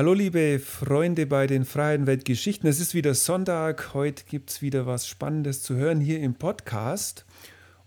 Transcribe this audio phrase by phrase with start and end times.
[0.00, 2.66] Hallo liebe Freunde bei den Freien Weltgeschichten.
[2.66, 3.92] Es ist wieder Sonntag.
[3.92, 7.26] Heute gibt es wieder was Spannendes zu hören hier im Podcast.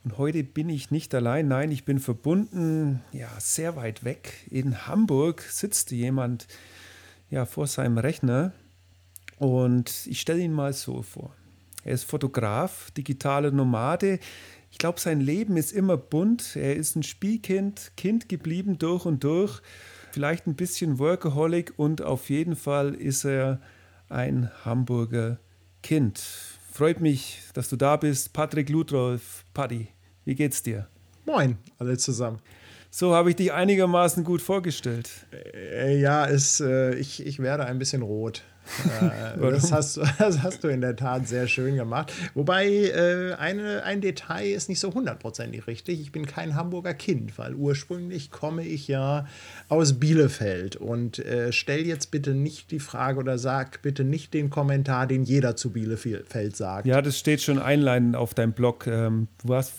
[0.04, 1.48] Und heute bin ich nicht allein.
[1.48, 4.46] Nein, ich bin verbunden, ja, sehr weit weg.
[4.52, 6.46] In Hamburg sitzt jemand
[7.32, 8.54] ja, vor seinem Rechner.
[9.40, 11.34] Und ich stelle ihn mal so vor.
[11.84, 14.20] Er ist Fotograf, digitaler Nomade.
[14.70, 16.58] Ich glaube, sein Leben ist immer bunt.
[16.58, 19.64] Er ist ein Spielkind, Kind geblieben durch und durch
[20.14, 23.60] vielleicht ein bisschen Workaholic und auf jeden Fall ist er
[24.10, 25.40] ein Hamburger
[25.82, 26.20] Kind.
[26.72, 28.32] Freut mich, dass du da bist.
[28.32, 29.88] Patrick Ludolf, Paddy,
[30.24, 30.88] wie geht's dir?
[31.26, 32.40] Moin, alle zusammen.
[32.92, 35.10] So habe ich dich einigermaßen gut vorgestellt.
[35.54, 38.44] Äh, ja, es, äh, ich, ich werde ein bisschen rot.
[39.02, 42.12] Äh, das, hast, das hast du in der Tat sehr schön gemacht.
[42.34, 46.02] Wobei äh, eine, ein Detail ist nicht so hundertprozentig richtig.
[46.02, 49.28] Ich bin kein Hamburger Kind, weil ursprünglich komme ich ja
[49.70, 50.76] aus Bielefeld.
[50.76, 55.24] Und äh, stell jetzt bitte nicht die Frage oder sag bitte nicht den Kommentar, den
[55.24, 56.86] jeder zu Bielefeld sagt.
[56.86, 58.88] Ja, das steht schon einleitend auf deinem Blog.
[58.88, 59.74] Ähm, du warst,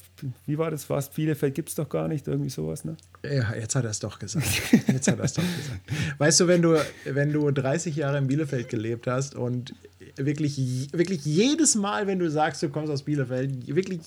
[0.47, 0.89] wie war das?
[0.91, 2.97] Warst Bielefeld gibt es doch gar nicht, irgendwie sowas, ne?
[3.23, 4.47] Ja, jetzt hat er es doch gesagt.
[4.89, 5.81] Jetzt hat er es doch gesagt.
[6.19, 9.75] Weißt du, wenn du, wenn du 30 Jahre in Bielefeld gelebt hast und
[10.17, 14.01] wirklich, wirklich jedes Mal, wenn du sagst, du kommst aus Bielefeld, wirklich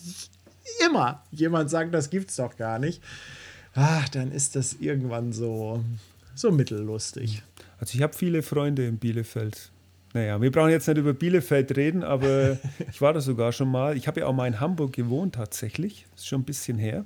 [0.86, 3.02] immer jemand sagt, das gibt's doch gar nicht,
[3.74, 5.84] ach, dann ist das irgendwann so,
[6.36, 7.44] so mittellustig.
[7.80, 9.72] Also ich habe viele Freunde in Bielefeld.
[10.18, 12.58] Naja, wir brauchen jetzt nicht über Bielefeld reden, aber
[12.90, 13.96] ich war da sogar schon mal.
[13.96, 16.08] Ich habe ja auch mal in Hamburg gewohnt tatsächlich.
[16.10, 17.06] Das ist schon ein bisschen her.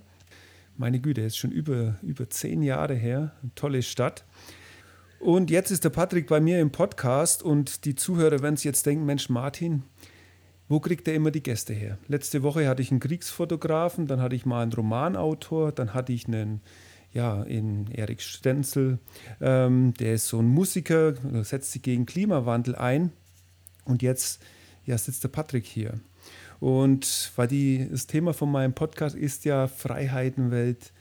[0.77, 3.33] Meine Güte, ist schon über, über zehn Jahre her.
[3.41, 4.23] Eine tolle Stadt.
[5.19, 8.85] Und jetzt ist der Patrick bei mir im Podcast und die Zuhörer werden sich jetzt
[8.85, 9.83] denken, Mensch Martin,
[10.69, 11.97] wo kriegt er immer die Gäste her?
[12.07, 16.27] Letzte Woche hatte ich einen Kriegsfotografen, dann hatte ich mal einen Romanautor, dann hatte ich
[16.27, 16.61] einen,
[17.13, 18.99] ja, in Erik Stenzel,
[19.41, 23.11] ähm, der ist so ein Musiker, setzt sich gegen Klimawandel ein
[23.85, 24.41] und jetzt
[24.85, 25.99] ja, sitzt der Patrick hier.
[26.59, 30.93] Und weil die, das Thema von meinem Podcast ist ja Freiheitenwelt,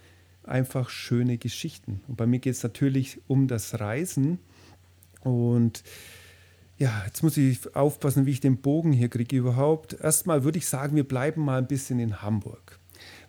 [0.42, 2.00] einfach schöne Geschichten.
[2.08, 4.38] Und bei mir geht es natürlich um das Reisen.
[5.22, 5.84] Und
[6.78, 9.92] ja, jetzt muss ich aufpassen, wie ich den Bogen hier kriege überhaupt.
[10.00, 12.78] Erstmal würde ich sagen, wir bleiben mal ein bisschen in Hamburg.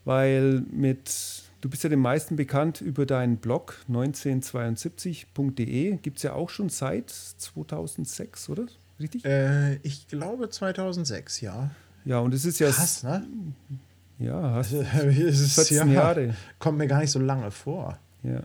[0.05, 5.97] Weil mit, du bist ja den meisten bekannt über deinen Blog 1972.de.
[5.97, 8.65] Gibt es ja auch schon seit 2006, oder?
[8.99, 9.25] Richtig?
[9.25, 11.71] Äh, ich glaube 2006, ja.
[12.03, 12.69] Ja, und es ist ja.
[12.69, 13.25] Krass, ne?
[14.19, 16.35] Ja, hast also, 14 ja, Jahre.
[16.59, 17.97] Kommt mir gar nicht so lange vor.
[18.23, 18.41] Ja.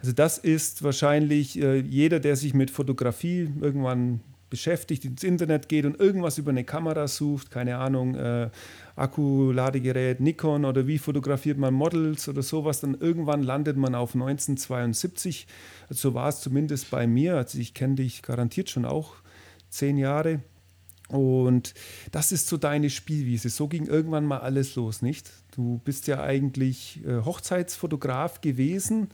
[0.00, 4.20] Also, das ist wahrscheinlich äh, jeder, der sich mit Fotografie irgendwann
[4.50, 8.50] beschäftigt, ins Internet geht und irgendwas über eine Kamera sucht, keine Ahnung, äh,
[8.96, 15.46] Akkuladegerät, Nikon oder wie fotografiert man Models oder sowas, dann irgendwann landet man auf 1972.
[15.88, 17.36] Also so war es zumindest bei mir.
[17.36, 19.14] Also ich kenne dich garantiert schon auch
[19.70, 20.40] zehn Jahre.
[21.08, 21.72] Und
[22.12, 23.48] das ist so deine Spielwiese.
[23.48, 25.30] So ging irgendwann mal alles los, nicht?
[25.52, 29.08] Du bist ja eigentlich äh, Hochzeitsfotograf gewesen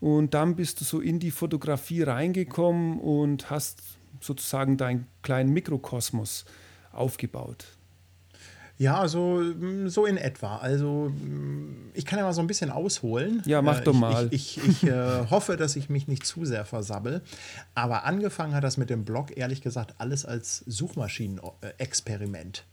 [0.00, 3.82] und dann bist du so in die Fotografie reingekommen und hast
[4.20, 6.44] sozusagen deinen kleinen Mikrokosmos
[6.92, 7.66] aufgebaut.
[8.80, 10.56] Ja, also mm, so in etwa.
[10.56, 13.42] Also mm, ich kann ja mal so ein bisschen ausholen.
[13.44, 14.28] Ja, mach äh, doch mal.
[14.30, 17.20] Ich, ich, ich, ich äh, hoffe, dass ich mich nicht zu sehr versabbel.
[17.74, 22.64] Aber angefangen hat das mit dem Blog, ehrlich gesagt, alles als Suchmaschinenexperiment.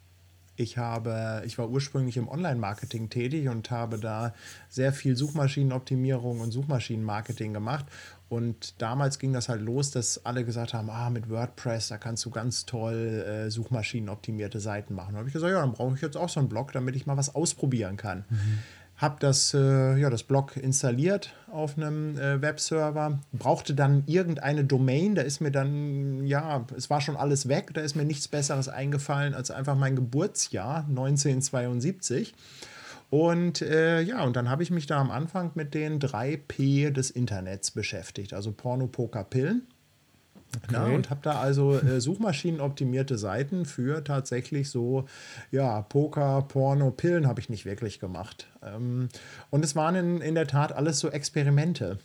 [0.55, 4.33] Ich habe, ich war ursprünglich im Online-Marketing tätig und habe da
[4.69, 7.85] sehr viel Suchmaschinenoptimierung und Suchmaschinenmarketing gemacht
[8.29, 12.25] und damals ging das halt los, dass alle gesagt haben, ah, mit WordPress, da kannst
[12.25, 15.13] du ganz toll äh, suchmaschinenoptimierte Seiten machen.
[15.13, 17.05] Da habe ich gesagt, ja, dann brauche ich jetzt auch so einen Blog, damit ich
[17.05, 18.25] mal was ausprobieren kann.
[18.29, 18.59] Mhm.
[18.97, 25.13] Habe das, äh, ja, das Blog installiert auf einem äh, Webserver, brauchte dann irgendeine Domain,
[25.13, 28.67] da ist mir dann, ja, es war schon alles weg, da ist mir nichts Besseres
[28.67, 32.33] eingefallen als einfach mein Geburtsjahr 1972.
[33.09, 36.91] Und äh, ja, und dann habe ich mich da am Anfang mit den drei P
[36.91, 39.67] des Internets beschäftigt, also Porno, Poker, Pillen.
[40.63, 40.73] Okay.
[40.73, 45.05] Ja, und habe da also äh, suchmaschinenoptimierte Seiten für tatsächlich so,
[45.51, 48.47] ja, Poker, Porno, Pillen habe ich nicht wirklich gemacht.
[48.63, 49.09] Ähm,
[49.49, 51.99] und es waren in, in der Tat alles so Experimente.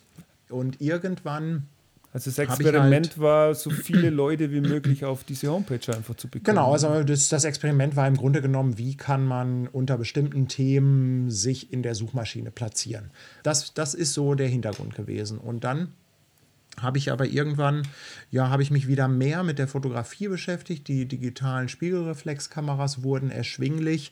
[0.49, 1.67] Und irgendwann
[2.13, 6.27] also das Experiment halt war, so viele Leute wie möglich auf diese Homepage einfach zu
[6.27, 6.55] bekommen.
[6.55, 11.31] Genau, also das, das, Experiment war im Grunde genommen, wie kann man unter bestimmten Themen
[11.31, 13.09] sich in der Suchmaschine platzieren.
[13.41, 15.39] Das, das ist so der Hintergrund gewesen.
[15.39, 15.93] Und dann
[16.79, 17.87] habe ich aber irgendwann,
[18.29, 20.87] ja, habe ich mich wieder mehr mit der Fotografie beschäftigt.
[20.87, 24.11] Die digitalen Spiegelreflexkameras wurden erschwinglich.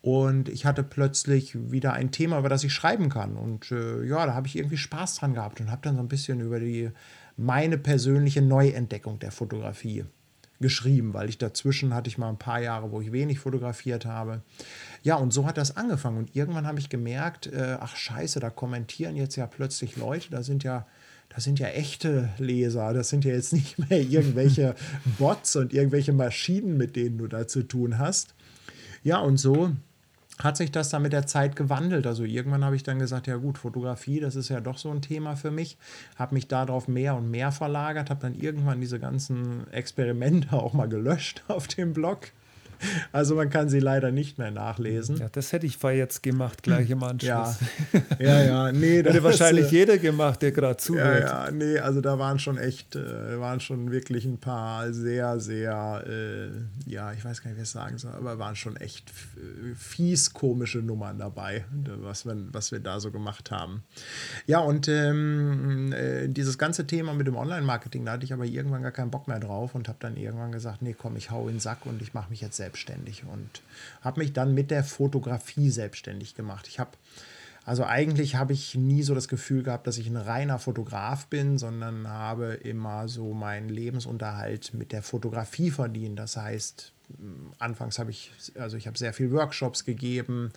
[0.00, 3.36] Und ich hatte plötzlich wieder ein Thema, über das ich schreiben kann.
[3.36, 6.08] Und äh, ja, da habe ich irgendwie Spaß dran gehabt und habe dann so ein
[6.08, 6.90] bisschen über die
[7.36, 10.04] meine persönliche Neuentdeckung der Fotografie
[10.60, 14.42] geschrieben, weil ich dazwischen hatte ich mal ein paar Jahre, wo ich wenig fotografiert habe.
[15.02, 16.18] Ja, und so hat das angefangen.
[16.18, 20.42] Und irgendwann habe ich gemerkt, äh, ach scheiße, da kommentieren jetzt ja plötzlich Leute, da
[20.42, 20.86] sind ja,
[21.28, 24.74] das sind ja echte Leser, das sind ja jetzt nicht mehr irgendwelche
[25.18, 28.34] Bots und irgendwelche Maschinen, mit denen du da zu tun hast.
[29.02, 29.72] Ja, und so
[30.42, 32.06] hat sich das dann mit der Zeit gewandelt.
[32.06, 35.02] Also irgendwann habe ich dann gesagt, ja gut, Fotografie, das ist ja doch so ein
[35.02, 35.76] Thema für mich.
[36.16, 40.88] Habe mich darauf mehr und mehr verlagert, habe dann irgendwann diese ganzen Experimente auch mal
[40.88, 42.32] gelöscht auf dem Blog
[43.12, 45.16] also man kann sie leider nicht mehr nachlesen.
[45.16, 47.30] Ja, das hätte ich vorher jetzt gemacht, gleich im Anschluss.
[47.30, 47.54] Ja,
[48.18, 49.02] ja, ja nee.
[49.02, 51.24] Das hätte wahrscheinlich äh, jeder gemacht, der gerade zuhört.
[51.24, 55.40] Ja, ja, nee, also da waren schon echt, äh, waren schon wirklich ein paar sehr,
[55.40, 58.76] sehr, äh, ja, ich weiß gar nicht, wie ich es sagen soll, aber waren schon
[58.76, 61.64] echt äh, fies komische Nummern dabei,
[62.00, 63.82] was wir, was wir da so gemacht haben.
[64.46, 68.82] Ja, und ähm, äh, dieses ganze Thema mit dem Online-Marketing, da hatte ich aber irgendwann
[68.82, 71.54] gar keinen Bock mehr drauf und habe dann irgendwann gesagt, nee, komm, ich hau in
[71.54, 73.62] den Sack und ich mache mich jetzt selbst selbstständig und
[74.02, 76.66] habe mich dann mit der Fotografie selbstständig gemacht.
[76.68, 76.90] Ich habe
[77.66, 81.56] also eigentlich habe ich nie so das Gefühl gehabt, dass ich ein reiner Fotograf bin,
[81.56, 86.18] sondern habe immer so meinen Lebensunterhalt mit der Fotografie verdient.
[86.18, 86.92] Das heißt,
[87.58, 90.52] anfangs habe ich, also ich habe sehr viel Workshops gegeben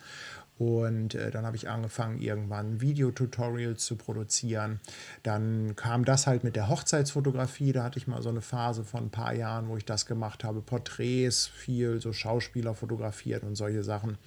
[0.58, 4.80] und äh, dann habe ich angefangen, irgendwann Videotutorials zu produzieren.
[5.22, 7.72] Dann kam das halt mit der Hochzeitsfotografie.
[7.72, 10.42] Da hatte ich mal so eine Phase von ein paar Jahren, wo ich das gemacht
[10.42, 10.60] habe.
[10.60, 14.18] Porträts, viel so Schauspieler fotografiert und solche Sachen.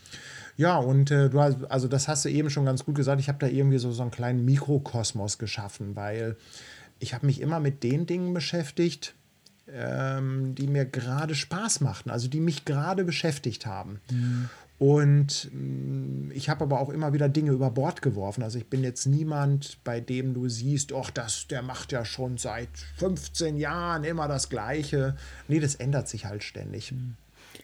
[0.56, 3.19] Ja, und äh, du hast, also das hast du eben schon ganz gut gesagt.
[3.19, 6.38] Ich habe da irgendwie so, so einen kleinen Mikrokosmos geschaffen, weil
[7.00, 9.16] ich habe mich immer mit den Dingen beschäftigt,
[9.68, 14.00] ähm, die mir gerade Spaß machten, also die mich gerade beschäftigt haben.
[14.10, 14.50] Mhm.
[14.81, 18.42] Und mm, ich habe aber auch immer wieder Dinge über Bord geworfen.
[18.42, 22.39] Also ich bin jetzt niemand, bei dem du siehst, ach, das, der macht ja schon
[22.39, 25.16] seit 15 Jahren immer das Gleiche.
[25.48, 26.94] Nee, das ändert sich halt ständig.
[26.94, 27.16] Mhm.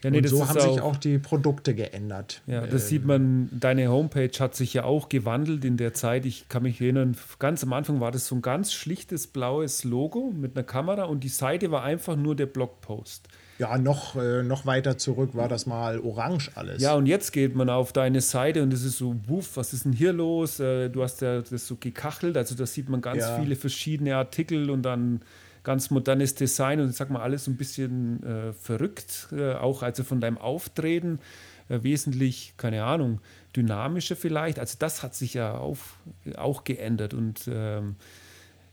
[0.04, 2.44] Ja, nee, und so haben auch, sich auch die Produkte geändert.
[2.46, 6.24] Ja, das ähm, sieht man, deine Homepage hat sich ja auch gewandelt in der Zeit.
[6.24, 10.32] Ich kann mich erinnern, ganz am Anfang war das so ein ganz schlichtes blaues Logo
[10.36, 13.28] mit einer Kamera und die Seite war einfach nur der Blogpost.
[13.60, 16.82] Ja, noch, äh, noch weiter zurück war das mal orange alles.
[16.82, 19.86] Ja, und jetzt geht man auf deine Seite und es ist so, wuff, was ist
[19.86, 20.60] denn hier los?
[20.60, 23.40] Äh, du hast ja das so gekachelt, also da sieht man ganz ja.
[23.40, 25.22] viele verschiedene Artikel und dann
[25.64, 30.22] ganz modernes Design und sag mal alles ein bisschen äh, verrückt, äh, auch also von
[30.22, 31.20] deinem Auftreten
[31.68, 33.22] äh, wesentlich, keine Ahnung,
[33.56, 34.60] dynamischer vielleicht.
[34.60, 35.98] Also das hat sich ja auf,
[36.38, 37.96] auch geändert und ähm,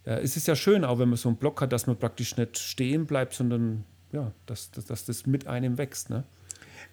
[0.06, 2.58] es ist ja schön, auch wenn man so einen Blog hat, dass man praktisch nicht
[2.58, 3.84] stehen bleibt, sondern
[4.14, 6.08] ja, dass, dass, dass das mit einem wächst.
[6.08, 6.24] Ne?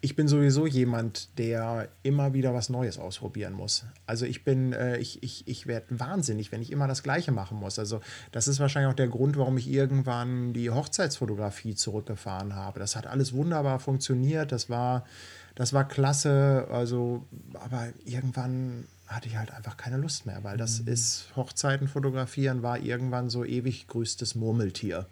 [0.04, 3.84] ich bin sowieso jemand, der immer wieder was Neues ausprobieren muss.
[4.04, 7.58] Also ich bin, äh, ich, ich, ich werde wahnsinnig, wenn ich immer das Gleiche machen
[7.58, 7.78] muss.
[7.78, 8.00] Also
[8.32, 12.80] das ist wahrscheinlich auch der Grund, warum ich irgendwann die Hochzeitsfotografie zurückgefahren habe.
[12.80, 14.50] Das hat alles wunderbar funktioniert.
[14.50, 15.06] Das war,
[15.54, 16.66] das war klasse.
[16.68, 20.88] Also, aber irgendwann hatte ich halt einfach keine Lust mehr, weil das mhm.
[20.88, 25.06] ist Hochzeiten fotografieren war irgendwann so ewig größtes Murmeltier.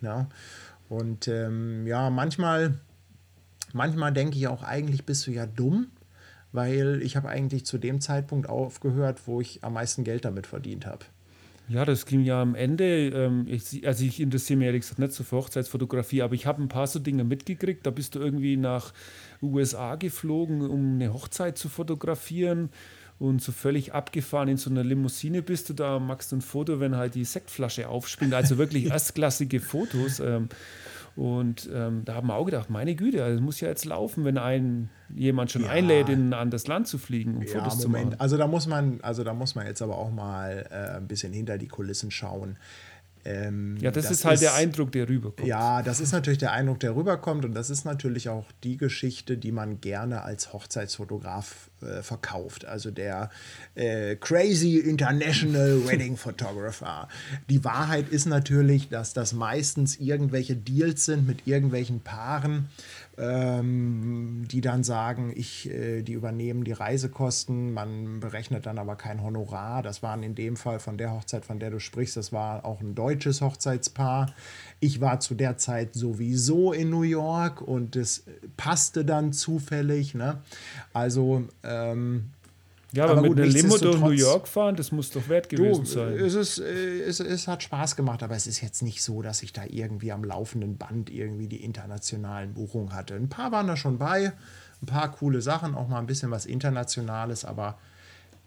[0.00, 0.26] Ja.
[0.88, 2.78] Und ähm, ja, manchmal
[3.76, 5.88] Manchmal denke ich auch, eigentlich bist du ja dumm,
[6.50, 10.86] weil ich habe eigentlich zu dem Zeitpunkt aufgehört, wo ich am meisten Geld damit verdient
[10.86, 11.04] habe.
[11.68, 13.08] Ja, das ging ja am Ende.
[13.08, 16.62] Ähm, ich, also ich interessiere mich ehrlich gesagt nicht so für Hochzeitsfotografie, aber ich habe
[16.62, 17.84] ein paar so Dinge mitgekriegt.
[17.84, 18.94] Da bist du irgendwie nach
[19.42, 22.70] USA geflogen, um eine Hochzeit zu fotografieren
[23.18, 26.80] und so völlig abgefahren in so einer Limousine bist du da, machst du ein Foto,
[26.80, 28.34] wenn halt die Sektflasche aufspringt.
[28.34, 30.20] Also wirklich erstklassige Fotos.
[30.20, 30.48] Ähm,
[31.16, 34.26] und ähm, da haben wir auch gedacht, meine Güte, also das muss ja jetzt laufen,
[34.26, 35.70] wenn ein jemand schon ja.
[35.70, 37.80] einlädt, in ein anderes Land zu fliegen, um ja, Fotos Moment.
[37.80, 38.20] zu machen.
[38.20, 41.32] Also da muss man, also da muss man jetzt aber auch mal äh, ein bisschen
[41.32, 42.58] hinter die Kulissen schauen.
[43.26, 45.48] Ähm, ja, das, das, ist halt ist, der Eindruck, der rüberkommt.
[45.48, 49.36] Ja, das ist natürlich der Eindruck, der rüberkommt und das ist natürlich auch die Geschichte,
[49.36, 52.64] die man gerne als Hochzeitsfotograf äh, verkauft.
[52.64, 53.30] Also der
[53.74, 57.08] äh, Crazy International Wedding Photographer.
[57.50, 62.68] Die Wahrheit ist natürlich, dass das meistens irgendwelche Deals sind mit irgendwelchen Paaren,
[63.18, 69.22] ähm, die dann sagen, ich, äh, die übernehmen die Reisekosten, man berechnet dann aber kein
[69.22, 69.82] Honorar.
[69.82, 72.80] Das waren in dem Fall von der Hochzeit, von der du sprichst, das war auch
[72.80, 74.34] ein deutsches Hochzeitspaar.
[74.80, 78.24] Ich war zu der Zeit sowieso in New York und es
[78.56, 80.14] passte dann zufällig.
[80.14, 80.42] Ne?
[80.92, 81.44] Also
[81.92, 82.30] ähm,
[82.92, 85.48] ja, aber, aber mit gut, einer Limo durch New York fahren, das muss doch wert
[85.48, 86.12] gewesen du, sein.
[86.14, 89.52] Es, ist, es, es hat Spaß gemacht, aber es ist jetzt nicht so, dass ich
[89.52, 93.14] da irgendwie am laufenden Band irgendwie die internationalen Buchungen hatte.
[93.14, 94.32] Ein paar waren da schon bei,
[94.82, 97.78] ein paar coole Sachen, auch mal ein bisschen was Internationales, aber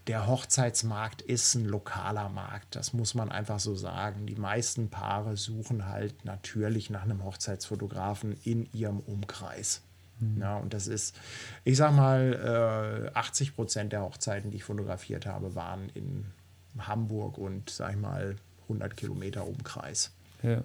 [0.07, 2.75] der Hochzeitsmarkt ist ein lokaler Markt.
[2.75, 4.25] Das muss man einfach so sagen.
[4.25, 9.83] Die meisten Paare suchen halt natürlich nach einem Hochzeitsfotografen in ihrem Umkreis.
[10.19, 10.41] Mhm.
[10.41, 11.15] Ja, und das ist,
[11.63, 16.25] ich sag mal, äh, 80 Prozent der Hochzeiten, die ich fotografiert habe, waren in
[16.77, 20.11] Hamburg und, sag ich mal, 100 Kilometer Umkreis.
[20.43, 20.63] Ja.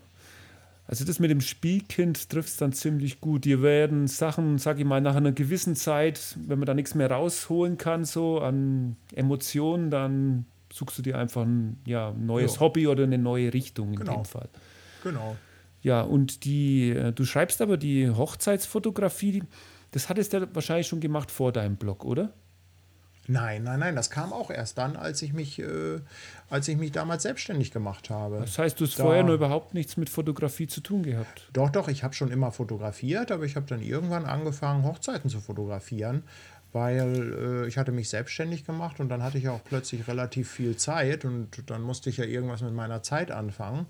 [0.86, 3.46] Also das mit dem Spielkind trifft es dann ziemlich gut.
[3.46, 7.10] Dir werden Sachen, sag ich mal, nach einer gewissen Zeit, wenn man da nichts mehr
[7.10, 12.60] rausholen kann, so an Emotionen, dann suchst du dir einfach ein ja, neues ja.
[12.60, 14.16] Hobby oder eine neue Richtung in genau.
[14.16, 14.48] dem Fall.
[15.02, 15.36] Genau.
[15.84, 19.44] Ja, und die, äh, du schreibst aber die Hochzeitsfotografie,
[19.90, 22.32] das hattest du wahrscheinlich schon gemacht vor deinem Blog, oder?
[23.26, 26.00] Nein, nein, nein, das kam auch erst dann, als ich mich, äh,
[26.48, 28.40] als ich mich damals selbstständig gemacht habe.
[28.40, 31.48] Das heißt, du hast da, vorher nur überhaupt nichts mit Fotografie zu tun gehabt?
[31.52, 35.40] Doch, doch, ich habe schon immer fotografiert, aber ich habe dann irgendwann angefangen, Hochzeiten zu
[35.40, 36.22] fotografieren,
[36.74, 37.32] weil
[37.64, 41.24] äh, ich hatte mich selbstständig gemacht und dann hatte ich auch plötzlich relativ viel Zeit
[41.24, 43.86] und dann musste ich ja irgendwas mit meiner Zeit anfangen.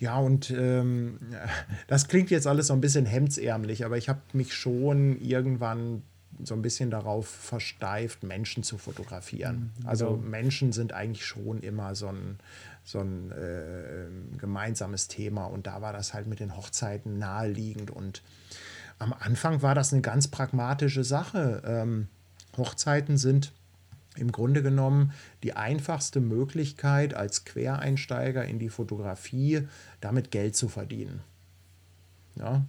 [0.00, 1.18] Ja, und ähm,
[1.86, 6.02] das klingt jetzt alles so ein bisschen hemdsärmlich, aber ich habe mich schon irgendwann
[6.42, 9.72] so ein bisschen darauf versteift, Menschen zu fotografieren.
[9.78, 10.28] Mhm, also genau.
[10.28, 12.38] Menschen sind eigentlich schon immer so ein,
[12.84, 18.22] so ein äh, gemeinsames Thema und da war das halt mit den Hochzeiten naheliegend und
[18.98, 21.62] am Anfang war das eine ganz pragmatische Sache.
[21.66, 22.08] Ähm,
[22.56, 23.52] Hochzeiten sind
[24.16, 29.68] im Grunde genommen die einfachste Möglichkeit als Quereinsteiger in die Fotografie
[30.00, 31.20] damit Geld zu verdienen.
[32.36, 32.64] Ja,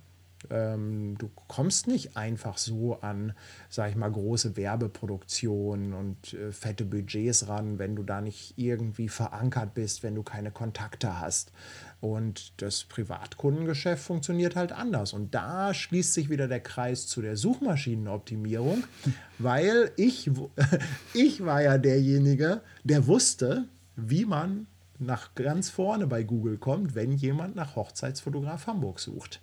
[0.50, 3.34] ähm, du kommst nicht einfach so an,
[3.70, 9.10] sag ich mal, große Werbeproduktionen und äh, fette Budgets ran, wenn du da nicht irgendwie
[9.10, 11.52] verankert bist, wenn du keine Kontakte hast.
[12.00, 15.14] Und das Privatkundengeschäft funktioniert halt anders.
[15.14, 18.84] Und da schließt sich wieder der Kreis zu der Suchmaschinenoptimierung,
[19.40, 20.30] weil ich,
[21.14, 23.66] ich war ja derjenige, der wusste,
[23.96, 24.68] wie man
[25.00, 29.42] nach ganz vorne bei Google kommt, wenn jemand nach Hochzeitsfotograf Hamburg sucht.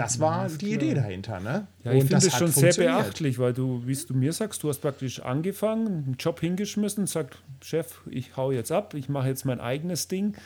[0.00, 1.40] Das war ja, die Idee dahinter.
[1.40, 1.66] Ne?
[1.84, 4.78] Ja, ich finde es schon sehr beachtlich, weil du, wie du mir sagst, du hast
[4.78, 9.60] praktisch angefangen, einen Job hingeschmissen, sagt, Chef, ich hau jetzt ab, ich mache jetzt mein
[9.60, 10.36] eigenes Ding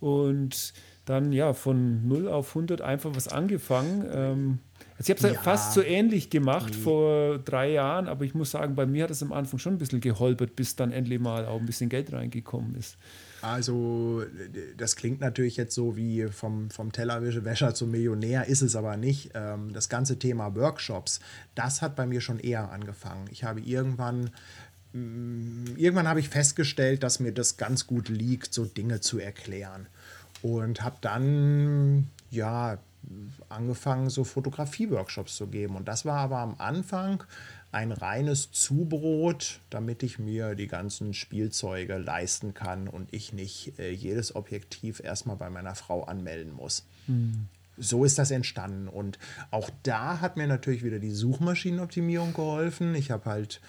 [0.00, 0.72] und
[1.04, 4.06] dann ja von 0 auf 100 einfach was angefangen.
[4.10, 4.58] Ähm,
[4.98, 5.42] also ich habe es ja.
[5.42, 6.80] fast so ähnlich gemacht nee.
[6.80, 9.78] vor drei Jahren, aber ich muss sagen, bei mir hat es am Anfang schon ein
[9.78, 12.96] bisschen geholpert, bis dann endlich mal auch ein bisschen Geld reingekommen ist.
[13.42, 14.24] Also,
[14.76, 19.30] das klingt natürlich jetzt so wie vom, vom Tellerwäscher zum Millionär, ist es aber nicht.
[19.34, 21.20] Ähm, das ganze Thema Workshops,
[21.54, 23.28] das hat bei mir schon eher angefangen.
[23.30, 24.30] Ich habe irgendwann
[24.92, 29.86] mm, irgendwann habe ich festgestellt, dass mir das ganz gut liegt, so Dinge zu erklären.
[30.42, 32.78] Und habe dann, ja,
[33.48, 35.76] angefangen, so Fotografie-Workshops zu geben.
[35.76, 37.22] Und das war aber am Anfang
[37.76, 43.90] ein reines Zubrot, damit ich mir die ganzen Spielzeuge leisten kann und ich nicht äh,
[43.90, 46.86] jedes Objektiv erstmal bei meiner Frau anmelden muss.
[47.06, 47.48] Mhm.
[47.76, 48.88] So ist das entstanden.
[48.88, 49.18] Und
[49.50, 52.94] auch da hat mir natürlich wieder die Suchmaschinenoptimierung geholfen.
[52.94, 53.60] Ich habe halt,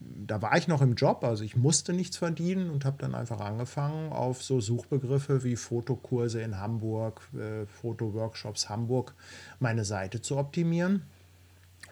[0.00, 3.40] da war ich noch im Job, also ich musste nichts verdienen und habe dann einfach
[3.40, 9.14] angefangen, auf so Suchbegriffe wie Fotokurse in Hamburg, äh, Fotoworkshops Hamburg,
[9.60, 11.04] meine Seite zu optimieren.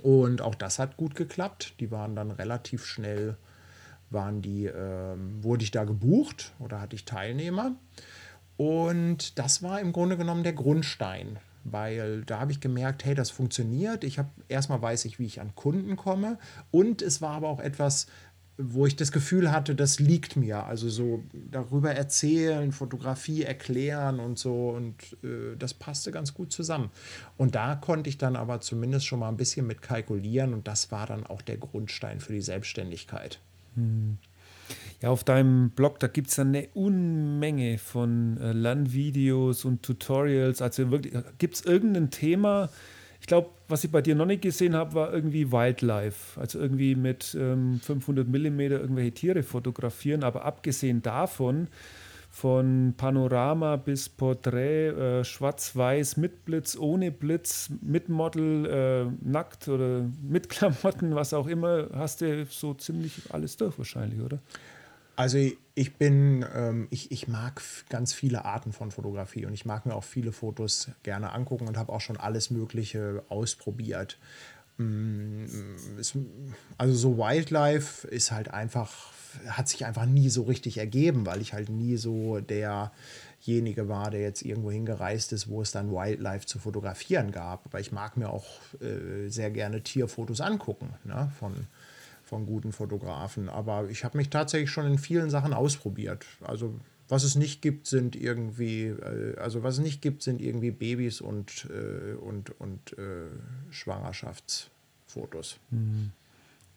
[0.04, 1.80] Und auch das hat gut geklappt.
[1.80, 3.38] Die waren dann relativ schnell,
[4.10, 7.72] waren die, ähm, wurde ich da gebucht oder hatte ich Teilnehmer.
[8.58, 13.30] Und das war im Grunde genommen der Grundstein, weil da habe ich gemerkt, hey, das
[13.30, 14.04] funktioniert.
[14.04, 16.36] Ich habe erstmal weiß ich, wie ich an Kunden komme
[16.70, 18.06] und es war aber auch etwas,
[18.56, 20.64] wo ich das Gefühl hatte, das liegt mir.
[20.64, 24.70] Also so darüber erzählen, Fotografie erklären und so.
[24.70, 24.94] Und
[25.24, 26.90] äh, das passte ganz gut zusammen.
[27.36, 30.54] Und da konnte ich dann aber zumindest schon mal ein bisschen mit kalkulieren.
[30.54, 33.40] Und das war dann auch der Grundstein für die Selbstständigkeit.
[33.74, 34.18] Hm.
[35.02, 40.62] Ja, auf deinem Blog, da gibt es eine Unmenge von äh, Lernvideos und Tutorials.
[40.62, 42.70] Also wirklich, gibt es irgendein Thema,
[43.24, 46.38] ich glaube, was ich bei dir noch nicht gesehen habe, war irgendwie Wildlife.
[46.38, 50.22] Also irgendwie mit ähm, 500 mm irgendwelche Tiere fotografieren.
[50.22, 51.68] Aber abgesehen davon,
[52.28, 60.04] von Panorama bis Porträt, äh, schwarz-weiß, mit Blitz, ohne Blitz, mit Model, äh, nackt oder
[60.20, 64.38] mit Klamotten, was auch immer, hast du so ziemlich alles durch wahrscheinlich, oder?
[65.16, 65.38] Also
[65.74, 69.94] ich bin, ähm, ich, ich mag ganz viele Arten von Fotografie und ich mag mir
[69.94, 74.18] auch viele Fotos gerne angucken und habe auch schon alles Mögliche ausprobiert.
[74.76, 75.44] Mm,
[76.78, 79.12] also so Wildlife ist halt einfach,
[79.46, 84.20] hat sich einfach nie so richtig ergeben, weil ich halt nie so derjenige war, der
[84.20, 87.66] jetzt irgendwo hingereist ist, wo es dann Wildlife zu fotografieren gab.
[87.66, 88.46] Aber ich mag mir auch
[88.80, 91.68] äh, sehr gerne Tierfotos angucken ne, von,
[92.24, 93.48] von guten Fotografen.
[93.48, 96.24] Aber ich habe mich tatsächlich schon in vielen Sachen ausprobiert.
[96.42, 96.74] Also
[97.08, 101.20] was es nicht gibt, sind irgendwie, äh, also was es nicht gibt, sind irgendwie Babys
[101.20, 103.26] und, äh, und, und äh,
[103.70, 105.58] Schwangerschaftsfotos.
[105.70, 106.12] Mhm.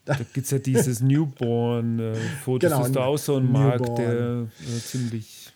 [0.05, 4.79] Da gibt es ja dieses Newborn-Fotos, genau, ist da auch so ein Markt, der äh,
[4.79, 5.46] ziemlich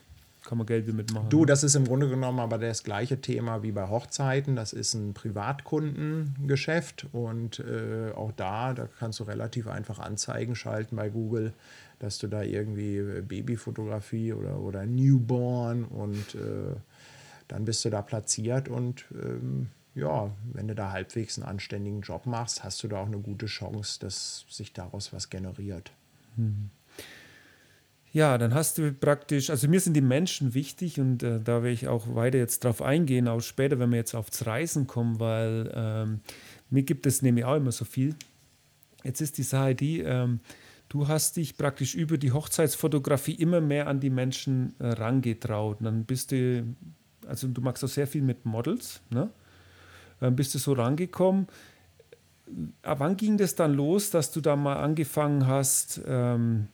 [0.52, 1.30] kann man Geld damit machen.
[1.30, 4.58] Du, das ist im Grunde genommen aber das gleiche Thema wie bei Hochzeiten.
[4.58, 10.98] Das ist ein Privatkundengeschäft und äh, auch da, da kannst du relativ einfach Anzeigen schalten
[10.98, 11.54] bei Google,
[12.00, 16.76] dass du da irgendwie äh, Babyfotografie oder, oder Newborn und äh,
[17.48, 22.26] dann bist du da platziert und ähm, ja, wenn du da halbwegs einen anständigen Job
[22.26, 25.94] machst, hast du da auch eine gute Chance, dass sich daraus was generiert.
[26.36, 26.72] Mhm.
[28.14, 31.72] Ja, dann hast du praktisch, also mir sind die Menschen wichtig und äh, da werde
[31.72, 35.72] ich auch weiter jetzt drauf eingehen, auch später, wenn wir jetzt aufs Reisen kommen, weil
[35.74, 36.20] ähm,
[36.70, 38.16] mir gibt es nämlich auch immer so viel.
[39.04, 40.42] Jetzt ist die Sache die, ähm,
[40.90, 45.80] du hast dich praktisch über die Hochzeitsfotografie immer mehr an die Menschen äh, rangetraut.
[45.80, 46.66] Und dann bist du,
[47.26, 49.30] also du machst auch sehr viel mit Models, ne?
[50.20, 51.48] Dann bist du so rangekommen.
[52.84, 56.68] Ab wann ging das dann los, dass du da mal angefangen hast, ähm,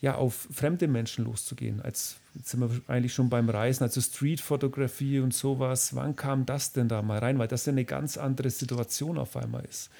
[0.00, 1.82] ja, auf fremde Menschen loszugehen.
[1.82, 5.94] Als, jetzt sind wir eigentlich schon beim Reisen, also Streetfotografie und sowas.
[5.94, 7.38] Wann kam das denn da mal rein?
[7.38, 9.90] Weil das ja eine ganz andere Situation auf einmal ist.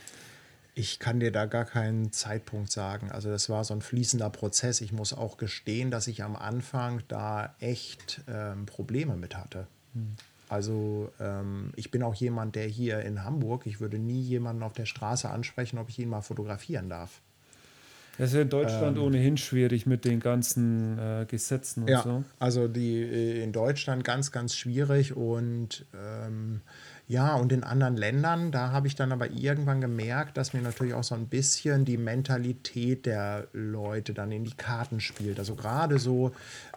[0.75, 3.11] Ich kann dir da gar keinen Zeitpunkt sagen.
[3.11, 4.81] Also das war so ein fließender Prozess.
[4.81, 9.67] Ich muss auch gestehen, dass ich am Anfang da echt ähm, Probleme mit hatte.
[9.95, 10.15] Hm.
[10.49, 14.73] Also ähm, ich bin auch jemand, der hier in Hamburg, ich würde nie jemanden auf
[14.73, 17.21] der Straße ansprechen, ob ich ihn mal fotografieren darf.
[18.19, 22.03] Das ist ja in Deutschland ähm, ohnehin schwierig mit den ganzen äh, Gesetzen und ja,
[22.03, 22.25] so.
[22.41, 26.61] Also die äh, in Deutschland ganz, ganz schwierig und ähm,
[27.07, 30.93] ja, und in anderen Ländern, da habe ich dann aber irgendwann gemerkt, dass mir natürlich
[30.93, 35.39] auch so ein bisschen die Mentalität der Leute dann in die Karten spielt.
[35.39, 36.33] Also gerade so,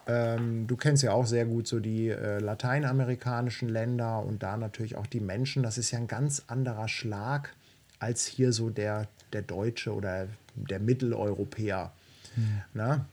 [0.07, 4.95] ähm, du kennst ja auch sehr gut so die äh, lateinamerikanischen Länder und da natürlich
[4.95, 5.63] auch die Menschen.
[5.63, 7.53] Das ist ja ein ganz anderer Schlag
[7.99, 11.91] als hier so der, der Deutsche oder der Mitteleuropäer.
[12.35, 12.61] Mhm.
[12.73, 13.05] Ne?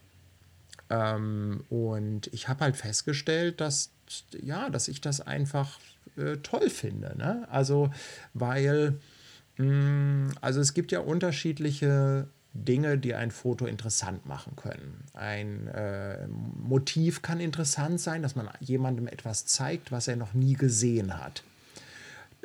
[0.90, 3.90] Ähm, und ich habe halt festgestellt, dass,
[4.40, 5.78] ja, dass ich das einfach
[6.16, 7.14] äh, toll finde.
[7.16, 7.46] Ne?
[7.50, 7.90] Also,
[8.34, 8.98] weil,
[9.56, 15.04] mh, mm, also es gibt ja unterschiedliche Dinge, die ein Foto interessant machen können.
[15.12, 20.54] Ein äh, Motiv kann interessant sein, dass man jemandem etwas zeigt, was er noch nie
[20.54, 21.42] gesehen hat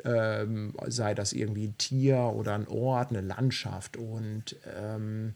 [0.04, 3.96] ähm, sei das irgendwie ein Tier oder ein Ort, eine Landschaft.
[3.96, 5.34] Und ähm,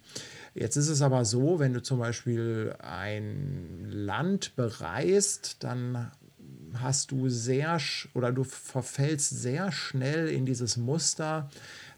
[0.54, 6.10] jetzt ist es aber so, wenn du zum Beispiel ein Land bereist, dann
[6.74, 7.78] hast du sehr
[8.14, 11.48] oder du verfällst sehr schnell in dieses Muster,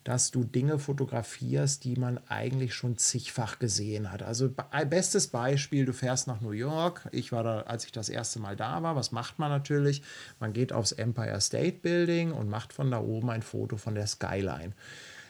[0.04, 4.22] dass du Dinge fotografierst, die man eigentlich schon zigfach gesehen hat.
[4.22, 4.50] Also
[4.88, 7.08] bestes Beispiel, du fährst nach New York.
[7.12, 8.96] Ich war da, als ich das erste Mal da war.
[8.96, 10.02] Was macht man natürlich?
[10.38, 14.06] Man geht aufs Empire State Building und macht von da oben ein Foto von der
[14.06, 14.72] Skyline.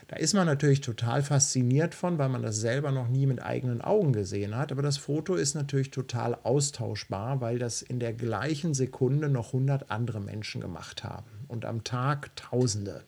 [0.06, 3.80] Da ist man natürlich total fasziniert von, weil man das selber noch nie mit eigenen
[3.80, 4.72] Augen gesehen hat.
[4.72, 9.90] Aber das Foto ist natürlich total austauschbar, weil das in der gleichen Sekunde noch 100
[9.90, 13.04] andere Menschen gemacht haben und am Tag Tausende.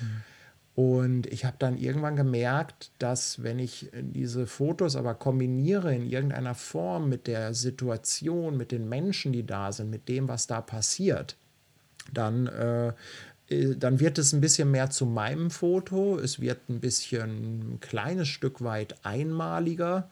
[0.00, 0.22] Mhm.
[0.80, 6.54] Und ich habe dann irgendwann gemerkt, dass wenn ich diese Fotos aber kombiniere in irgendeiner
[6.54, 11.36] Form mit der Situation, mit den Menschen, die da sind, mit dem, was da passiert,
[12.14, 12.94] dann, äh,
[13.50, 16.18] äh dann wird es ein bisschen mehr zu meinem Foto.
[16.18, 20.08] Es wird ein bisschen ein kleines Stück weit einmaliger.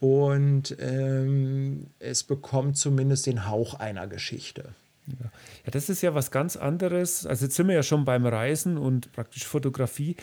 [0.00, 4.70] Und ähm, es bekommt zumindest den Hauch einer Geschichte.
[5.06, 5.26] Ja.
[5.64, 7.26] ja, das ist ja was ganz anderes.
[7.26, 10.16] Also jetzt sind wir ja schon beim Reisen und praktisch Fotografie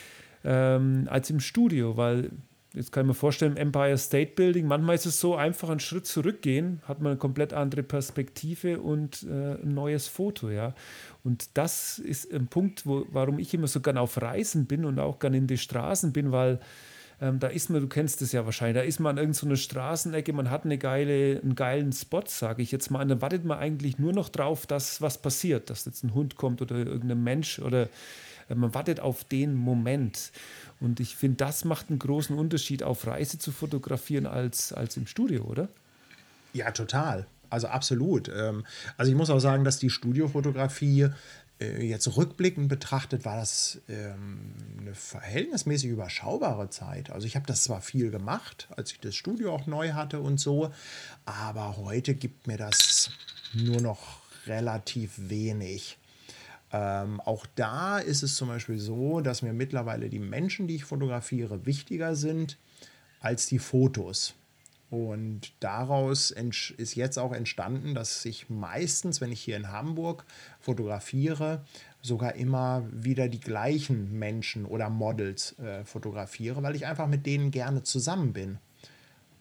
[0.43, 2.31] ähm, als im Studio, weil
[2.73, 6.05] jetzt kann ich mir vorstellen, Empire State Building, manchmal ist es so einfach einen Schritt
[6.05, 10.73] zurückgehen, hat man eine komplett andere Perspektive und äh, ein neues Foto, ja.
[11.23, 14.99] Und das ist ein Punkt, wo, warum ich immer so gern auf Reisen bin und
[14.99, 16.59] auch gern in die Straßen bin, weil
[17.21, 20.32] ähm, da ist man, du kennst es ja wahrscheinlich, da ist man an irgendeiner Straßenecke,
[20.34, 23.60] man hat eine geile, einen geilen Spot, sage ich jetzt mal, und dann wartet man
[23.60, 27.60] eigentlich nur noch drauf, dass was passiert, dass jetzt ein Hund kommt oder irgendein Mensch
[27.60, 27.89] oder
[28.49, 30.32] äh, man wartet auf den Moment.
[30.79, 35.08] Und ich finde, das macht einen großen Unterschied, auf Reise zu fotografieren als, als im
[35.08, 35.67] Studio, oder?
[36.53, 37.27] Ja, total.
[37.49, 38.29] Also absolut.
[38.29, 38.65] Ähm,
[38.97, 41.10] also ich muss auch sagen, dass die Studiofotografie
[41.59, 47.09] jetzt rückblickend betrachtet war das ähm, eine verhältnismäßig überschaubare Zeit.
[47.09, 50.39] Also ich habe das zwar viel gemacht, als ich das Studio auch neu hatte und
[50.39, 50.71] so,
[51.25, 53.11] aber heute gibt mir das
[53.53, 55.97] nur noch relativ wenig.
[56.71, 60.85] Ähm, auch da ist es zum Beispiel so, dass mir mittlerweile die Menschen, die ich
[60.85, 62.57] fotografiere, wichtiger sind
[63.19, 64.35] als die Fotos.
[64.89, 70.25] Und daraus ist jetzt auch entstanden, dass ich meistens, wenn ich hier in Hamburg
[70.60, 71.63] fotografiere,
[72.02, 77.52] sogar immer wieder die gleichen Menschen oder Models äh, fotografiere, weil ich einfach mit denen
[77.52, 78.58] gerne zusammen bin.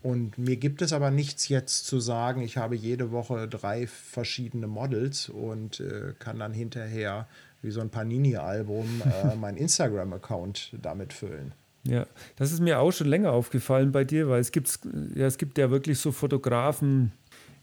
[0.03, 4.67] Und mir gibt es aber nichts jetzt zu sagen, ich habe jede Woche drei verschiedene
[4.67, 7.27] Models und äh, kann dann hinterher
[7.63, 11.53] wie so ein Panini-Album äh, meinen Instagram-Account damit füllen.
[11.88, 14.79] Ja, das ist mir auch schon länger aufgefallen bei dir, weil es gibt
[15.14, 17.12] ja, es gibt ja wirklich so Fotografen,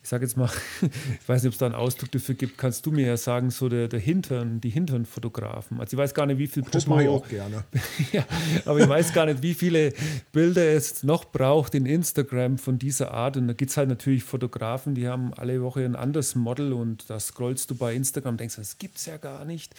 [0.01, 0.49] ich sage jetzt mal,
[0.81, 3.51] ich weiß nicht, ob es da einen Ausdruck dafür gibt, kannst du mir ja sagen,
[3.51, 5.79] so der, der Hintern, die Hintern-Fotografen.
[5.79, 7.63] Also ich weiß gar nicht, wie viel Popo, Das mache ich auch gerne.
[8.11, 8.23] ja,
[8.65, 9.93] aber ich weiß gar nicht, wie viele
[10.31, 13.37] Bilder es noch braucht in Instagram von dieser Art.
[13.37, 17.09] Und da gibt es halt natürlich Fotografen, die haben alle Woche ein anderes Model und
[17.09, 19.73] da scrollst du bei Instagram und denkst, das gibt es ja gar nicht.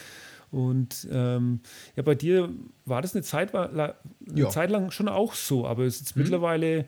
[0.51, 1.61] Und ähm,
[1.97, 2.51] ja, bei dir
[2.85, 3.95] war das eine Zeit, eine
[4.35, 4.49] ja.
[4.49, 6.23] Zeit lang schon auch so, aber es ist hm.
[6.23, 6.87] mittlerweile,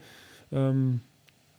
[0.53, 1.01] ähm,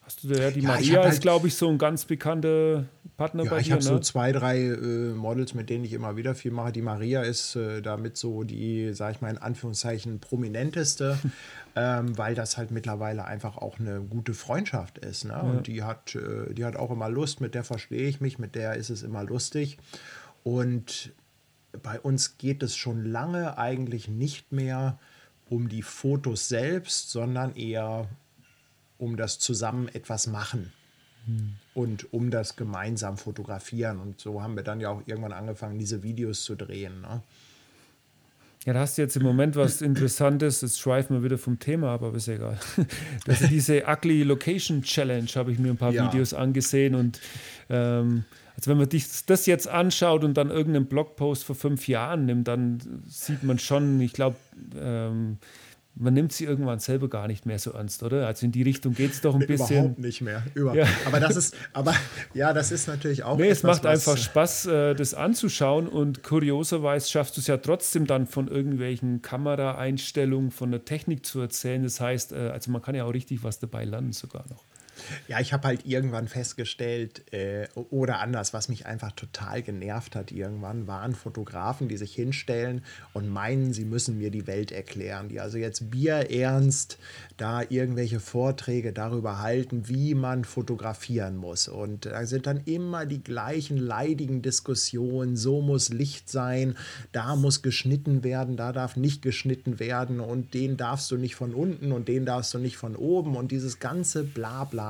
[0.02, 2.86] hast du ja, die ja, Maria halt, ist, glaube ich, so ein ganz bekannter
[3.18, 3.62] Partner ja, bei dir.
[3.62, 3.90] Ich habe ne?
[3.90, 6.72] so zwei, drei äh, Models, mit denen ich immer wieder viel mache.
[6.72, 11.20] Die Maria ist äh, damit so die, sage ich mal in Anführungszeichen, prominenteste,
[11.76, 15.26] ähm, weil das halt mittlerweile einfach auch eine gute Freundschaft ist.
[15.26, 15.40] Ne?
[15.42, 18.56] Und die hat, äh, die hat auch immer Lust, mit der verstehe ich mich, mit
[18.56, 19.78] der ist es immer lustig.
[20.44, 21.12] Und
[21.72, 25.00] bei uns geht es schon lange eigentlich nicht mehr
[25.50, 28.08] um die Fotos selbst, sondern eher
[28.98, 30.72] um das zusammen etwas machen
[31.26, 31.56] hm.
[31.74, 34.00] und um das gemeinsam fotografieren.
[34.00, 37.02] Und so haben wir dann ja auch irgendwann angefangen, diese Videos zu drehen.
[37.02, 37.24] Ne?
[38.66, 41.94] Ja, da hast du jetzt im Moment was Interessantes, jetzt schweifen wir wieder vom Thema
[41.94, 42.60] ab, aber ist egal.
[43.26, 46.06] Das ist diese Ugly Location Challenge, habe ich mir ein paar ja.
[46.06, 47.22] Videos angesehen und
[47.70, 48.26] ähm,
[48.58, 52.50] also wenn man sich das jetzt anschaut und dann irgendeinen Blogpost vor fünf Jahren nimmt,
[52.50, 54.36] dann sieht man schon, ich glaube,
[54.78, 55.38] ähm,
[55.96, 58.26] man nimmt sie irgendwann selber gar nicht mehr so ernst, oder?
[58.26, 59.78] Also in die Richtung geht es doch ein bisschen.
[59.78, 60.44] Überhaupt nicht mehr.
[60.54, 60.74] Über.
[60.74, 60.88] Ja.
[61.06, 61.94] Aber das ist, aber
[62.34, 63.38] ja, das ist natürlich auch.
[63.38, 67.58] Nee, etwas, es macht einfach Spaß, äh, das anzuschauen und kurioserweise schaffst du es ja
[67.58, 71.84] trotzdem dann von irgendwelchen Kameraeinstellungen, von der Technik zu erzählen.
[71.84, 74.64] Das heißt, äh, also man kann ja auch richtig was dabei lernen sogar noch.
[75.28, 80.32] Ja, ich habe halt irgendwann festgestellt, äh, oder anders, was mich einfach total genervt hat
[80.32, 82.84] irgendwann, waren Fotografen, die sich hinstellen
[83.14, 86.98] und meinen, sie müssen mir die Welt erklären, die also jetzt bierernst
[87.38, 91.68] da irgendwelche Vorträge darüber halten, wie man fotografieren muss.
[91.68, 96.76] Und da sind dann immer die gleichen leidigen Diskussionen, so muss Licht sein,
[97.12, 101.54] da muss geschnitten werden, da darf nicht geschnitten werden und den darfst du nicht von
[101.54, 104.89] unten und den darfst du nicht von oben und dieses ganze Blabla bla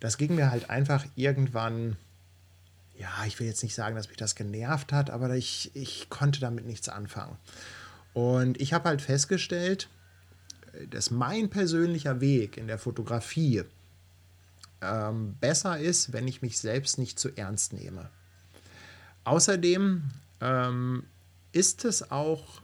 [0.00, 1.96] Das ging mir halt einfach irgendwann,
[2.98, 6.40] ja, ich will jetzt nicht sagen, dass mich das genervt hat, aber ich, ich konnte
[6.40, 7.36] damit nichts anfangen.
[8.12, 9.88] Und ich habe halt festgestellt,
[10.90, 13.64] dass mein persönlicher Weg in der Fotografie
[14.80, 18.10] ähm, besser ist, wenn ich mich selbst nicht zu ernst nehme.
[19.24, 20.02] Außerdem
[20.40, 21.04] ähm,
[21.52, 22.60] ist es auch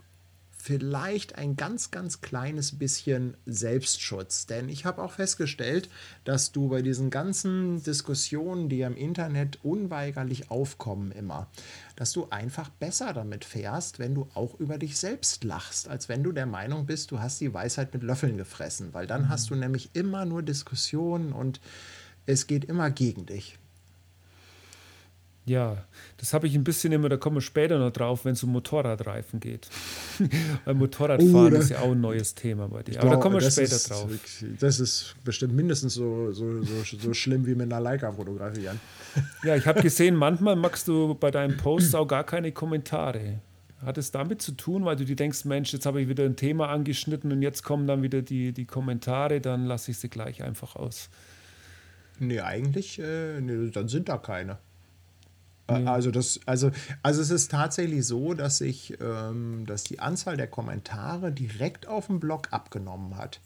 [0.61, 4.45] vielleicht ein ganz, ganz kleines bisschen Selbstschutz.
[4.45, 5.89] Denn ich habe auch festgestellt,
[6.23, 11.47] dass du bei diesen ganzen Diskussionen, die im Internet unweigerlich aufkommen immer,
[11.95, 16.23] dass du einfach besser damit fährst, wenn du auch über dich selbst lachst, als wenn
[16.23, 18.93] du der Meinung bist, du hast die Weisheit mit Löffeln gefressen.
[18.93, 19.29] Weil dann mhm.
[19.29, 21.59] hast du nämlich immer nur Diskussionen und
[22.25, 23.57] es geht immer gegen dich.
[25.51, 25.83] Ja,
[26.15, 28.53] das habe ich ein bisschen immer, da kommen wir später noch drauf, wenn es um
[28.53, 29.67] Motorradreifen geht.
[30.65, 33.01] Weil Motorradfahren oh, ist ja auch ein neues Thema bei dir.
[33.01, 34.09] Aber glaub, da kommen wir später ist, drauf.
[34.61, 38.79] Das ist bestimmt mindestens so, so, so, so schlimm wie mit einer Leica fotografieren.
[39.43, 43.41] Ja, ich habe gesehen, manchmal magst du bei deinen Posts auch gar keine Kommentare.
[43.85, 46.37] Hat es damit zu tun, weil du dir denkst, Mensch, jetzt habe ich wieder ein
[46.37, 50.43] Thema angeschnitten und jetzt kommen dann wieder die, die Kommentare, dann lasse ich sie gleich
[50.43, 51.09] einfach aus.
[52.19, 54.59] Nee, eigentlich, äh, nee, dann sind da keine.
[55.79, 55.87] Mhm.
[55.87, 60.47] Also, das, also, also es ist tatsächlich so, dass ich, ähm, dass die Anzahl der
[60.47, 63.39] Kommentare direkt auf dem Blog abgenommen hat.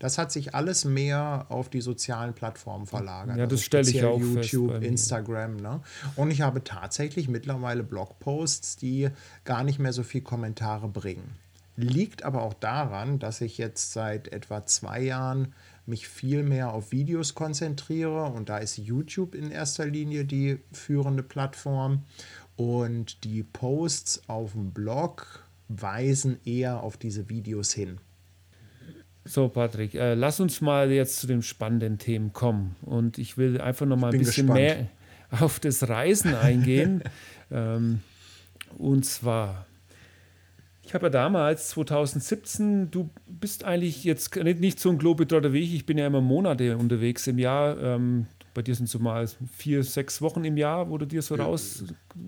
[0.00, 3.36] Das hat sich alles mehr auf die sozialen Plattformen verlagert.
[3.36, 5.56] Ja, das also stelle ich auch YouTube, fest Instagram.
[5.56, 5.80] Ne?
[6.16, 9.10] Und ich habe tatsächlich mittlerweile Blogposts, die
[9.44, 11.36] gar nicht mehr so viel Kommentare bringen.
[11.76, 15.54] Liegt aber auch daran, dass ich jetzt seit etwa zwei Jahren
[15.90, 21.22] mich viel mehr auf Videos konzentriere und da ist YouTube in erster Linie die führende
[21.22, 22.04] Plattform.
[22.56, 27.98] Und die Posts auf dem Blog weisen eher auf diese Videos hin.
[29.24, 32.76] So, Patrick, äh, lass uns mal jetzt zu den spannenden Themen kommen.
[32.82, 34.60] Und ich will einfach noch mal ein bisschen gespannt.
[34.60, 34.88] mehr
[35.40, 37.02] auf das Reisen eingehen.
[37.50, 38.00] ähm,
[38.76, 39.66] und zwar,
[40.90, 45.72] ich habe ja damals, 2017, du bist eigentlich jetzt nicht so ein Globetrotter wie ich,
[45.72, 47.78] ich bin ja immer Monate unterwegs im Jahr.
[47.80, 51.36] Ähm, bei dir sind so mal vier, sechs Wochen im Jahr, wo du dir so
[51.36, 51.84] raus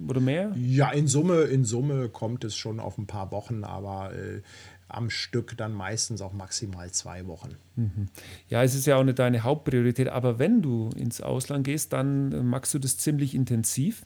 [0.07, 0.53] oder mehr?
[0.55, 4.43] Ja, in Summe, in Summe kommt es schon auf ein paar Wochen, aber äh,
[4.87, 7.57] am Stück dann meistens auch maximal zwei Wochen.
[7.75, 8.11] Mhm.
[8.49, 12.47] Ja, es ist ja auch nicht deine Hauptpriorität, aber wenn du ins Ausland gehst, dann
[12.47, 14.05] magst du das ziemlich intensiv.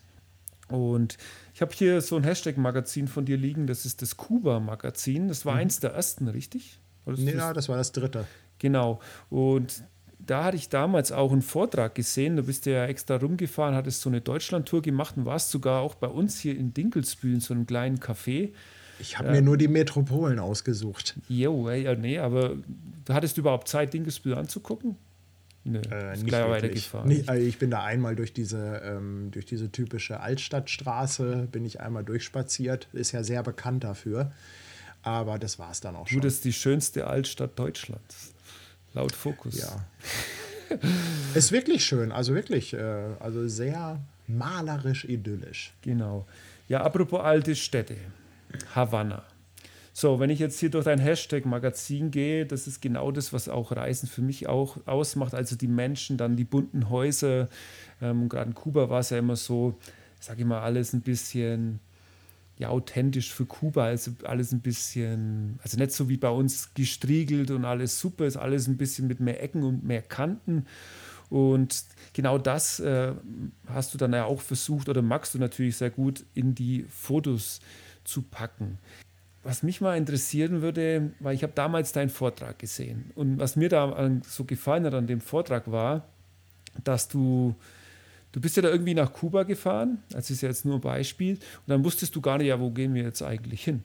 [0.69, 1.19] Und
[1.57, 5.29] ich habe hier so ein Hashtag-Magazin von dir liegen, das ist das Kuba-Magazin.
[5.29, 5.61] Das war mhm.
[5.61, 6.81] eins der ersten, richtig?
[7.07, 8.27] ja, das war das dritte.
[8.59, 9.01] Genau.
[9.31, 9.83] Und
[10.19, 12.37] da hatte ich damals auch einen Vortrag gesehen.
[12.37, 16.09] Du bist ja extra rumgefahren, hattest so eine Deutschlandtour gemacht und warst sogar auch bei
[16.09, 18.51] uns hier in Dinkelsbühl in so einem kleinen Café.
[18.99, 21.15] Ich habe äh, mir nur die Metropolen ausgesucht.
[21.27, 22.57] Jo, ja, nee, aber
[23.07, 24.97] du hattest überhaupt Zeit, Dinkelsbühl anzugucken?
[25.67, 27.09] Nö, äh, nicht gleich weitergefahren.
[27.09, 31.81] Nee, also ich bin da einmal durch diese, ähm, durch diese typische Altstadtstraße, bin ich
[31.81, 32.89] einmal durchspaziert.
[32.93, 34.33] Ist ja sehr bekannt dafür.
[35.03, 36.21] Aber das war es dann auch schon.
[36.21, 38.33] Du, das ist die schönste Altstadt Deutschlands.
[38.95, 39.59] Laut Fokus.
[39.59, 39.85] Ja.
[41.35, 45.73] ist wirklich schön, also wirklich, äh, also sehr malerisch idyllisch.
[45.83, 46.27] Genau.
[46.69, 47.97] Ja, apropos alte Städte.
[48.75, 49.25] Havanna.
[49.99, 53.73] So, wenn ich jetzt hier durch dein Hashtag-Magazin gehe, das ist genau das, was auch
[53.73, 55.33] Reisen für mich auch ausmacht.
[55.33, 57.49] Also die Menschen, dann die bunten Häuser.
[58.03, 59.79] Ähm, Gerade in Kuba war es ja immer so,
[60.21, 61.81] sage ich mal, alles ein bisschen
[62.59, 67.51] ja, authentisch für Kuba, also alles ein bisschen, also nicht so wie bei uns gestriegelt
[67.51, 70.67] und alles super, ist alles ein bisschen mit mehr Ecken und mehr Kanten.
[71.31, 73.15] Und genau das äh,
[73.67, 77.61] hast du dann ja auch versucht oder magst du natürlich sehr gut in die Fotos
[78.05, 78.79] zu packen.
[79.47, 83.69] Was mich mal interessieren würde, weil ich habe damals deinen Vortrag gesehen und was mir
[83.69, 86.09] da so gefallen hat an dem Vortrag war,
[86.85, 87.55] dass du
[88.33, 91.37] Du bist ja da irgendwie nach Kuba gefahren, das ist ja jetzt nur ein Beispiel,
[91.37, 93.83] und dann wusstest du gar nicht, ja, wo gehen wir jetzt eigentlich hin?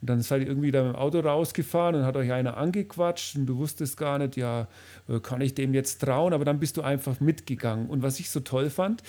[0.00, 3.36] Und dann seid ihr irgendwie da mit dem Auto rausgefahren und hat euch einer angequatscht
[3.36, 4.66] und du wusstest gar nicht, ja,
[5.08, 6.32] äh, kann ich dem jetzt trauen?
[6.32, 7.88] Aber dann bist du einfach mitgegangen.
[7.88, 9.04] Und was ich so toll fand,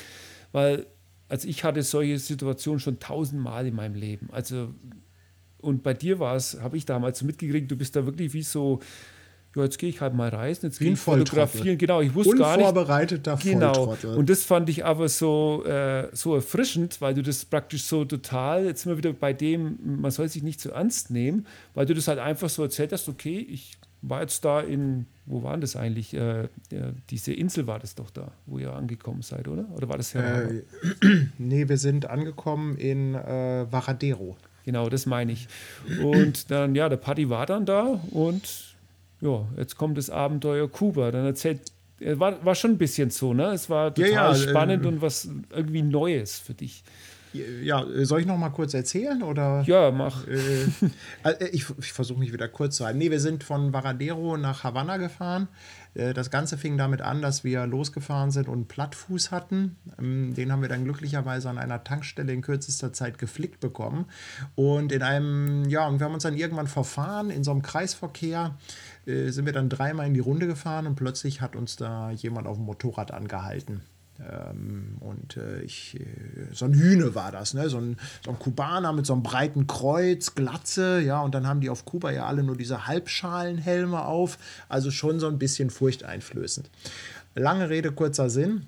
[0.52, 0.86] weil,
[1.30, 4.30] also ich hatte solche Situationen schon tausendmal in meinem Leben.
[4.32, 4.74] Also,
[5.66, 8.80] und bei dir war es, habe ich damals mitgekriegt, du bist da wirklich wie so,
[9.56, 11.78] ja, jetzt gehe ich halt mal reisen, jetzt gehe ich fotografieren.
[11.78, 12.68] Genau, ich wusste gar nicht.
[12.68, 13.96] Unvorbereiteter Genau.
[14.16, 18.66] Und das fand ich aber so, äh, so erfrischend, weil du das praktisch so total,
[18.66, 21.86] jetzt sind wir wieder bei dem, man soll sich nicht zu so ernst nehmen, weil
[21.86, 25.62] du das halt einfach so erzählt hast, okay, ich war jetzt da in, wo waren
[25.62, 26.14] das eigentlich?
[26.14, 26.50] Äh,
[27.10, 29.66] diese Insel war das doch da, wo ihr angekommen seid, oder?
[29.74, 30.42] Oder war das ja?
[30.42, 30.64] Äh,
[31.38, 34.38] nee, wir sind angekommen in äh, Varadero.
[34.66, 35.48] Genau, das meine ich.
[36.02, 38.76] Und dann, ja, der Paddy war dann da und
[39.22, 41.12] ja, jetzt kommt das Abenteuer Kuba.
[41.12, 41.62] Dann erzählt,
[42.00, 43.52] war, war schon ein bisschen so, ne?
[43.52, 46.84] Es war total ja, ja, spannend äh, und was irgendwie Neues für dich.
[47.64, 49.64] Ja, soll ich noch mal kurz erzählen oder?
[49.66, 50.28] Ja, mach.
[50.28, 50.68] Äh,
[51.24, 53.00] also ich, ich versuche mich wieder kurz zu halten.
[53.00, 55.48] Nee, wir sind von Varadero nach Havanna gefahren.
[55.96, 59.78] Äh, das Ganze fing damit an, dass wir losgefahren sind und einen Plattfuß hatten.
[60.00, 64.06] Ähm, den haben wir dann glücklicherweise an einer Tankstelle in kürzester Zeit geflickt bekommen.
[64.56, 68.58] Und in einem, ja, und wir haben uns dann irgendwann verfahren in so einem Kreisverkehr
[69.06, 72.48] äh, sind wir dann dreimal in die Runde gefahren und plötzlich hat uns da jemand
[72.48, 73.82] auf dem Motorrad angehalten.
[74.20, 76.06] Ähm, und äh, ich, äh,
[76.54, 77.70] so ein Hühne war das, ne?
[77.70, 81.60] so, ein, so ein Kubaner mit so einem breiten Kreuz, Glatze, ja, und dann haben
[81.60, 84.38] die auf Kuba ja alle nur diese Halbschalenhelme auf,
[84.70, 86.70] also schon so ein bisschen furchteinflößend.
[87.36, 88.68] Lange Rede, kurzer Sinn.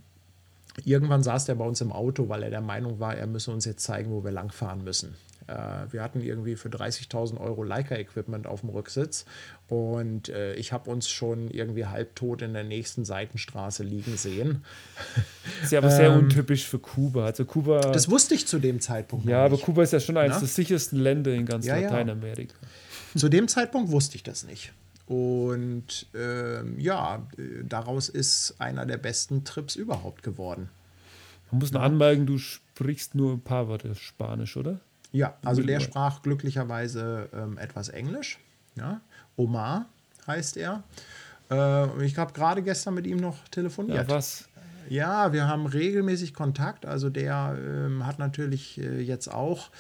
[0.84, 3.66] Irgendwann saß der bei uns im Auto, weil er der Meinung war, er müsse uns
[3.66, 5.16] jetzt zeigen, wo wir langfahren müssen.
[5.48, 9.26] Äh, wir hatten irgendwie für 30.000 Euro Leica-Equipment auf dem Rücksitz
[9.68, 14.64] und äh, ich habe uns schon irgendwie halbtot in der nächsten Seitenstraße liegen sehen.
[15.16, 17.26] Das ist ja aber sehr ähm, untypisch für Kuba.
[17.26, 17.80] Also Kuba.
[17.80, 19.26] Das wusste ich zu dem Zeitpunkt.
[19.26, 22.56] Ja, aber Kuba ist ja schon eines der sichersten Länder in ganz ja, Lateinamerika.
[22.62, 23.20] Ja.
[23.20, 24.74] Zu dem Zeitpunkt wusste ich das nicht.
[25.08, 27.26] Und ähm, ja,
[27.64, 30.70] daraus ist einer der besten Trips überhaupt geworden.
[31.52, 34.82] Man muss noch anmerken, du sprichst nur ein paar Worte Spanisch, oder?
[35.18, 38.38] Ja, also der sprach glücklicherweise ähm, etwas Englisch.
[38.76, 39.02] Ja.
[39.36, 39.88] Omar
[40.28, 40.84] heißt er.
[41.50, 44.10] Äh, ich habe gerade gestern mit ihm noch telefoniert.
[44.10, 44.48] Ja, was?
[44.90, 46.86] Ja, wir haben regelmäßig Kontakt.
[46.86, 49.72] Also der ähm, hat natürlich äh, jetzt auch,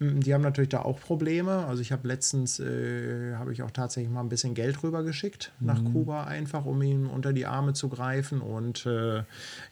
[0.00, 1.66] ähm, die haben natürlich da auch Probleme.
[1.66, 5.66] Also ich habe letztens, äh, habe ich auch tatsächlich mal ein bisschen Geld rübergeschickt mhm.
[5.66, 8.40] nach Kuba einfach, um ihm unter die Arme zu greifen.
[8.40, 9.24] Und äh,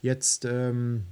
[0.02, 1.04] jetzt ähm,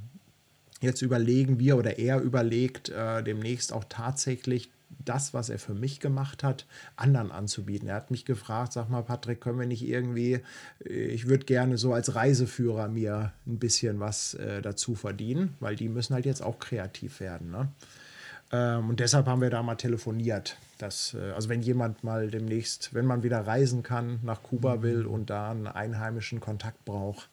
[0.80, 4.70] jetzt überlegen wir oder er überlegt äh, demnächst auch tatsächlich
[5.04, 6.66] das, was er für mich gemacht hat,
[6.96, 7.88] anderen anzubieten.
[7.88, 10.40] Er hat mich gefragt, sag mal, Patrick, können wir nicht irgendwie,
[10.84, 15.76] äh, ich würde gerne so als Reiseführer mir ein bisschen was äh, dazu verdienen, weil
[15.76, 17.50] die müssen halt jetzt auch kreativ werden.
[17.50, 17.68] Ne?
[18.52, 20.56] Ähm, und deshalb haben wir da mal telefoniert.
[20.78, 24.82] Dass, äh, also wenn jemand mal demnächst, wenn man wieder reisen kann, nach Kuba mhm.
[24.82, 27.28] will und da einen einheimischen Kontakt braucht,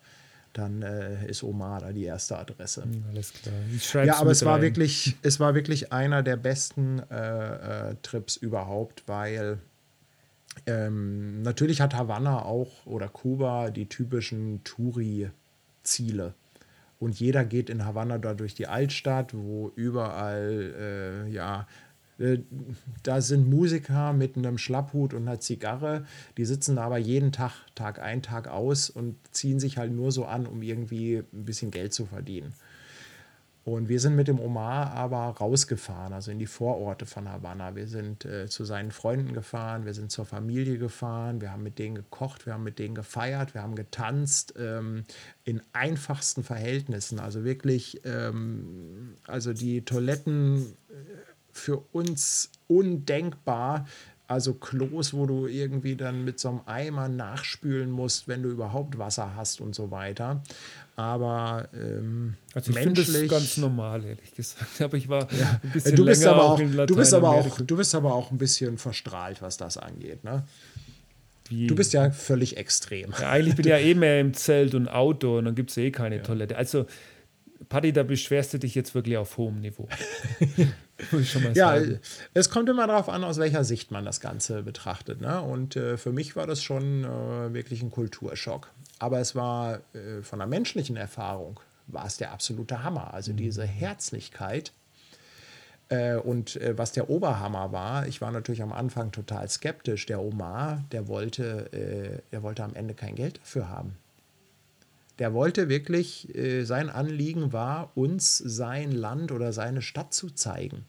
[0.58, 2.84] dann äh, ist Omar da die erste Adresse.
[2.84, 4.06] Hm, alles klar.
[4.06, 9.04] ja, aber es war wirklich, es war wirklich einer der besten äh, äh, Trips überhaupt,
[9.08, 9.60] weil
[10.66, 16.34] ähm, natürlich hat Havanna auch oder Kuba die typischen Touri-Ziele.
[17.00, 21.68] Und jeder geht in Havanna da durch die Altstadt, wo überall äh, ja
[23.04, 26.06] da sind Musiker mit einem Schlapphut und einer Zigarre,
[26.38, 30.26] die sitzen aber jeden Tag, Tag ein, Tag aus und ziehen sich halt nur so
[30.26, 32.54] an, um irgendwie ein bisschen Geld zu verdienen.
[33.68, 37.76] Und wir sind mit dem Omar aber rausgefahren, also in die Vororte von Havanna.
[37.76, 41.78] Wir sind äh, zu seinen Freunden gefahren, wir sind zur Familie gefahren, wir haben mit
[41.78, 45.04] denen gekocht, wir haben mit denen gefeiert, wir haben getanzt ähm,
[45.44, 47.20] in einfachsten Verhältnissen.
[47.20, 50.94] Also wirklich, ähm, also die Toiletten äh,
[51.58, 53.88] für uns undenkbar.
[54.30, 58.98] Also Klos, wo du irgendwie dann mit so einem Eimer nachspülen musst, wenn du überhaupt
[58.98, 60.44] Wasser hast und so weiter.
[60.98, 64.82] Aber ähm, also ich finde das ganz normal, ehrlich gesagt.
[64.82, 67.62] Aber ich war ja, ein bisschen du bist länger aber auch, du bist aber auch,
[67.62, 70.44] du bist aber auch ein bisschen verstrahlt, was das angeht, ne?
[71.50, 71.68] Wie?
[71.68, 73.14] Du bist ja völlig extrem.
[73.20, 75.78] Ja, eigentlich bin ich ja eh mehr im Zelt und Auto und dann gibt es
[75.78, 76.24] eh keine ja.
[76.24, 76.58] Toilette.
[76.58, 76.86] Also
[77.70, 79.88] Paddy, da beschwerst du dich jetzt wirklich auf hohem Niveau.
[81.54, 82.00] ja, sagen.
[82.34, 85.22] es kommt immer darauf an, aus welcher Sicht man das Ganze betrachtet.
[85.22, 85.42] Ne?
[85.42, 88.70] Und äh, für mich war das schon äh, wirklich ein Kulturschock.
[89.00, 93.14] Aber es war äh, von der menschlichen Erfahrung, war es der absolute Hammer.
[93.14, 93.38] Also mhm.
[93.38, 94.72] diese Herzlichkeit.
[95.90, 100.06] Äh, und äh, was der Oberhammer war, ich war natürlich am Anfang total skeptisch.
[100.06, 103.98] Der Omar, der wollte, äh, der wollte am Ende kein Geld dafür haben
[105.20, 110.86] der wollte wirklich, äh, sein Anliegen war, uns sein Land oder seine Stadt zu zeigen.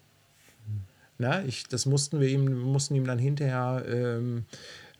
[0.66, 0.80] Mhm.
[1.18, 4.44] Na, ich, das mussten wir ihm, mussten ihm dann hinterher ähm,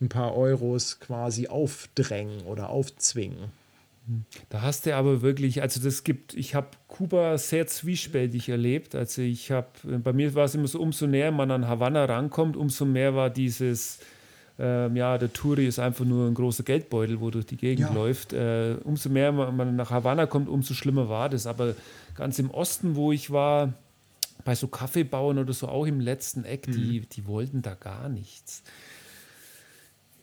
[0.00, 3.50] ein paar Euros quasi aufdrängen oder aufzwingen.
[4.06, 4.24] Mhm.
[4.48, 8.94] Da hast du aber wirklich, also das gibt, ich habe Kuba sehr zwiespältig erlebt.
[8.94, 12.56] Also ich habe, bei mir war es immer so, umso näher man an Havanna rankommt,
[12.56, 13.98] umso mehr war dieses,
[14.58, 17.94] ähm, ja, der Touri ist einfach nur ein großer Geldbeutel, wo durch die Gegend ja.
[17.94, 18.32] läuft.
[18.32, 21.46] Äh, umso mehr man nach Havanna kommt, umso schlimmer war das.
[21.46, 21.74] Aber
[22.16, 23.72] ganz im Osten, wo ich war,
[24.44, 26.72] bei so Kaffeebauern oder so, auch im letzten Eck, mhm.
[26.72, 28.62] die, die wollten da gar nichts.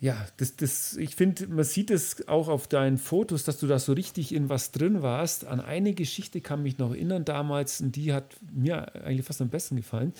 [0.01, 3.79] Ja, das, das, ich finde, man sieht es auch auf deinen Fotos, dass du da
[3.79, 5.45] so richtig in was drin warst.
[5.45, 9.49] An eine Geschichte kann mich noch erinnern damals, und die hat mir eigentlich fast am
[9.49, 10.13] besten gefallen,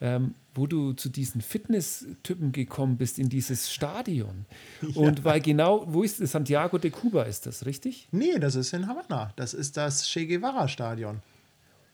[0.00, 4.46] ähm, wo du zu diesen Fitness-Typen gekommen bist in dieses Stadion.
[4.82, 4.88] Ja.
[4.96, 6.32] Und weil genau, wo ist das?
[6.32, 8.08] Santiago de Cuba ist das, richtig?
[8.10, 9.32] Nee, das ist in Havanna.
[9.36, 11.22] Das ist das Che Guevara-Stadion.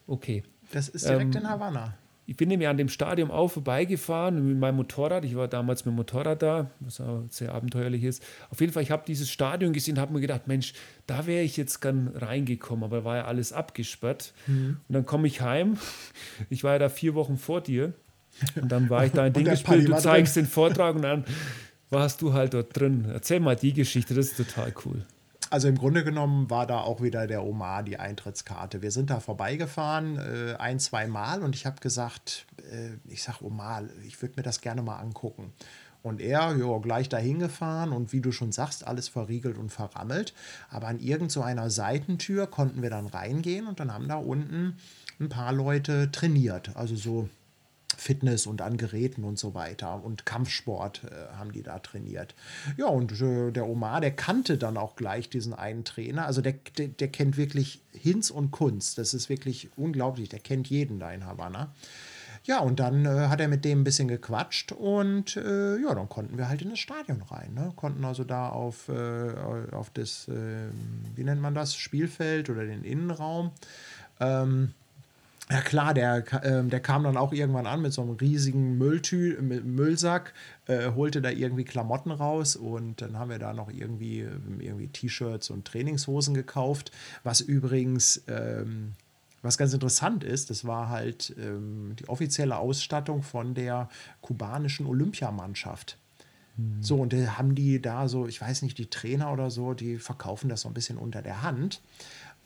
[0.06, 0.42] Okay.
[0.72, 1.94] Das ist direkt ähm, in Havanna
[2.28, 5.24] ich bin nämlich an dem Stadion auch vorbeigefahren mit meinem Motorrad.
[5.24, 8.22] Ich war damals mit dem Motorrad da, was auch sehr abenteuerlich ist.
[8.50, 10.74] Auf jeden Fall, ich habe dieses Stadion gesehen, habe mir gedacht, Mensch,
[11.06, 14.32] da wäre ich jetzt gern reingekommen, aber war ja alles abgesperrt.
[14.48, 14.78] Mhm.
[14.88, 15.78] Und dann komme ich heim.
[16.50, 17.92] Ich war ja da vier Wochen vor dir.
[18.60, 20.44] Und dann war ich da in Ding gespielt, du zeigst drin.
[20.44, 21.24] den Vortrag und dann
[21.90, 23.06] warst du halt dort drin.
[23.12, 25.04] Erzähl mal die Geschichte, das ist total cool
[25.50, 28.82] also im Grunde genommen war da auch wieder der Omar die Eintrittskarte.
[28.82, 33.44] Wir sind da vorbeigefahren, äh, ein, zwei Mal und ich habe gesagt, äh, ich sage
[33.44, 35.52] Omar, ich würde mir das gerne mal angucken.
[36.02, 40.34] Und er, ja, gleich dahin gefahren und wie du schon sagst, alles verriegelt und verrammelt.
[40.70, 44.76] Aber an irgendeiner so Seitentür konnten wir dann reingehen und dann haben da unten
[45.18, 46.76] ein paar Leute trainiert.
[46.76, 47.28] Also so
[47.96, 50.02] Fitness und an Geräten und so weiter.
[50.04, 52.34] Und Kampfsport äh, haben die da trainiert.
[52.76, 56.26] Ja, und äh, der Omar, der kannte dann auch gleich diesen einen Trainer.
[56.26, 58.98] Also der, der, der, kennt wirklich Hinz und Kunst.
[58.98, 60.28] Das ist wirklich unglaublich.
[60.28, 61.72] Der kennt jeden da in Havanna.
[62.46, 66.08] Ja, und dann äh, hat er mit dem ein bisschen gequatscht und äh, ja, dann
[66.08, 67.54] konnten wir halt in das Stadion rein.
[67.54, 67.72] Ne?
[67.74, 69.32] Konnten also da auf, äh,
[69.72, 70.70] auf das, ähm,
[71.16, 73.50] wie nennt man das, Spielfeld oder den Innenraum.
[74.20, 74.74] Ähm,
[75.50, 79.40] ja klar, der, äh, der kam dann auch irgendwann an mit so einem riesigen Mülltü
[79.40, 80.34] Müllsack,
[80.66, 84.88] äh, holte da irgendwie Klamotten raus und dann haben wir da noch irgendwie, ähm, irgendwie
[84.88, 86.90] T-Shirts und Trainingshosen gekauft,
[87.22, 88.92] was übrigens, ähm,
[89.42, 93.88] was ganz interessant ist, das war halt ähm, die offizielle Ausstattung von der
[94.20, 95.98] kubanischen Olympiamannschaft.
[96.56, 96.82] Mhm.
[96.82, 99.98] So, und da haben die da so, ich weiß nicht, die Trainer oder so, die
[99.98, 101.80] verkaufen das so ein bisschen unter der Hand.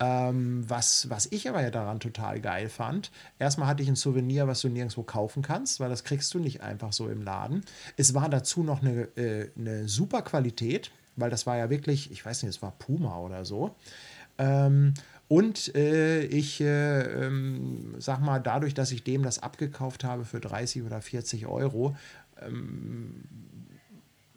[0.03, 4.49] Ähm, was, was ich aber ja daran total geil fand, erstmal hatte ich ein Souvenir,
[4.49, 7.65] was du nirgendwo kaufen kannst, weil das kriegst du nicht einfach so im Laden.
[7.99, 12.25] Es war dazu noch eine, äh, eine super Qualität, weil das war ja wirklich, ich
[12.25, 13.77] weiß nicht, es war Puma oder so.
[14.39, 14.95] Ähm,
[15.29, 20.41] und äh, ich äh, ähm, sag mal, dadurch, dass ich dem das abgekauft habe für
[20.41, 21.95] 30 oder 40 Euro,
[22.41, 23.25] ähm,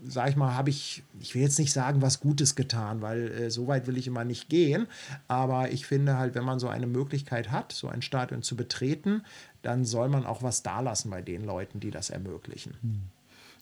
[0.05, 3.51] sag ich mal, habe ich, ich will jetzt nicht sagen, was Gutes getan, weil äh,
[3.51, 4.87] so weit will ich immer nicht gehen.
[5.27, 9.23] Aber ich finde halt, wenn man so eine Möglichkeit hat, so ein Stadion zu betreten,
[9.61, 12.75] dann soll man auch was dalassen bei den Leuten, die das ermöglichen.
[12.81, 13.01] Hm.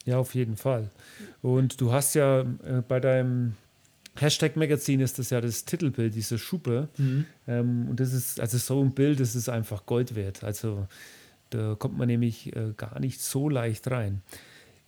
[0.05, 0.89] Ja, auf jeden Fall.
[1.41, 3.55] Und du hast ja äh, bei deinem
[4.15, 6.89] Hashtag Magazin ist das ja das Titelbild, diese Schuppe.
[6.97, 7.25] Mhm.
[7.47, 10.43] Ähm, und das ist, also so ein Bild, das ist einfach Gold wert.
[10.43, 10.87] Also
[11.51, 14.21] da kommt man nämlich äh, gar nicht so leicht rein.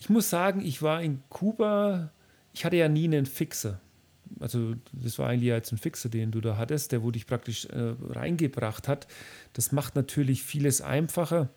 [0.04, 2.12] Ich muss sagen, ich war in Kuba,
[2.54, 3.80] ich hatte ja nie einen Fixer.
[4.38, 7.68] Also das war eigentlich jetzt ein Fixer, den du da hattest, der wo dich praktisch
[7.68, 9.08] äh, reingebracht hat.
[9.54, 11.48] Das macht natürlich vieles einfacher.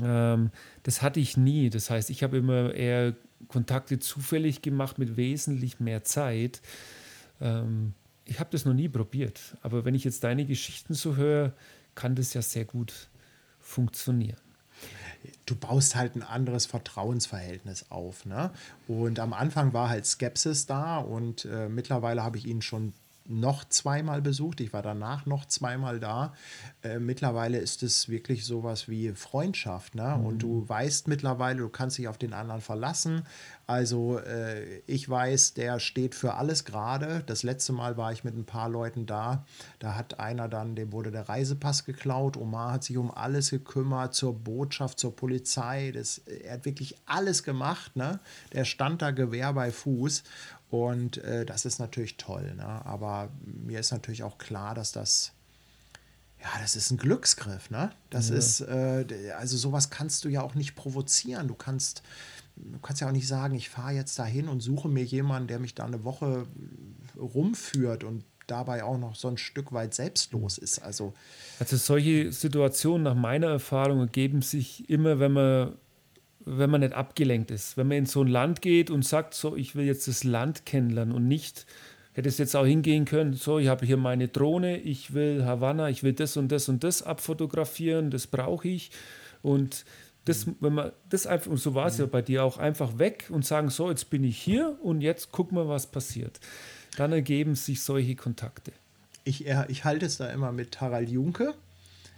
[0.00, 0.52] Ähm,
[0.84, 1.68] das hatte ich nie.
[1.68, 3.16] Das heißt, ich habe immer eher
[3.48, 6.62] Kontakte zufällig gemacht mit wesentlich mehr Zeit.
[7.40, 7.94] Ähm,
[8.26, 11.52] ich habe das noch nie probiert, aber wenn ich jetzt deine Geschichten so höre,
[11.96, 13.08] kann das ja sehr gut
[13.58, 14.45] funktionieren
[15.46, 18.26] du baust halt ein anderes Vertrauensverhältnis auf.
[18.26, 18.50] Ne?
[18.88, 22.92] Und am Anfang war halt Skepsis da und äh, mittlerweile habe ich ihn schon
[23.28, 24.60] noch zweimal besucht.
[24.60, 26.34] Ich war danach noch zweimal da.
[26.82, 29.94] Äh, mittlerweile ist es wirklich sowas wie Freundschaft.
[29.94, 30.16] Ne?
[30.18, 30.26] Mhm.
[30.26, 33.22] Und du weißt mittlerweile, du kannst dich auf den anderen verlassen.
[33.66, 37.24] Also äh, ich weiß, der steht für alles gerade.
[37.26, 39.44] Das letzte Mal war ich mit ein paar Leuten da.
[39.80, 42.36] Da hat einer dann, dem wurde der Reisepass geklaut.
[42.36, 45.90] Omar hat sich um alles gekümmert, zur Botschaft, zur Polizei.
[45.92, 47.96] Das, er hat wirklich alles gemacht.
[47.96, 48.20] Ne?
[48.52, 50.22] Der stand da Gewehr bei Fuß.
[50.70, 52.54] Und äh, das ist natürlich toll.
[52.56, 52.64] Ne?
[52.64, 55.32] Aber mir ist natürlich auch klar, dass das,
[56.40, 57.70] ja, das ist ein Glücksgriff.
[57.70, 57.92] Ne?
[58.10, 58.36] Das ja.
[58.36, 61.48] ist, äh, also sowas kannst du ja auch nicht provozieren.
[61.48, 62.02] Du kannst,
[62.56, 65.60] du kannst ja auch nicht sagen, ich fahre jetzt dahin und suche mir jemanden, der
[65.60, 66.46] mich da eine Woche
[67.16, 70.80] rumführt und dabei auch noch so ein Stück weit selbstlos ist.
[70.80, 71.14] Also,
[71.58, 75.76] also solche Situationen nach meiner Erfahrung ergeben sich immer, wenn man
[76.46, 77.76] wenn man nicht abgelenkt ist.
[77.76, 80.64] Wenn man in so ein Land geht und sagt, so, ich will jetzt das Land
[80.64, 81.66] kennenlernen und nicht,
[82.14, 85.90] hätte es jetzt auch hingehen können, so, ich habe hier meine Drohne, ich will Havanna,
[85.90, 88.92] ich will das und das und das abfotografieren, das brauche ich.
[89.42, 89.84] Und
[90.24, 93.26] das, wenn man das einfach, und so war es ja bei dir auch, einfach weg
[93.28, 96.38] und sagen, so, jetzt bin ich hier und jetzt gucken wir, was passiert.
[96.96, 98.72] Dann ergeben sich solche Kontakte.
[99.24, 101.54] Ich, ich halte es da immer mit Harald Junke.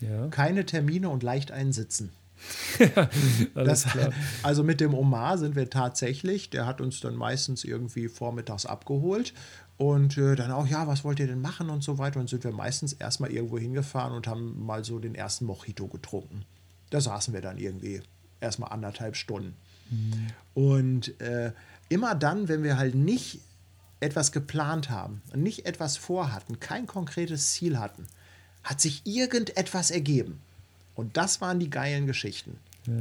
[0.01, 0.29] Ja.
[0.29, 2.13] Keine Termine und leicht einsitzen.
[3.55, 3.87] das,
[4.43, 9.35] also mit dem Omar sind wir tatsächlich, der hat uns dann meistens irgendwie vormittags abgeholt
[9.79, 12.19] und äh, dann auch, ja, was wollt ihr denn machen und so weiter.
[12.19, 16.45] Und sind wir meistens erstmal irgendwo hingefahren und haben mal so den ersten Mojito getrunken.
[16.91, 18.03] Da saßen wir dann irgendwie
[18.41, 19.55] erstmal anderthalb Stunden.
[19.91, 20.27] Mhm.
[20.55, 21.53] Und äh,
[21.89, 23.41] immer dann, wenn wir halt nicht
[24.01, 28.07] etwas geplant haben, nicht etwas vorhatten, kein konkretes Ziel hatten,
[28.65, 30.41] hat sich irgendetwas ergeben.
[30.99, 32.59] Und das waren die geilen Geschichten.
[32.87, 32.95] Ja.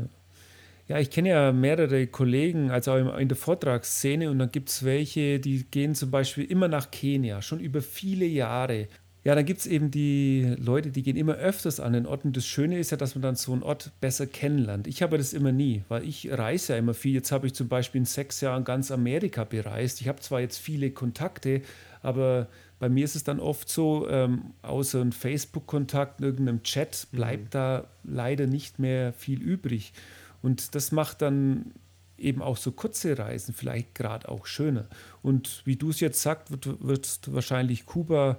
[0.88, 4.86] Ja, ich kenne ja mehrere Kollegen, also auch in der Vortragsszene, und dann gibt es
[4.86, 8.88] welche, die gehen zum Beispiel immer nach Kenia, schon über viele Jahre.
[9.26, 12.24] Ja, dann gibt es eben die Leute, die gehen immer öfters an den Ort.
[12.24, 14.88] Und das Schöne ist ja, dass man dann so einen Ort besser kennenlernt.
[14.88, 17.16] Ich habe das immer nie, weil ich reise ja immer viel.
[17.16, 20.00] Jetzt habe ich zum Beispiel in sechs Jahren ganz Amerika bereist.
[20.00, 21.62] Ich habe zwar jetzt viele Kontakte,
[22.02, 22.48] aber
[22.80, 27.50] bei mir ist es dann oft so, ähm, außer ein Facebook-Kontakt, irgendeinem Chat, bleibt mhm.
[27.52, 29.94] da leider nicht mehr viel übrig.
[30.44, 31.74] Und das macht dann
[32.18, 34.86] eben auch so kurze Reisen vielleicht gerade auch schöner.
[35.22, 38.38] Und wie du es jetzt sagst, wird, wird wahrscheinlich Kuba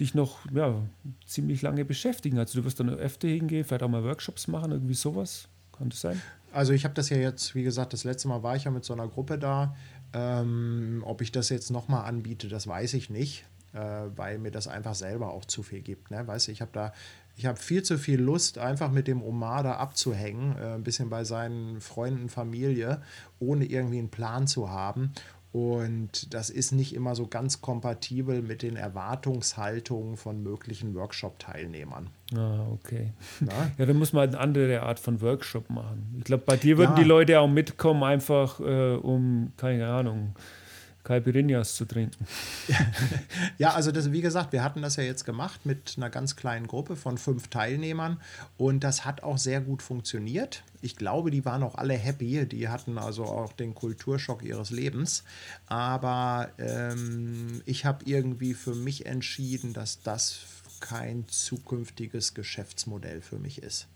[0.00, 0.82] dich noch ja,
[1.26, 2.38] ziemlich lange beschäftigen.
[2.38, 5.48] Also du wirst dann öfter hingehen, vielleicht auch mal Workshops machen, irgendwie sowas.
[5.72, 6.20] Kann das sein?
[6.52, 8.84] Also ich habe das ja jetzt, wie gesagt, das letzte Mal war ich ja mit
[8.84, 9.74] so einer Gruppe da.
[10.12, 13.44] Ähm, ob ich das jetzt nochmal anbiete, das weiß ich nicht
[13.76, 16.10] äh, weil mir das einfach selber auch zu viel gibt.
[16.10, 16.26] Ne?
[16.26, 16.92] Weißt du, ich habe da,
[17.36, 21.10] ich habe viel zu viel Lust, einfach mit dem Omar da abzuhängen, äh, ein bisschen
[21.10, 23.02] bei seinen Freunden, Familie,
[23.38, 25.12] ohne irgendwie einen Plan zu haben.
[25.52, 32.10] Und das ist nicht immer so ganz kompatibel mit den Erwartungshaltungen von möglichen Workshop-Teilnehmern.
[32.36, 33.12] Ah, okay.
[33.40, 33.70] Na?
[33.78, 36.14] Ja, dann muss man halt eine andere Art von Workshop machen.
[36.18, 37.02] Ich glaube, bei dir würden ja.
[37.02, 40.34] die Leute auch mitkommen, einfach äh, um, keine Ahnung,
[41.06, 42.26] Caipirinhas zu trinken.
[43.58, 46.66] ja, also das, wie gesagt, wir hatten das ja jetzt gemacht mit einer ganz kleinen
[46.66, 48.20] Gruppe von fünf Teilnehmern
[48.58, 50.64] und das hat auch sehr gut funktioniert.
[50.82, 55.22] Ich glaube, die waren auch alle happy, die hatten also auch den Kulturschock ihres Lebens.
[55.66, 60.40] Aber ähm, ich habe irgendwie für mich entschieden, dass das
[60.80, 63.86] kein zukünftiges Geschäftsmodell für mich ist.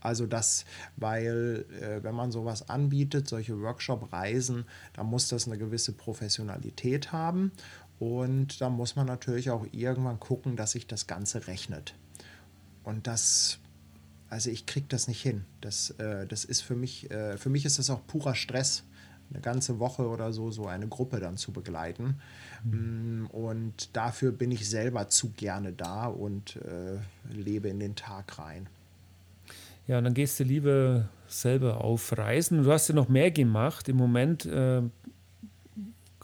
[0.00, 0.64] Also das,
[0.96, 7.52] weil äh, wenn man sowas anbietet, solche Workshop-Reisen, dann muss das eine gewisse Professionalität haben
[7.98, 11.94] und da muss man natürlich auch irgendwann gucken, dass sich das Ganze rechnet.
[12.84, 13.58] Und das,
[14.30, 15.44] also ich kriege das nicht hin.
[15.60, 18.84] Das, äh, das ist für mich, äh, für mich ist das auch purer Stress,
[19.30, 22.20] eine ganze Woche oder so, so eine Gruppe dann zu begleiten.
[22.64, 23.26] Mhm.
[23.30, 26.98] Und dafür bin ich selber zu gerne da und äh,
[27.30, 28.68] lebe in den Tag rein.
[29.88, 32.62] Ja, und dann gehst du lieber selber auf Reisen.
[32.62, 33.88] Du hast ja noch mehr gemacht.
[33.88, 34.82] Im Moment äh, äh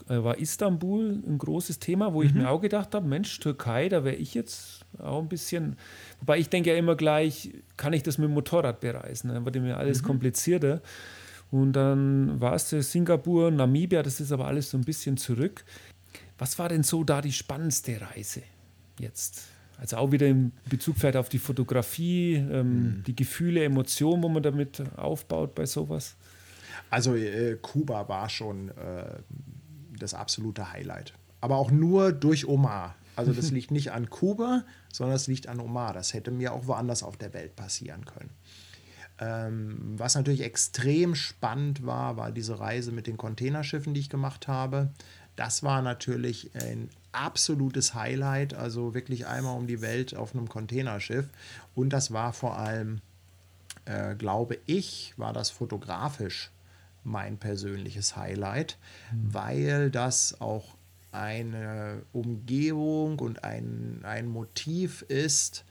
[0.07, 2.27] war Istanbul ein großes Thema, wo mhm.
[2.27, 5.77] ich mir auch gedacht habe, Mensch, Türkei, da wäre ich jetzt auch ein bisschen.
[6.19, 9.29] Wobei ich denke ja immer gleich, kann ich das mit dem Motorrad bereisen?
[9.29, 10.05] Dann wird mir alles mhm.
[10.05, 10.81] komplizierter.
[11.49, 15.65] Und dann war es Singapur, Namibia, das ist aber alles so ein bisschen zurück.
[16.37, 18.43] Was war denn so da die spannendste Reise
[18.99, 19.54] jetzt?
[19.77, 23.03] Also auch wieder im Bezug vielleicht auf die Fotografie, ähm, mhm.
[23.05, 26.15] die Gefühle, Emotionen, wo man damit aufbaut bei sowas?
[26.89, 29.19] Also äh, Kuba war schon äh,
[29.99, 31.13] das absolute Highlight.
[31.41, 32.95] Aber auch nur durch Omar.
[33.15, 35.93] Also das liegt nicht an Kuba, sondern es liegt an Omar.
[35.93, 38.29] Das hätte mir auch woanders auf der Welt passieren können.
[39.17, 44.47] Ähm, was natürlich extrem spannend war, war diese Reise mit den Containerschiffen, die ich gemacht
[44.47, 44.89] habe.
[45.35, 51.29] Das war natürlich ein absolutes Highlight, also wirklich einmal um die Welt auf einem Containerschiff.
[51.73, 53.01] Und das war vor allem,
[53.85, 56.51] äh, glaube ich, war das fotografisch
[57.03, 58.77] mein persönliches Highlight,
[59.11, 59.33] mhm.
[59.33, 60.75] weil das auch
[61.11, 65.63] eine Umgebung und ein, ein Motiv ist,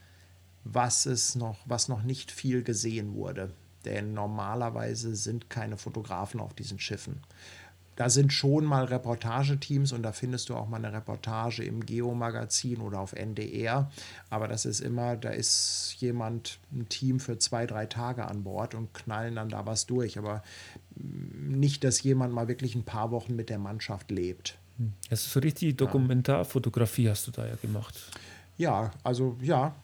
[0.64, 3.53] was es noch, was noch nicht viel gesehen wurde.
[3.84, 7.20] Denn normalerweise sind keine Fotografen auf diesen Schiffen
[7.97, 12.80] da sind schon mal Reportageteams und da findest du auch mal eine Reportage im Geo-Magazin
[12.80, 13.90] oder auf NDR.
[14.30, 18.74] Aber das ist immer, da ist jemand, ein Team für zwei, drei Tage an Bord
[18.74, 20.18] und knallen dann da was durch.
[20.18, 20.42] Aber
[20.97, 24.59] mm, nicht, dass jemand mal wirklich ein paar Wochen mit der Mannschaft lebt.
[25.09, 27.95] Das ist so richtig Dokumentarfotografie hast du da ja gemacht.
[28.57, 29.74] Ja, also ja,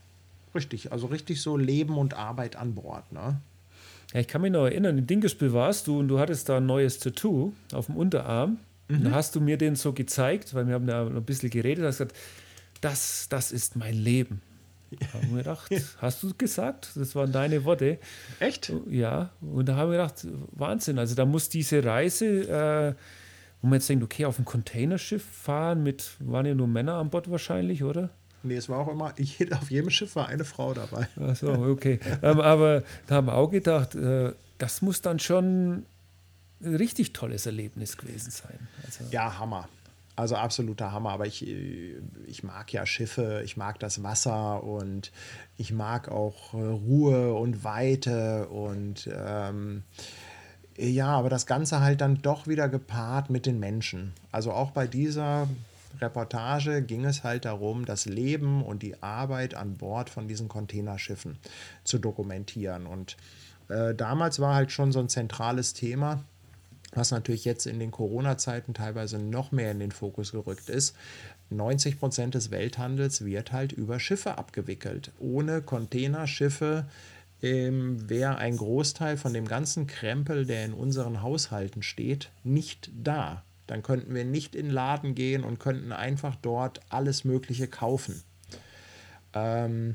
[0.54, 0.90] richtig.
[0.90, 3.12] Also richtig so Leben und Arbeit an Bord.
[3.12, 3.40] Ne?
[4.12, 6.66] Ja, ich kann mich noch erinnern, im Dinkelspiel warst du und du hattest da ein
[6.66, 8.58] neues Tattoo auf dem Unterarm.
[8.88, 9.04] Mhm.
[9.04, 11.84] Da hast du mir den so gezeigt, weil wir haben da noch ein bisschen geredet,
[11.84, 12.16] hast gesagt,
[12.80, 14.42] das, das ist mein Leben.
[14.90, 16.90] Da haben wir gedacht, hast du gesagt?
[16.96, 17.98] Das waren deine Worte.
[18.40, 18.72] Echt?
[18.88, 20.98] Ja, und da haben wir gedacht, Wahnsinn.
[20.98, 22.94] Also da muss diese Reise, äh,
[23.62, 27.11] wo man jetzt denkt, okay, auf ein Containerschiff fahren mit, waren ja nur Männer an
[27.11, 28.11] Bord wahrscheinlich, oder?
[28.43, 29.14] Nee, es war auch immer,
[29.61, 31.09] auf jedem Schiff war eine Frau dabei.
[31.20, 32.01] Ach so, okay.
[32.22, 35.84] aber da haben wir auch gedacht, äh, das muss dann schon
[36.62, 38.68] ein richtig tolles Erlebnis gewesen sein.
[38.84, 39.68] Also ja, Hammer.
[40.16, 41.11] Also absoluter Hammer.
[41.11, 41.47] Aber ich,
[42.26, 45.12] ich mag ja Schiffe, ich mag das Wasser und
[45.57, 49.82] ich mag auch äh, Ruhe und Weite und ähm,
[50.76, 54.12] ja, aber das Ganze halt dann doch wieder gepaart mit den Menschen.
[54.32, 55.49] Also auch bei dieser
[56.01, 61.38] Reportage ging es halt darum, das Leben und die Arbeit an Bord von diesen Containerschiffen
[61.84, 62.86] zu dokumentieren.
[62.86, 63.16] Und
[63.68, 66.24] äh, damals war halt schon so ein zentrales Thema,
[66.93, 70.97] was natürlich jetzt in den Corona-Zeiten teilweise noch mehr in den Fokus gerückt ist.
[71.51, 75.12] 90 Prozent des Welthandels wird halt über Schiffe abgewickelt.
[75.18, 76.86] Ohne Containerschiffe
[77.43, 83.43] ähm, wäre ein Großteil von dem ganzen Krempel, der in unseren Haushalten steht, nicht da
[83.70, 88.20] dann könnten wir nicht in den Laden gehen und könnten einfach dort alles Mögliche kaufen.
[89.32, 89.94] Ähm,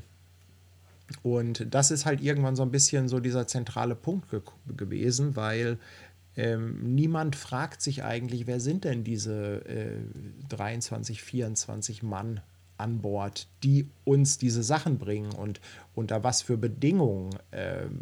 [1.22, 5.76] und das ist halt irgendwann so ein bisschen so dieser zentrale Punkt ge gewesen, weil
[6.36, 10.00] ähm, niemand fragt sich eigentlich, wer sind denn diese äh,
[10.48, 12.40] 23, 24 Mann
[12.78, 15.60] an Bord, die uns diese Sachen bringen und
[15.94, 17.28] unter was für Bedingungen.
[17.52, 18.00] Ähm,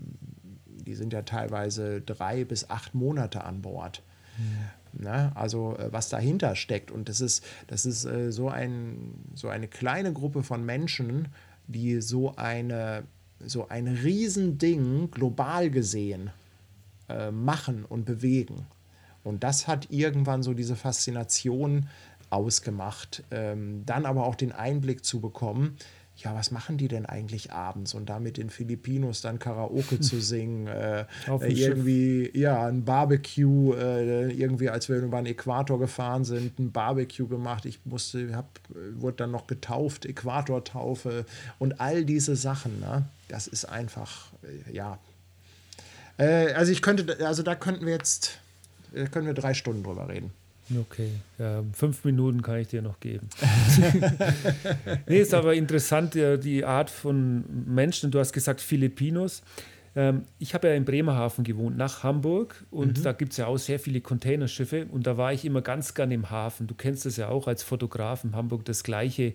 [0.66, 4.04] die sind ja teilweise drei bis acht Monate an Bord.
[4.38, 4.83] Mhm.
[4.98, 5.32] Ne?
[5.34, 6.90] Also äh, was dahinter steckt.
[6.90, 11.28] Und das ist, das ist äh, so, ein, so eine kleine Gruppe von Menschen,
[11.66, 13.04] die so, eine,
[13.44, 16.30] so ein Riesending global gesehen
[17.08, 18.66] äh, machen und bewegen.
[19.22, 21.88] Und das hat irgendwann so diese Faszination
[22.30, 23.24] ausgemacht.
[23.30, 25.76] Ähm, dann aber auch den Einblick zu bekommen,
[26.16, 27.92] ja, was machen die denn eigentlich abends?
[27.92, 31.06] Und da mit den Filipinos dann Karaoke zu singen, äh, äh
[31.52, 32.36] irgendwie, Schiff.
[32.36, 37.66] ja, ein Barbecue, äh, irgendwie, als wir über den Äquator gefahren sind, ein Barbecue gemacht.
[37.66, 38.60] Ich musste, hab,
[38.94, 41.26] wurde dann noch getauft, Äquatortaufe
[41.58, 42.78] und all diese Sachen.
[42.78, 43.04] Ne?
[43.28, 44.98] Das ist einfach, äh, ja.
[46.16, 48.38] Äh, also ich könnte, also da könnten wir jetzt,
[49.10, 50.32] können wir drei Stunden drüber reden.
[50.70, 53.28] Okay, ja, fünf Minuten kann ich dir noch geben.
[55.06, 58.10] nee, ist aber interessant, die Art von Menschen.
[58.10, 59.42] Du hast gesagt Filipinos.
[59.96, 62.64] Ähm, ich habe ja in Bremerhaven gewohnt, nach Hamburg.
[62.70, 63.02] Und mhm.
[63.02, 64.86] da gibt es ja auch sehr viele Containerschiffe.
[64.86, 66.66] Und da war ich immer ganz gern im Hafen.
[66.66, 69.34] Du kennst es ja auch als Fotograf in Hamburg, das Gleiche.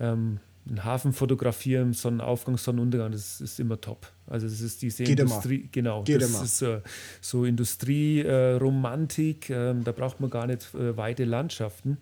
[0.00, 4.06] Ähm, einen Hafen fotografieren, Sonnenaufgang, Sonnenuntergang, das ist immer top.
[4.26, 5.68] Also das ist diese Geht Industrie, immer.
[5.72, 6.44] genau, Geht das immer.
[6.44, 6.80] ist äh,
[7.20, 11.98] so Industrieromantik, äh, äh, da braucht man gar nicht äh, weite Landschaften.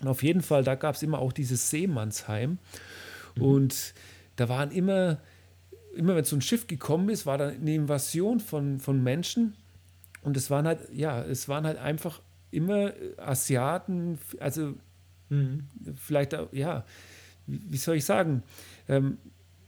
[0.00, 2.58] Und auf jeden Fall, da gab es immer auch dieses Seemannsheim
[3.36, 3.42] mhm.
[3.42, 3.94] und
[4.36, 5.18] da waren immer,
[5.94, 9.54] immer wenn so ein Schiff gekommen ist, war da eine Invasion von, von Menschen
[10.22, 14.74] und es waren halt, ja, es waren halt einfach immer Asiaten, also
[15.30, 15.64] mhm.
[15.96, 16.84] vielleicht, ja,
[17.46, 18.42] wie soll ich sagen,
[18.88, 19.18] ähm,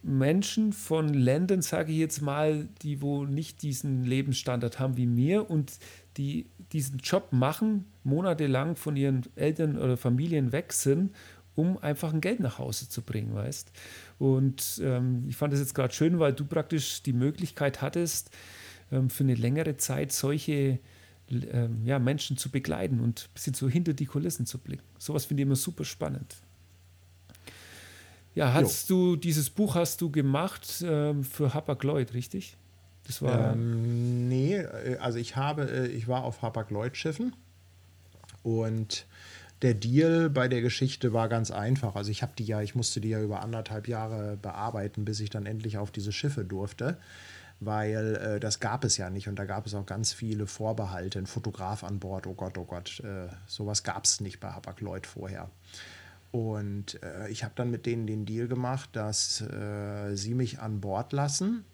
[0.03, 5.51] Menschen von Ländern, sage ich jetzt mal, die wo nicht diesen Lebensstandard haben wie mir
[5.51, 5.73] und
[6.17, 11.15] die diesen Job machen, monatelang von ihren Eltern oder Familien weg sind,
[11.55, 13.73] um einfach ein Geld nach Hause zu bringen, weißt.
[14.19, 18.31] Und ähm, ich fand das jetzt gerade schön, weil du praktisch die Möglichkeit hattest,
[18.93, 20.79] ähm, für eine längere Zeit solche
[21.31, 24.85] ähm, ja, Menschen zu begleiten und ein bisschen so hinter die Kulissen zu blicken.
[24.99, 26.37] Sowas finde ich immer super spannend.
[28.37, 29.15] Ja, hast jo.
[29.15, 32.59] du dieses Buch hast du gemacht ähm, für Hapag-Lloyd, richtig?
[33.07, 37.35] Das war ähm, nee, äh, also ich habe äh, ich war auf Hapag-Lloyd-Schiffen
[38.43, 39.07] und
[39.63, 41.97] der Deal bei der Geschichte war ganz einfach.
[41.97, 45.31] Also ich habe die ja, ich musste die ja über anderthalb Jahre bearbeiten, bis ich
[45.31, 46.99] dann endlich auf diese Schiffe durfte,
[47.61, 51.19] weil äh, das gab es ja nicht und da gab es auch ganz viele Vorbehalte.
[51.19, 55.07] Ein Fotograf an Bord, oh Gott, oh Gott, äh, sowas gab es nicht bei Hapag-Lloyd
[55.07, 55.49] vorher.
[56.37, 60.83] Und äh, ich habe dann mit denen den Deal gemacht, dass äh, sie mich an
[60.83, 61.65] Bord lassen.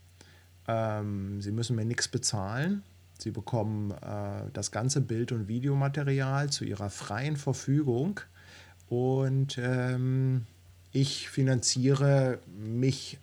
[0.68, 2.84] Ähm, sie müssen mir nichts bezahlen.
[3.18, 8.20] Sie bekommen äh, das ganze Bild- und Videomaterial zu ihrer freien Verfügung.
[8.88, 10.46] Und ähm,
[10.92, 13.18] ich finanziere mich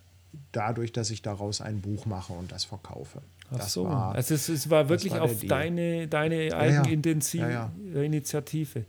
[0.51, 3.21] dadurch, dass ich daraus ein Buch mache und das verkaufe.
[3.49, 7.41] Ach das so, war, also es, es war wirklich war auf deine, deine Eigeninitiative.
[7.49, 8.85] Ja, ja.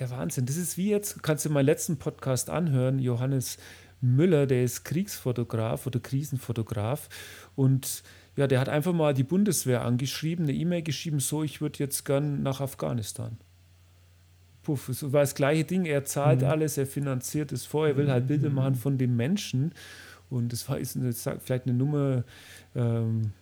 [0.00, 0.46] Ja, Wahnsinn.
[0.46, 3.58] Das ist wie jetzt, kannst du meinen letzten Podcast anhören, Johannes
[4.00, 7.10] Müller, der ist Kriegsfotograf oder Krisenfotograf.
[7.54, 8.02] Und
[8.34, 12.06] ja, der hat einfach mal die Bundeswehr angeschrieben, eine E-Mail geschrieben, so, ich würde jetzt
[12.06, 13.36] gern nach Afghanistan.
[14.62, 16.46] Puff, es war das gleiche Ding, er zahlt mhm.
[16.46, 18.54] alles, er finanziert es vor, er will halt Bilder mhm.
[18.54, 19.72] machen von den Menschen.
[20.30, 22.24] Und das war, ist eine, vielleicht eine Nummer,
[22.74, 23.32] ähm,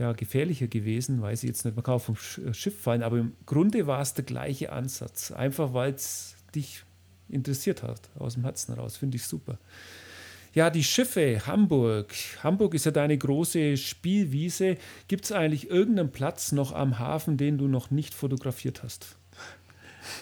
[0.00, 3.18] ja, gefährlicher gewesen, weiß ich jetzt nicht, man kann auch vom äh, Schiff fallen, aber
[3.18, 5.30] im Grunde war es der gleiche Ansatz.
[5.30, 6.84] Einfach weil es dich
[7.28, 8.96] interessiert hat, aus dem Herzen raus.
[8.96, 9.58] Finde ich super.
[10.54, 12.14] Ja, die Schiffe, Hamburg.
[12.42, 14.78] Hamburg ist ja deine große Spielwiese.
[15.06, 19.16] Gibt es eigentlich irgendeinen Platz noch am Hafen, den du noch nicht fotografiert hast?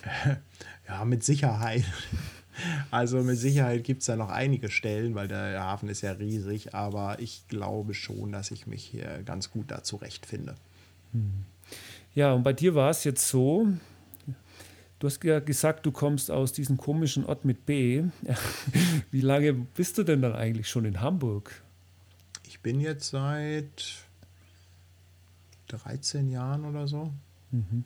[0.89, 1.85] Ja, mit Sicherheit.
[2.91, 6.75] Also mit Sicherheit gibt es da noch einige Stellen, weil der Hafen ist ja riesig,
[6.75, 10.55] aber ich glaube schon, dass ich mich hier ganz gut da zurechtfinde.
[12.15, 13.69] Ja, und bei dir war es jetzt so,
[14.99, 18.05] du hast ja gesagt, du kommst aus diesem komischen Ort mit B.
[19.11, 21.63] Wie lange bist du denn dann eigentlich schon in Hamburg?
[22.47, 23.85] Ich bin jetzt seit
[25.69, 27.13] 13 Jahren oder so.
[27.51, 27.85] Mhm.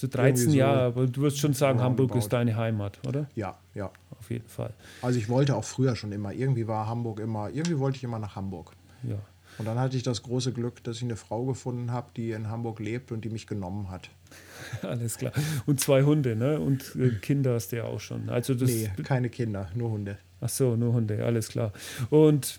[0.00, 3.28] So 13 Jahre, aber du wirst schon sagen, Hamburg ist deine Heimat, oder?
[3.34, 3.90] Ja, ja.
[4.18, 4.72] Auf jeden Fall.
[5.02, 8.18] Also ich wollte auch früher schon immer, irgendwie war Hamburg immer, irgendwie wollte ich immer
[8.18, 8.72] nach Hamburg.
[9.02, 9.18] Ja.
[9.58, 12.48] Und dann hatte ich das große Glück, dass ich eine Frau gefunden habe, die in
[12.48, 14.08] Hamburg lebt und die mich genommen hat.
[14.82, 15.32] Alles klar.
[15.66, 16.58] Und zwei Hunde, ne?
[16.60, 18.30] Und äh, Kinder hast du ja auch schon.
[18.30, 20.16] Also das nee, keine Kinder, nur Hunde.
[20.40, 21.74] Ach so, nur Hunde, alles klar.
[22.08, 22.58] Und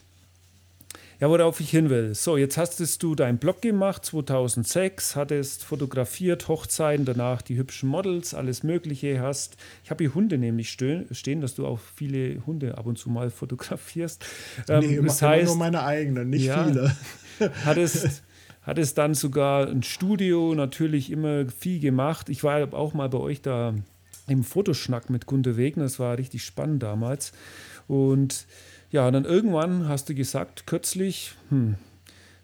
[1.21, 2.15] ja, worauf ich hin will.
[2.15, 8.33] So, jetzt hast du deinen Blog gemacht, 2006, hattest fotografiert, Hochzeiten, danach die hübschen Models,
[8.33, 9.55] alles Mögliche hast.
[9.83, 13.29] Ich habe hier Hunde nämlich stehen, dass du auch viele Hunde ab und zu mal
[13.29, 14.25] fotografierst.
[14.67, 16.95] Ähm, nee, immer, das heißt, nur meine eigenen, nicht ja, viele.
[17.65, 18.23] hattest,
[18.63, 22.29] hattest dann sogar ein Studio, natürlich immer viel gemacht.
[22.29, 23.75] Ich war auch mal bei euch da
[24.27, 27.31] im Fotoschnack mit Gunter Wegner, das war richtig spannend damals.
[27.87, 28.47] Und
[28.91, 31.75] ja, und dann irgendwann hast du gesagt, kürzlich, hm,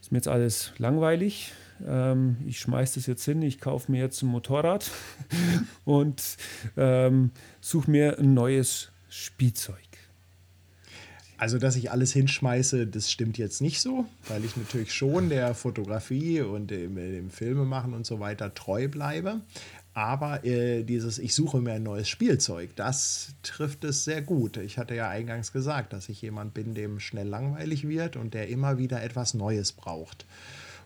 [0.01, 1.53] ist mir jetzt alles langweilig,
[1.85, 4.89] ähm, ich schmeiße das jetzt hin, ich kaufe mir jetzt ein Motorrad
[5.85, 6.37] und
[6.75, 7.31] ähm,
[7.61, 9.77] suche mir ein neues Spielzeug.
[11.39, 15.53] Also, dass ich alles hinschmeiße, das stimmt jetzt nicht so, weil ich natürlich schon der
[15.53, 19.41] Fotografie und dem, dem Filmemachen und so weiter treu bleibe.
[19.97, 24.57] Aber äh, dieses Ich suche mir ein neues Spielzeug, das trifft es sehr gut.
[24.57, 28.47] Ich hatte ja eingangs gesagt, dass ich jemand bin, dem schnell langweilig wird und der
[28.47, 30.27] immer wieder etwas Neues braucht.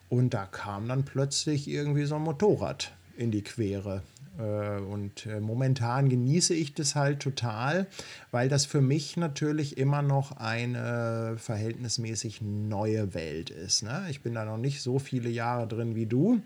[0.08, 4.02] Und da kam dann plötzlich irgendwie so ein Motorrad in die Quere.
[4.40, 7.88] Äh, und äh, momentan genieße ich das halt total,
[8.32, 13.84] weil das für mich natürlich immer noch eine verhältnismäßig neue Welt ist.
[13.84, 14.06] Ne?
[14.10, 16.42] Ich bin da noch nicht so viele Jahre drin wie du.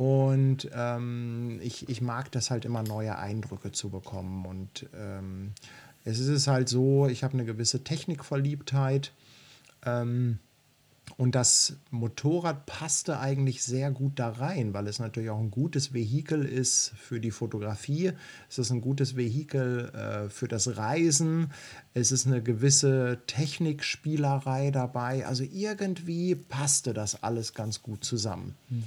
[0.00, 4.46] Und ähm, ich, ich mag das halt immer neue Eindrücke zu bekommen.
[4.46, 5.52] Und ähm,
[6.04, 9.12] es ist halt so, ich habe eine gewisse Technikverliebtheit.
[9.84, 10.38] Ähm,
[11.18, 15.92] und das Motorrad passte eigentlich sehr gut da rein, weil es natürlich auch ein gutes
[15.92, 18.12] Vehikel ist für die Fotografie.
[18.48, 21.52] Es ist ein gutes Vehikel äh, für das Reisen.
[21.92, 25.26] Es ist eine gewisse Technikspielerei dabei.
[25.26, 28.54] Also irgendwie passte das alles ganz gut zusammen.
[28.70, 28.84] Hm.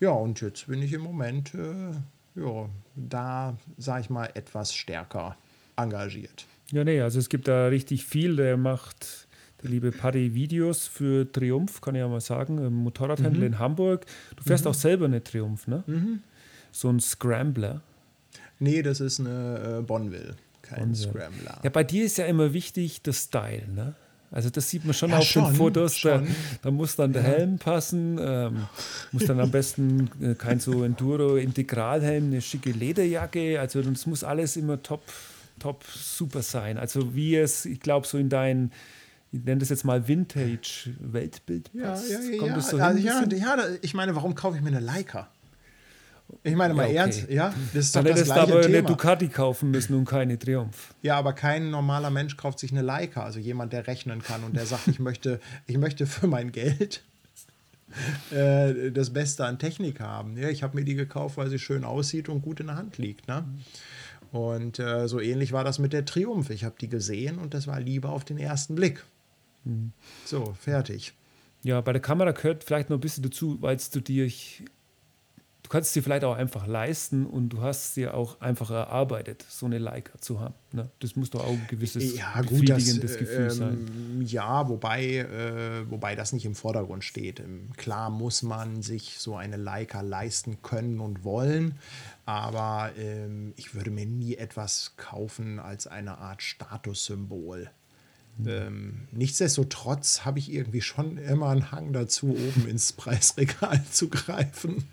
[0.00, 1.92] Ja, und jetzt bin ich im Moment äh,
[2.34, 5.36] ja, da, sage ich mal, etwas stärker
[5.76, 6.46] engagiert.
[6.72, 8.36] Ja, nee, also es gibt da richtig viel.
[8.36, 9.28] Der macht
[9.62, 13.54] der liebe Paddy Videos für Triumph, kann ich ja mal sagen, im Motorradhändler mhm.
[13.54, 14.06] in Hamburg.
[14.36, 14.70] Du fährst mhm.
[14.70, 15.84] auch selber eine Triumph, ne?
[15.86, 16.22] Mhm.
[16.72, 17.82] So ein Scrambler.
[18.58, 21.10] Nee, das ist eine äh, Bonville, kein Bonville.
[21.10, 21.60] Scrambler.
[21.62, 23.94] Ja, bei dir ist ja immer wichtig der Style, ne?
[24.30, 26.00] Also das sieht man schon ja, auf schon, den Fotos.
[26.02, 26.22] Da,
[26.62, 27.28] da, muss dann der ja.
[27.28, 28.66] Helm passen, ähm,
[29.10, 33.58] muss dann am besten äh, kein so Enduro-Integralhelm, eine schicke Lederjacke.
[33.58, 35.02] Also das muss alles immer top,
[35.58, 36.78] top super sein.
[36.78, 38.70] Also wie es, ich glaube, so in deinen
[39.32, 41.70] ich nenne das jetzt mal Vintage-Weltbild.
[41.72, 42.60] Ja, ja, ja.
[42.60, 45.28] So also, ja, ja, ich meine, warum kaufe ich mir eine Leica?
[46.42, 46.96] Ich meine mal ja, okay.
[46.96, 48.78] ernst, ja, das ist Dann doch das gleiche aber Thema.
[48.78, 50.94] eine Ducati kaufen müssen und keine Triumph.
[51.02, 54.56] Ja, aber kein normaler Mensch kauft sich eine Leica, also jemand, der rechnen kann und
[54.56, 57.02] der sagt, ich möchte, ich möchte für mein Geld
[58.30, 60.36] äh, das Beste an Technik haben.
[60.36, 62.98] Ja, ich habe mir die gekauft, weil sie schön aussieht und gut in der Hand
[62.98, 63.28] liegt.
[63.28, 63.44] Ne?
[64.32, 66.50] Und äh, so ähnlich war das mit der Triumph.
[66.50, 69.04] Ich habe die gesehen und das war Liebe auf den ersten Blick.
[69.64, 69.92] Mhm.
[70.24, 71.14] So, fertig.
[71.62, 74.30] Ja, bei der Kamera gehört vielleicht noch ein bisschen dazu, weil du du
[75.70, 79.66] kannst es dir vielleicht auch einfach leisten und du hast dir auch einfach erarbeitet, so
[79.66, 80.54] eine Leica zu haben.
[80.72, 80.90] Ne?
[80.98, 84.22] Das muss doch auch ein gewisses ja, befriedigendes gut, das, Gefühl ähm, sein.
[84.26, 87.38] Ja, wobei, äh, wobei das nicht im Vordergrund steht.
[87.38, 91.78] Ähm, klar muss man sich so eine Leica leisten können und wollen,
[92.26, 97.70] aber ähm, ich würde mir nie etwas kaufen als eine Art Statussymbol.
[98.44, 104.84] Ähm, nichtsdestotrotz habe ich irgendwie schon immer einen Hang dazu, oben ins Preisregal zu greifen.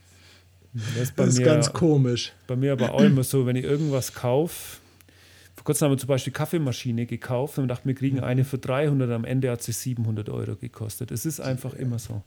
[0.73, 2.33] Das ist, das ist mir, ganz komisch.
[2.47, 4.77] Bei mir aber auch immer so, wenn ich irgendwas kaufe.
[5.55, 9.09] Vor kurzem haben wir zum Beispiel Kaffeemaschine gekauft und dachten, wir kriegen eine für 300,
[9.09, 11.11] am Ende hat sie 700 Euro gekostet.
[11.11, 12.21] Es ist einfach immer so.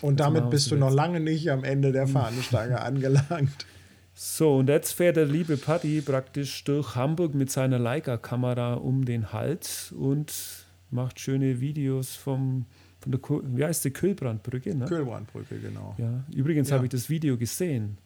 [0.00, 3.66] Und damit bist du noch lange nicht am Ende der Fahnenstange angelangt.
[4.14, 9.32] So, und jetzt fährt der liebe Paddy praktisch durch Hamburg mit seiner Leica-Kamera um den
[9.32, 10.32] Hals und
[10.90, 12.66] macht schöne Videos vom,
[13.10, 14.74] von der, wie heißt die, Kühlbrandbrücke?
[14.74, 14.86] Ne?
[14.86, 15.94] Kühlbrandbrücke, genau.
[15.98, 16.76] Ja, übrigens ja.
[16.76, 17.98] habe ich das Video gesehen.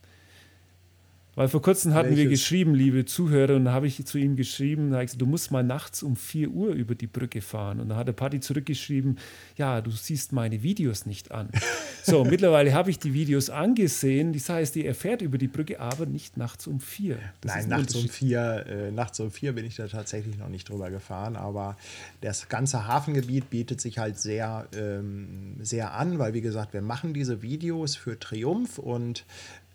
[1.34, 2.24] Weil vor kurzem hatten Welches?
[2.24, 5.26] wir geschrieben, liebe Zuhörer, und da habe ich zu ihm geschrieben, da ich gesagt, du
[5.26, 7.80] musst mal nachts um 4 Uhr über die Brücke fahren.
[7.80, 9.18] Und da hat der Party zurückgeschrieben,
[9.56, 11.48] ja, du siehst meine Videos nicht an.
[12.02, 14.34] so, mittlerweile habe ich die Videos angesehen.
[14.34, 17.18] Das heißt, er fährt über die Brücke, aber nicht nachts um 4.
[17.44, 20.90] Nein, nachts um 4, äh, nachts um 4 bin ich da tatsächlich noch nicht drüber
[20.90, 21.36] gefahren.
[21.36, 21.78] Aber
[22.20, 27.14] das ganze Hafengebiet bietet sich halt sehr, ähm, sehr an, weil, wie gesagt, wir machen
[27.14, 29.24] diese Videos für Triumph und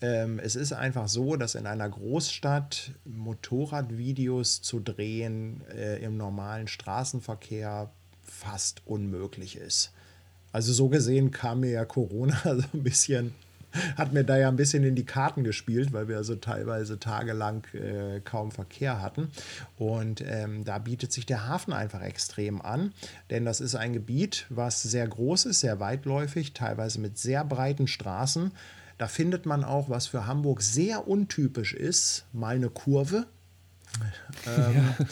[0.01, 6.67] ähm, es ist einfach so, dass in einer Großstadt Motorradvideos zu drehen äh, im normalen
[6.67, 7.89] Straßenverkehr
[8.23, 9.91] fast unmöglich ist.
[10.51, 13.33] Also so gesehen kam mir ja Corona so ein bisschen,
[13.95, 17.63] hat mir da ja ein bisschen in die Karten gespielt, weil wir also teilweise tagelang
[17.73, 19.29] äh, kaum Verkehr hatten.
[19.77, 22.93] Und ähm, da bietet sich der Hafen einfach extrem an,
[23.31, 27.87] denn das ist ein Gebiet, was sehr groß ist, sehr weitläufig, teilweise mit sehr breiten
[27.87, 28.51] Straßen.
[28.97, 33.27] Da findet man auch, was für Hamburg sehr untypisch ist, mal eine Kurve.
[34.47, 35.05] ähm, ja.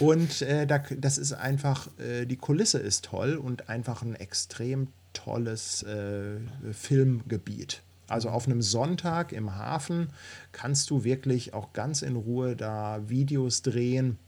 [0.00, 4.88] Und äh, da, das ist einfach, äh, die Kulisse ist toll und einfach ein extrem
[5.12, 6.36] tolles äh,
[6.72, 7.82] Filmgebiet.
[8.08, 10.08] Also auf einem Sonntag im Hafen
[10.52, 14.18] kannst du wirklich auch ganz in Ruhe da Videos drehen,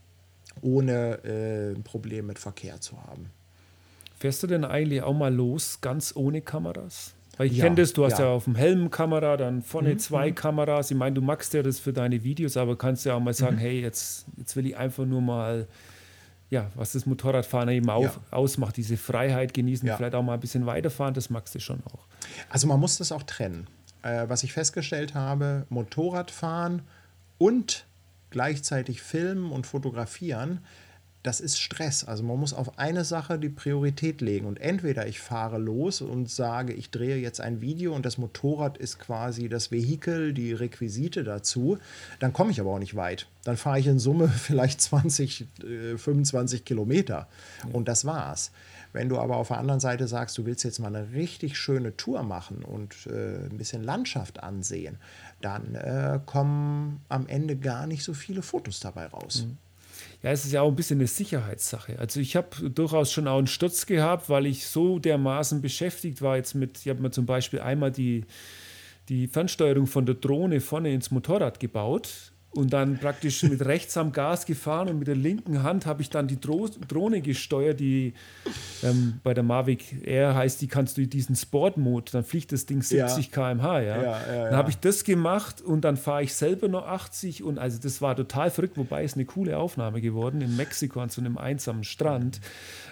[0.61, 3.31] ohne äh, ein Problem mit Verkehr zu haben.
[4.19, 7.15] Fährst du denn eigentlich auch mal los, ganz ohne Kameras?
[7.41, 8.25] Weil ich ja, kenne das, du hast ja.
[8.25, 8.31] ja.
[8.31, 9.97] auf dem Helm Kamera, dann vorne mhm.
[9.97, 10.35] zwei mhm.
[10.35, 10.91] Kameras.
[10.91, 13.55] Ich meine, du magst ja das für deine Videos, aber kannst ja auch mal sagen,
[13.55, 13.61] mhm.
[13.61, 15.67] hey, jetzt, jetzt will ich einfach nur mal
[16.51, 18.13] ja, was das Motorradfahren eben auch ja.
[18.29, 22.05] ausmacht, diese Freiheit genießen, vielleicht auch mal ein bisschen weiterfahren, das magst du schon auch.
[22.49, 23.65] Also man muss das auch trennen.
[24.03, 26.83] Äh, was ich festgestellt habe, Motorradfahren
[27.39, 27.85] und
[28.29, 30.59] gleichzeitig filmen und fotografieren,
[31.23, 32.03] das ist Stress.
[32.03, 34.47] Also man muss auf eine Sache die Priorität legen.
[34.47, 38.77] Und entweder ich fahre los und sage, ich drehe jetzt ein Video und das Motorrad
[38.77, 41.77] ist quasi das Vehikel, die Requisite dazu,
[42.19, 43.27] dann komme ich aber auch nicht weit.
[43.43, 45.47] Dann fahre ich in Summe vielleicht 20,
[45.97, 47.27] 25 äh, Kilometer.
[47.63, 47.73] Ja.
[47.73, 48.51] Und das war's.
[48.93, 51.95] Wenn du aber auf der anderen Seite sagst, du willst jetzt mal eine richtig schöne
[51.95, 54.97] Tour machen und äh, ein bisschen Landschaft ansehen,
[55.39, 59.45] dann äh, kommen am Ende gar nicht so viele Fotos dabei raus.
[59.47, 59.57] Mhm.
[60.23, 61.97] Ja, es ist ja auch ein bisschen eine Sicherheitssache.
[61.97, 66.37] Also ich habe durchaus schon auch einen Sturz gehabt, weil ich so dermaßen beschäftigt war
[66.37, 68.25] jetzt mit, ich habe mir zum Beispiel einmal die,
[69.09, 74.11] die Fernsteuerung von der Drohne vorne ins Motorrad gebaut und dann praktisch mit rechts am
[74.11, 78.13] Gas gefahren und mit der linken Hand habe ich dann die Dro Drohne gesteuert, die
[78.83, 82.81] ähm, bei der Mavic Air heißt, die kannst du diesen Sport-Mode, dann fliegt das Ding
[82.81, 83.31] 70 ja.
[83.31, 83.81] km/h.
[83.81, 83.95] Ja?
[83.95, 87.57] ja, ja dann habe ich das gemacht und dann fahre ich selber noch 80 und
[87.57, 91.21] also das war total verrückt, wobei es eine coole Aufnahme geworden in Mexiko an so
[91.21, 92.41] einem einsamen Strand.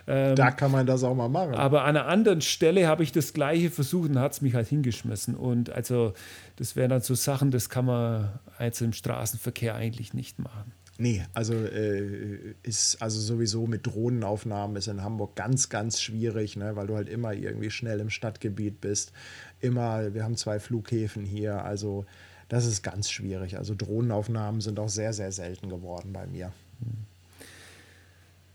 [0.08, 1.54] Ähm, da kann man das auch mal machen.
[1.54, 4.68] Aber an einer anderen Stelle habe ich das Gleiche versucht und hat es mich halt
[4.68, 5.36] hingeschmissen.
[5.36, 6.14] Und also,
[6.60, 10.74] das wären dann so Sachen, das kann man jetzt im Straßenverkehr eigentlich nicht machen.
[10.98, 16.76] Nee, also äh, ist also sowieso mit Drohnenaufnahmen ist in Hamburg ganz, ganz schwierig, ne,
[16.76, 19.14] weil du halt immer irgendwie schnell im Stadtgebiet bist.
[19.62, 22.06] Immer, wir haben zwei Flughäfen hier, also
[22.50, 23.58] das ist ganz schwierig.
[23.58, 26.52] Also Drohnenaufnahmen sind auch sehr, sehr selten geworden bei mir.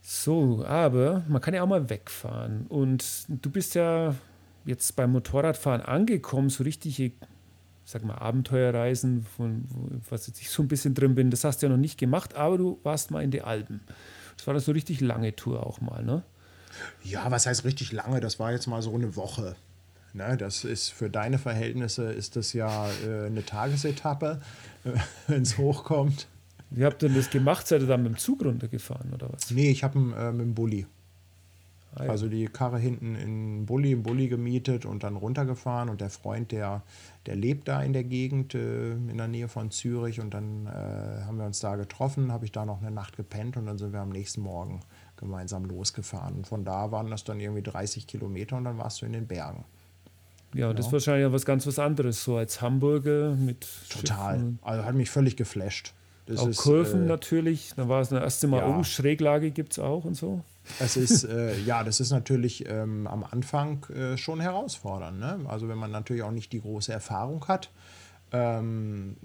[0.02, 2.66] So, aber man kann ja auch mal wegfahren.
[2.66, 4.14] Und du bist ja
[4.66, 7.12] jetzt beim Motorradfahren angekommen, so richtige,
[7.84, 9.64] sag mal, Abenteuerreisen, von
[10.08, 12.34] was jetzt ich so ein bisschen drin bin, das hast du ja noch nicht gemacht,
[12.34, 13.80] aber du warst mal in die Alpen.
[14.36, 16.22] Das war das so richtig lange Tour auch mal, ne?
[17.02, 18.20] Ja, was heißt richtig lange?
[18.20, 19.54] Das war jetzt mal so eine Woche.
[20.12, 24.40] Ne, das ist für deine Verhältnisse ist das ja äh, eine Tagesetappe,
[24.84, 24.90] äh,
[25.26, 26.28] wenn es hochkommt.
[26.70, 27.66] Wie habt ihr denn das gemacht?
[27.66, 29.50] Seid ihr dann mit dem Zug runtergefahren oder was?
[29.50, 30.86] Nee, ich habe äh, mit dem Bulli.
[31.96, 32.04] Ah.
[32.04, 35.88] Also die Karre hinten in Bulli, im Bulli gemietet und dann runtergefahren.
[35.88, 36.82] Und der Freund, der,
[37.26, 40.20] der lebt da in der Gegend, äh, in der Nähe von Zürich.
[40.20, 43.56] Und dann äh, haben wir uns da getroffen, habe ich da noch eine Nacht gepennt
[43.56, 44.80] und dann sind wir am nächsten Morgen
[45.16, 46.36] gemeinsam losgefahren.
[46.36, 49.26] Und von da waren das dann irgendwie 30 Kilometer und dann warst du in den
[49.26, 49.64] Bergen.
[50.54, 53.66] Ja, das ist wahrscheinlich was ganz was anderes, so als Hamburger mit.
[53.88, 54.34] Total.
[54.34, 54.58] Schiffen.
[54.62, 55.92] Also hat mich völlig geflasht.
[56.26, 58.78] Das auch ist, Kurven äh, natürlich, da war es das erste Mal, ja.
[58.78, 60.42] oh, Schräglage gibt es auch und so.
[60.78, 65.18] Es ist, äh, ja, das ist natürlich ähm, am Anfang äh, schon herausfordernd.
[65.18, 65.40] Ne?
[65.46, 67.70] Also wenn man natürlich auch nicht die große Erfahrung hat,
[68.32, 69.16] ähm,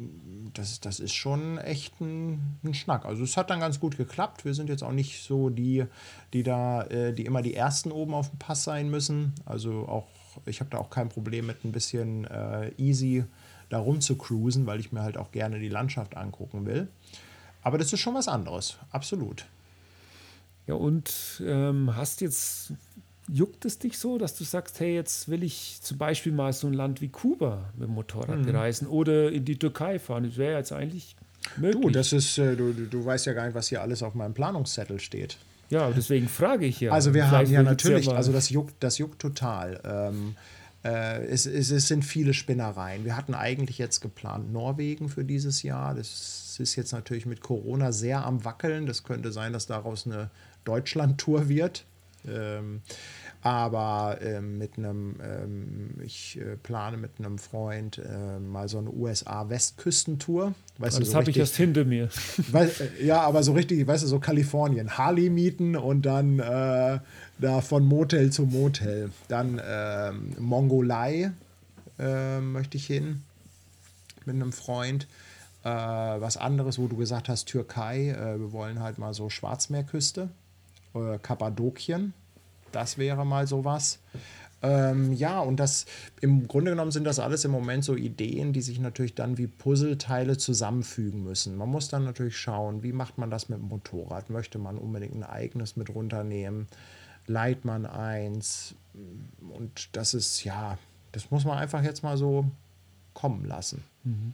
[0.54, 3.06] das, das ist schon echt ein, ein, Schnack.
[3.06, 4.46] Also es hat dann ganz gut geklappt.
[4.46, 5.86] Wir sind jetzt auch nicht so die,
[6.34, 9.34] die da, äh, die immer die Ersten oben auf dem Pass sein müssen.
[9.46, 10.08] Also auch,
[10.46, 13.24] ich habe da auch kein Problem mit ein bisschen äh, easy
[13.70, 16.88] da rum zu cruisen, weil ich mir halt auch gerne die Landschaft angucken will.
[17.62, 19.46] Aber das ist schon was anderes, absolut.
[20.70, 22.74] Ja, und ähm, hast jetzt,
[23.28, 26.68] juckt es dich so, dass du sagst, hey, jetzt will ich zum Beispiel mal so
[26.68, 28.46] ein Land wie Kuba mit dem Motorrad mhm.
[28.46, 30.26] bereisen oder in die Türkei fahren?
[30.26, 31.16] Das wäre jetzt eigentlich
[31.58, 31.82] möglich.
[31.82, 34.36] Du, das ist, äh, du, du weißt ja gar nicht, was hier alles auf meinem
[34.36, 35.38] Planungszettel steht.
[35.72, 36.92] Ja, deswegen frage ich ja.
[36.92, 39.82] Also wir haben ja natürlich, ja also das juckt, das juckt total.
[39.84, 40.36] Ähm,
[40.84, 43.06] äh, es, es, es, sind viele Spinnereien.
[43.06, 45.96] Wir hatten eigentlich jetzt geplant Norwegen für dieses Jahr.
[45.96, 48.86] Das ist jetzt natürlich mit Corona sehr am Wackeln.
[48.86, 50.30] Das könnte sein, dass daraus eine
[50.66, 51.86] Deutschland-Tour wird.
[52.28, 52.82] Ähm,
[53.42, 58.92] aber ähm, mit einem, ähm, ich äh, plane mit einem Freund äh, mal so eine
[58.92, 60.54] USA-Westküstentour.
[60.78, 62.10] Weißt oh, das so habe ich erst hinter mir.
[62.52, 64.98] Weil, äh, ja, aber so richtig, weißt du, so Kalifornien.
[64.98, 67.00] Harley mieten und dann äh,
[67.38, 69.12] da von Motel zu Motel.
[69.30, 71.32] Dann ähm, Mongolei
[71.98, 73.24] äh, möchte ich hin
[74.26, 75.08] mit einem Freund.
[75.64, 78.16] Äh, was anderes, wo du gesagt hast, Türkei.
[78.38, 80.30] wir wollen halt mal so Schwarzmeerküste.
[81.22, 82.14] Kappadokien
[82.72, 84.00] das wäre mal sowas.
[84.62, 85.86] Ähm, ja, und das
[86.20, 89.48] im Grunde genommen sind das alles im Moment so Ideen, die sich natürlich dann wie
[89.48, 91.56] Puzzleteile zusammenfügen müssen.
[91.56, 94.30] Man muss dann natürlich schauen, wie macht man das mit dem Motorrad?
[94.30, 96.68] Möchte man unbedingt ein eigenes mit runternehmen?
[97.26, 98.76] Leiht man eins?
[99.40, 100.78] Und das ist, ja,
[101.14, 102.46] das muss man einfach jetzt mal so
[103.14, 103.84] kommen lassen.
[104.04, 104.34] Mhm.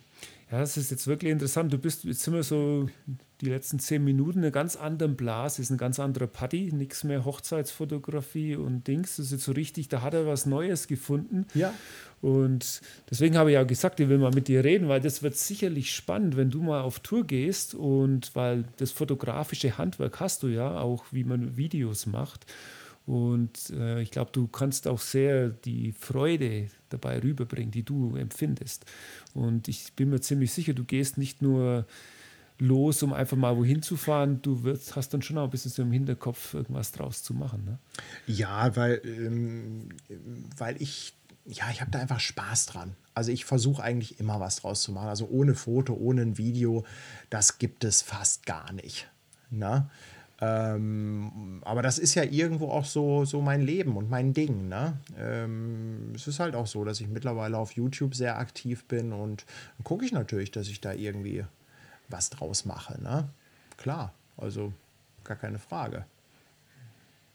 [0.56, 1.74] Ja, das ist jetzt wirklich interessant.
[1.74, 2.88] Du bist jetzt immer so
[3.42, 7.04] die letzten zehn Minuten in einer ganz anderen Blase, ist ein ganz anderer Party, nichts
[7.04, 9.18] mehr Hochzeitsfotografie und Dings.
[9.18, 11.46] Das ist jetzt so richtig, da hat er was Neues gefunden.
[11.56, 11.74] Ja.
[12.22, 12.80] Und
[13.12, 15.94] deswegen habe ich ja gesagt, ich will mal mit dir reden, weil das wird sicherlich
[15.94, 20.80] spannend, wenn du mal auf Tour gehst und weil das fotografische Handwerk hast du ja,
[20.80, 22.46] auch wie man Videos macht.
[23.06, 28.86] Und äh, ich glaube, du kannst auch sehr die Freude dabei rüberbringen, die du empfindest.
[29.34, 31.86] Und ich bin mir ziemlich sicher, du gehst nicht nur
[32.58, 35.72] los, um einfach mal wohin zu fahren, du wirst, hast dann schon auch ein bisschen
[35.72, 37.66] so im Hinterkopf, irgendwas draus zu machen.
[37.66, 37.80] Ne?
[38.28, 39.90] Ja, weil, ähm,
[40.58, 41.14] weil ich,
[41.46, 42.96] ja, ich habe da einfach Spaß dran.
[43.14, 45.10] Also ich versuche eigentlich immer was draus zu machen.
[45.10, 46.86] Also ohne Foto, ohne ein Video,
[47.30, 49.08] das gibt es fast gar nicht.
[49.50, 49.90] Ne?
[50.42, 54.68] Ähm, aber das ist ja irgendwo auch so, so mein Leben und mein Ding.
[54.68, 54.98] Ne?
[55.18, 59.46] Ähm, es ist halt auch so, dass ich mittlerweile auf YouTube sehr aktiv bin und
[59.84, 61.46] gucke ich natürlich, dass ich da irgendwie
[62.10, 63.02] was draus mache.
[63.02, 63.30] Ne?
[63.78, 64.74] Klar, also
[65.24, 66.06] gar keine Frage.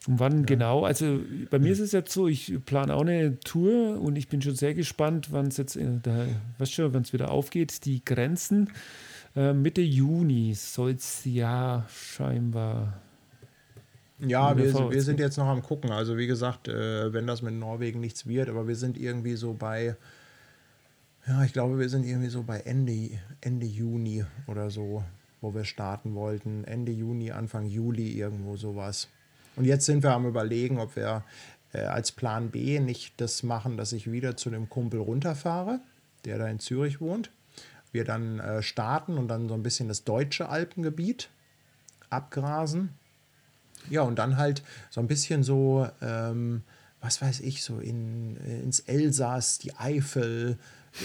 [0.06, 0.46] Und wann ja.
[0.46, 0.84] genau?
[0.84, 1.20] Also
[1.50, 4.54] bei mir ist es jetzt so, ich plane auch eine Tour und ich bin schon
[4.54, 6.26] sehr gespannt, wann es jetzt, da,
[6.58, 8.70] weißt schon, wenn es wieder aufgeht, die Grenzen.
[9.36, 13.00] Äh, Mitte Juni soll es ja scheinbar.
[14.18, 15.90] Ja, wir, wir sind jetzt noch am gucken.
[15.90, 19.54] Also wie gesagt, äh, wenn das mit Norwegen nichts wird, aber wir sind irgendwie so
[19.54, 19.96] bei,
[21.26, 23.10] ja, ich glaube, wir sind irgendwie so bei Ende,
[23.40, 25.04] Ende Juni oder so,
[25.40, 26.64] wo wir starten wollten.
[26.64, 29.08] Ende Juni, Anfang Juli, irgendwo sowas.
[29.56, 31.24] Und jetzt sind wir am Überlegen, ob wir
[31.72, 35.80] äh, als Plan B nicht das machen, dass ich wieder zu dem Kumpel runterfahre,
[36.24, 37.30] der da in Zürich wohnt
[37.92, 41.30] wir dann äh, starten und dann so ein bisschen das deutsche Alpengebiet
[42.08, 42.90] abgrasen.
[43.88, 46.62] Ja, und dann halt so ein bisschen so, ähm,
[47.00, 50.58] was weiß ich, so in, äh, ins Elsass, die Eifel.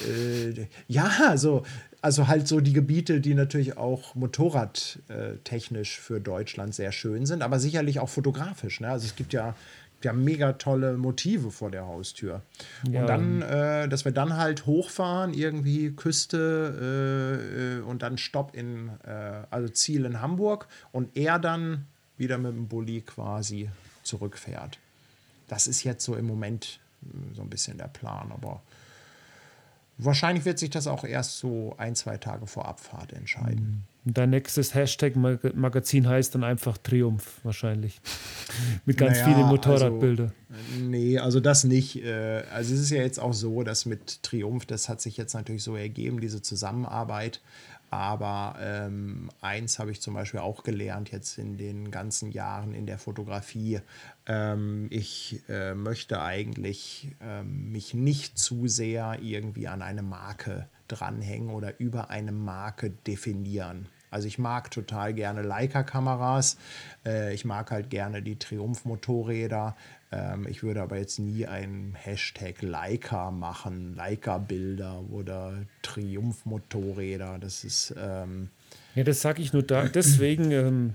[0.07, 1.63] Äh, ja, so,
[2.01, 7.59] also halt so die Gebiete, die natürlich auch motorradtechnisch für Deutschland sehr schön sind, aber
[7.59, 8.81] sicherlich auch fotografisch.
[8.81, 8.89] Ne?
[8.89, 9.55] Also es gibt ja
[10.05, 12.41] ja mega tolle Motive vor der Haustür.
[12.89, 13.01] Ja.
[13.01, 18.55] Und dann, äh, dass wir dann halt hochfahren, irgendwie Küste äh, äh, und dann Stopp
[18.55, 21.85] in, äh, also Ziel in Hamburg und er dann
[22.17, 23.69] wieder mit dem Bulli quasi
[24.03, 24.79] zurückfährt.
[25.47, 28.61] Das ist jetzt so im Moment hm, so ein bisschen der Plan, aber
[29.97, 33.85] wahrscheinlich wird sich das auch erst so ein, zwei Tage vor Abfahrt entscheiden.
[33.89, 33.94] Mhm.
[34.07, 37.99] Dein nächstes Hashtag-Magazin heißt dann einfach Triumph wahrscheinlich.
[38.85, 40.31] mit ganz naja, vielen Motorradbilder.
[40.47, 42.03] Also, nee, also das nicht.
[42.03, 45.33] Äh, also es ist ja jetzt auch so, dass mit Triumph, das hat sich jetzt
[45.33, 47.41] natürlich so ergeben, diese Zusammenarbeit.
[47.89, 52.85] Aber ähm, eins habe ich zum Beispiel auch gelernt jetzt in den ganzen Jahren in
[52.85, 53.79] der Fotografie.
[54.27, 61.49] Ähm, ich äh, möchte eigentlich ähm, mich nicht zu sehr irgendwie an eine Marke dranhängen
[61.49, 63.87] oder über eine Marke definieren.
[64.15, 66.55] Also ich mag total gerne Leica-Kameras.
[67.05, 69.75] Äh, ich mag halt gerne die Triumph-Motorräder.
[70.13, 77.39] Ähm, ich würde aber jetzt nie einen Hashtag Leica machen, Leica-Bilder oder Triumph-Motorräder.
[77.41, 77.93] Das ist.
[77.99, 78.51] Ähm
[78.95, 79.89] ja, das sage ich nur da.
[79.89, 80.93] Deswegen ähm,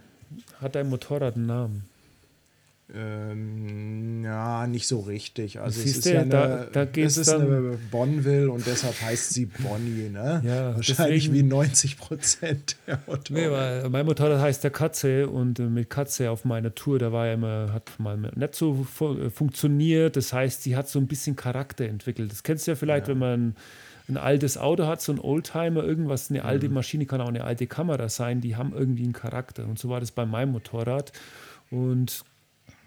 [0.63, 1.90] hat dein Motorrad einen Namen.
[2.93, 5.61] Ähm, ja, nicht so richtig.
[5.61, 9.33] Also Siehst es ist, ja eine, da, da es ist eine Bonneville und deshalb heißt
[9.33, 10.43] sie Bonnie, ne?
[10.45, 13.47] Ja, Wahrscheinlich deswegen, wie 90 Prozent der Motorräder.
[13.47, 17.13] Nee, weil mein Motorrad heißt der Katze und äh, mit Katze auf meiner Tour, da
[17.13, 20.17] war ja immer, hat mal nicht so äh, funktioniert.
[20.17, 22.33] Das heißt, sie hat so ein bisschen Charakter entwickelt.
[22.33, 23.13] Das kennst du ja vielleicht, ja.
[23.13, 23.55] wenn man
[24.09, 26.75] ein altes Auto hat, so ein Oldtimer, irgendwas, eine alte mhm.
[26.75, 29.65] Maschine kann auch eine alte Kamera sein, die haben irgendwie einen Charakter.
[29.65, 31.13] Und so war das bei meinem Motorrad.
[31.71, 32.25] Und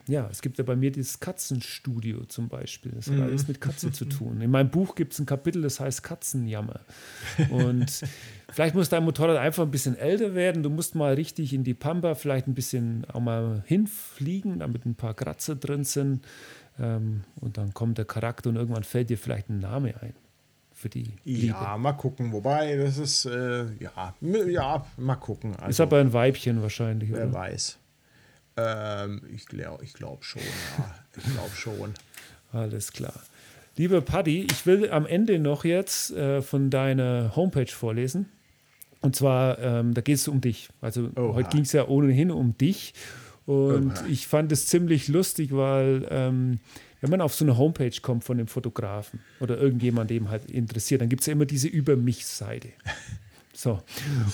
[0.07, 2.91] ja, es gibt ja bei mir dieses Katzenstudio zum Beispiel.
[2.91, 3.23] Das hat mhm.
[3.23, 4.41] alles mit Katzen zu tun.
[4.41, 6.81] In meinem Buch gibt es ein Kapitel, das heißt Katzenjammer.
[7.49, 8.01] Und
[8.51, 10.63] vielleicht muss dein Motorrad einfach ein bisschen älter werden.
[10.63, 14.95] Du musst mal richtig in die Pampa, vielleicht ein bisschen auch mal hinfliegen, damit ein
[14.95, 16.25] paar Kratzer drin sind.
[16.79, 20.13] Ähm, und dann kommt der Charakter und irgendwann fällt dir vielleicht ein Name ein.
[20.73, 21.47] Für die Liebe.
[21.47, 22.33] Ja, mal gucken.
[22.33, 25.55] Wobei, das ist, äh, ja, ja, mal gucken.
[25.55, 27.11] Also, ist aber ein Weibchen wahrscheinlich.
[27.11, 27.33] Wer oder?
[27.33, 27.77] weiß.
[28.57, 30.95] Ähm, ich glaube ich glaub schon, ja.
[31.17, 31.93] Ich glaube schon.
[32.51, 33.13] Alles klar.
[33.75, 38.27] Liebe Paddy, ich will am Ende noch jetzt äh, von deiner Homepage vorlesen.
[39.01, 40.69] Und zwar, ähm, da geht es um dich.
[40.79, 41.33] Also Oha.
[41.33, 42.93] heute ging es ja ohnehin um dich.
[43.45, 44.05] Und Oha.
[44.07, 46.59] ich fand es ziemlich lustig, weil ähm,
[47.01, 51.01] wenn man auf so eine Homepage kommt von dem Fotografen oder irgendjemand, dem halt interessiert,
[51.01, 52.69] dann gibt es ja immer diese Über mich-Seite.
[53.63, 53.79] So.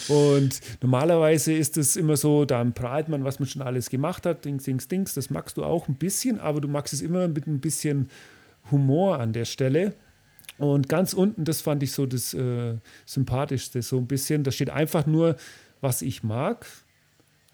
[0.07, 4.43] Und normalerweise ist es immer so, dann prahlt man, was man schon alles gemacht hat,
[4.43, 5.13] Dings, Dings, Dings.
[5.13, 8.09] Das magst du auch ein bisschen, aber du magst es immer mit ein bisschen
[8.71, 9.93] Humor an der Stelle.
[10.57, 14.43] Und ganz unten, das fand ich so das äh, Sympathischste, so ein bisschen.
[14.43, 15.35] Da steht einfach nur,
[15.79, 16.65] was ich mag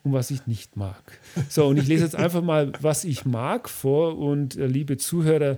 [0.03, 1.19] und was ich nicht mag.
[1.49, 4.17] So, und ich lese jetzt einfach mal, was ich mag vor.
[4.17, 5.57] Und äh, liebe Zuhörer,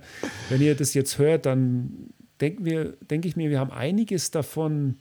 [0.49, 2.09] wenn ihr das jetzt hört, dann
[2.41, 4.97] denken denke ich mir, wir haben einiges davon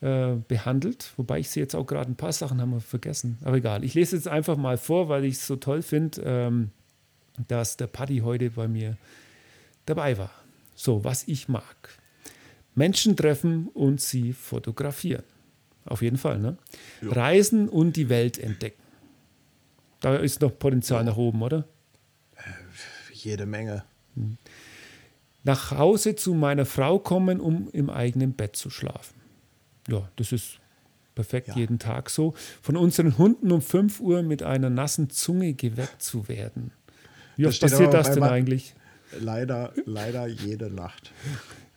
[0.00, 3.38] äh, behandelt, wobei ich sie jetzt auch gerade ein paar Sachen haben wir vergessen.
[3.42, 6.70] Aber egal, ich lese jetzt einfach mal vor, weil ich es so toll finde, ähm,
[7.48, 8.96] dass der Paddy heute bei mir
[9.86, 10.30] dabei war.
[10.74, 11.98] So, was ich mag.
[12.74, 15.24] Menschen treffen und sie fotografieren.
[15.84, 16.56] Auf jeden Fall, ne?
[17.02, 17.12] Ja.
[17.12, 18.82] Reisen und die Welt entdecken.
[20.00, 21.66] Da ist noch Potenzial nach oben, oder?
[22.36, 22.42] Äh,
[23.12, 23.84] jede Menge.
[24.14, 24.36] Hm.
[25.42, 29.17] Nach Hause zu meiner Frau kommen, um im eigenen Bett zu schlafen.
[29.88, 30.60] Ja, das ist
[31.14, 31.56] perfekt ja.
[31.56, 32.34] jeden Tag so.
[32.62, 36.70] Von unseren Hunden um 5 Uhr mit einer nassen Zunge geweckt zu werden.
[37.36, 38.74] Wie oft passiert das denn eigentlich?
[39.18, 41.12] Leider, leider jede Nacht.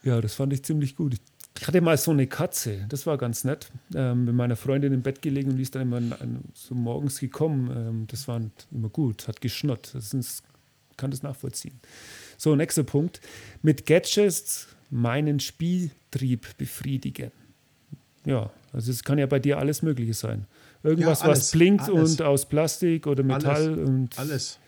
[0.03, 1.16] Ja, das fand ich ziemlich gut.
[1.59, 3.72] Ich hatte mal so eine Katze, das war ganz nett.
[3.93, 6.01] Ähm, mit meiner Freundin im Bett gelegen und die ist dann immer
[6.53, 7.72] so morgens gekommen.
[7.76, 8.41] Ähm, das war
[8.72, 9.91] immer gut, hat geschnurrt.
[9.93, 10.43] Das ist,
[10.97, 11.80] kann das nachvollziehen.
[12.38, 13.22] So, nächster Punkt.
[13.62, 17.32] Mit Gadgets meinen Spieltrieb befriedigen.
[18.26, 20.45] Ja, also es kann ja bei dir alles Mögliche sein.
[20.84, 22.11] Irgendwas, ja, alles, was blinkt alles.
[22.11, 23.55] und aus Plastik oder Metall.
[23.55, 23.89] Alles.
[23.89, 24.59] Und alles.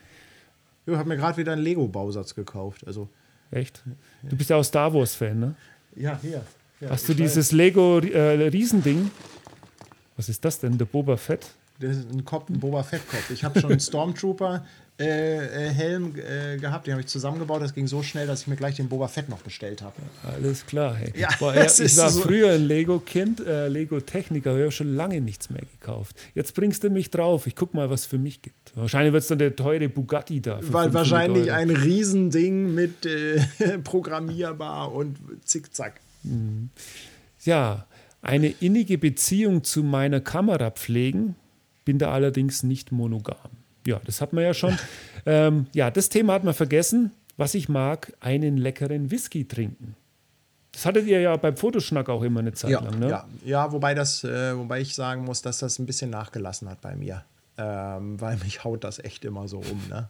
[0.85, 2.85] Ich habe mir gerade wieder einen Lego-Bausatz gekauft.
[2.85, 3.07] Also,
[3.51, 3.83] Echt?
[4.23, 5.55] Du bist ja auch Star Wars-Fan, ne?
[5.95, 6.41] Ja, hier.
[6.81, 9.05] Ja, Hast du dieses Lego-Riesending?
[9.05, 9.09] Äh,
[10.17, 10.77] Was ist das denn?
[10.77, 11.47] Der Boba Fett?
[11.79, 13.29] Das ist ein, Kopf, ein Boba Fett-Kopf.
[13.29, 14.65] Ich habe schon einen Stormtrooper
[14.99, 17.61] äh, äh, Helm äh, gehabt, den habe ich zusammengebaut.
[17.63, 19.95] Das ging so schnell, dass ich mir gleich den Boba Fett noch bestellt habe.
[20.21, 20.95] Alles klar.
[20.95, 21.11] Hey.
[21.15, 25.19] Ja, Boah, ja, ich war so früher ein Lego-Kind, äh, Lego-Techniker, ich habe schon lange
[25.19, 26.15] nichts mehr gekauft.
[26.35, 27.47] Jetzt bringst du mich drauf.
[27.47, 28.75] Ich guck mal, was es für mich gibt.
[28.75, 30.59] Wahrscheinlich wird es dann der teure Bugatti da.
[30.61, 31.59] Weil wahrscheinlich Euro.
[31.59, 33.39] ein Riesending mit äh,
[33.83, 36.01] programmierbar und zickzack.
[36.21, 36.69] Mhm.
[37.43, 37.87] Ja,
[38.21, 41.35] eine innige Beziehung zu meiner Kamera pflegen,
[41.83, 43.62] bin da allerdings nicht monogam.
[43.85, 44.77] Ja, das hat man ja schon.
[45.25, 47.11] ähm, ja, das Thema hat man vergessen.
[47.35, 49.95] Was ich mag, einen leckeren Whisky trinken.
[50.71, 53.09] Das hattet ihr ja beim Fotoschnack auch immer eine Zeit ja, lang, ne?
[53.09, 56.81] Ja, ja wobei, das, äh, wobei ich sagen muss, dass das ein bisschen nachgelassen hat
[56.81, 57.23] bei mir.
[57.57, 59.81] Ähm, weil mich haut das echt immer so um.
[59.87, 60.09] Ne?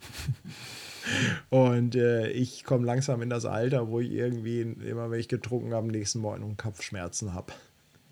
[1.49, 5.73] Und äh, ich komme langsam in das Alter, wo ich irgendwie immer, wenn ich getrunken
[5.73, 7.51] habe, am nächsten Morgen Kopfschmerzen habe.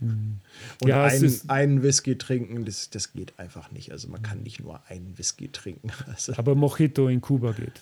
[0.02, 3.92] Und ja, ein, einen Whisky trinken, das, das geht einfach nicht.
[3.92, 5.92] Also man kann nicht nur einen Whisky trinken.
[6.08, 7.80] Also Aber Mojito in Kuba geht.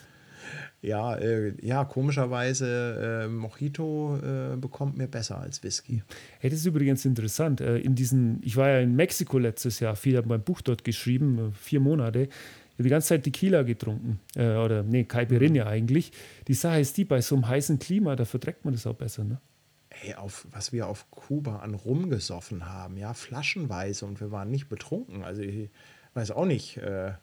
[0.82, 6.04] Ja, äh, ja komischerweise, äh, Mojito äh, bekommt mir besser als Whisky.
[6.40, 7.62] Hey, das ist übrigens interessant.
[7.62, 10.84] Äh, in diesen, ich war ja in Mexiko letztes Jahr, viel habe mein Buch dort
[10.84, 12.24] geschrieben, äh, vier Monate.
[12.24, 14.20] Ich habe die ganze Zeit Tequila getrunken.
[14.36, 15.70] Äh, oder nee, Caipirinha mhm.
[15.70, 16.12] eigentlich.
[16.48, 19.24] Die Sache ist die, bei so einem heißen Klima, da verträgt man das auch besser.
[19.26, 19.40] Ne?
[20.04, 24.70] Ey, auf, was wir auf Kuba an rumgesoffen haben, ja, flaschenweise und wir waren nicht
[24.70, 25.24] betrunken.
[25.24, 25.70] Also ich
[26.14, 27.14] weiß auch nicht, äh,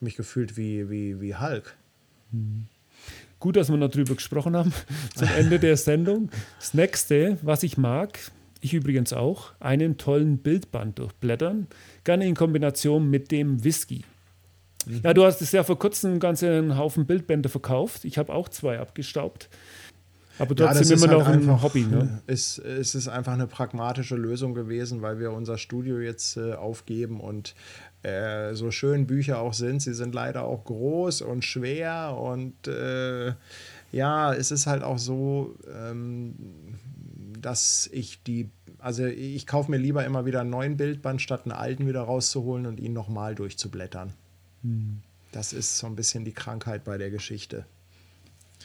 [0.00, 1.76] mich gefühlt wie, wie, wie Hulk.
[2.32, 2.66] Hm.
[3.38, 4.72] Gut, dass wir noch drüber gesprochen haben,
[5.14, 6.30] zum Ende der Sendung.
[6.58, 8.18] Das nächste, was ich mag,
[8.60, 11.66] ich übrigens auch, einen tollen Bildband durchblättern,
[12.04, 14.04] gerne in Kombination mit dem Whisky.
[14.86, 15.00] Mhm.
[15.04, 18.04] Ja, du hast es ja vor kurzem einen ganzen Haufen Bildbände verkauft.
[18.04, 19.50] Ich habe auch zwei abgestaubt.
[20.38, 21.84] Aber trotzdem ja, immer noch halt ein Hobby.
[21.84, 22.22] Ne?
[22.26, 27.20] Es, es ist einfach eine pragmatische Lösung gewesen, weil wir unser Studio jetzt äh, aufgeben
[27.20, 27.54] und
[28.02, 33.32] äh, so schön Bücher auch sind, sie sind leider auch groß und schwer und äh,
[33.92, 36.34] ja, es ist halt auch so, ähm,
[37.40, 41.52] dass ich die, also ich kaufe mir lieber immer wieder einen neuen Bildband, statt einen
[41.52, 44.12] alten wieder rauszuholen und ihn nochmal durchzublättern.
[44.62, 45.00] Hm.
[45.32, 47.66] Das ist so ein bisschen die Krankheit bei der Geschichte.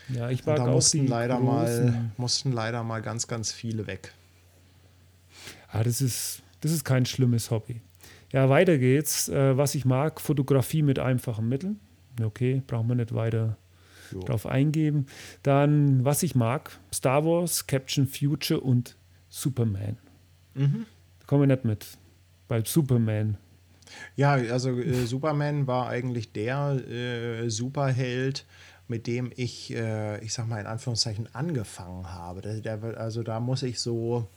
[0.09, 4.13] Ja, ich war da mussten leider mal mussten leider mal ganz ganz viele weg.
[5.69, 7.81] Ah, das ist das ist kein schlimmes Hobby.
[8.31, 9.29] Ja, weiter geht's.
[9.29, 11.79] Äh, was ich mag, Fotografie mit einfachen Mitteln.
[12.21, 13.57] Okay, brauchen wir nicht weiter
[14.11, 14.19] jo.
[14.19, 15.05] drauf eingeben.
[15.43, 18.95] Dann, was ich mag, Star Wars, Captain Future und
[19.29, 19.97] Superman.
[20.53, 20.85] Mhm.
[21.19, 21.87] Da kommen wir nicht mit.
[22.47, 23.37] Bei Superman.
[24.15, 28.45] Ja, also äh, Superman war eigentlich der äh, Superheld,
[28.91, 32.41] mit dem ich, äh, ich sag mal in Anführungszeichen, angefangen habe.
[32.41, 34.27] Der, der, also da muss ich so,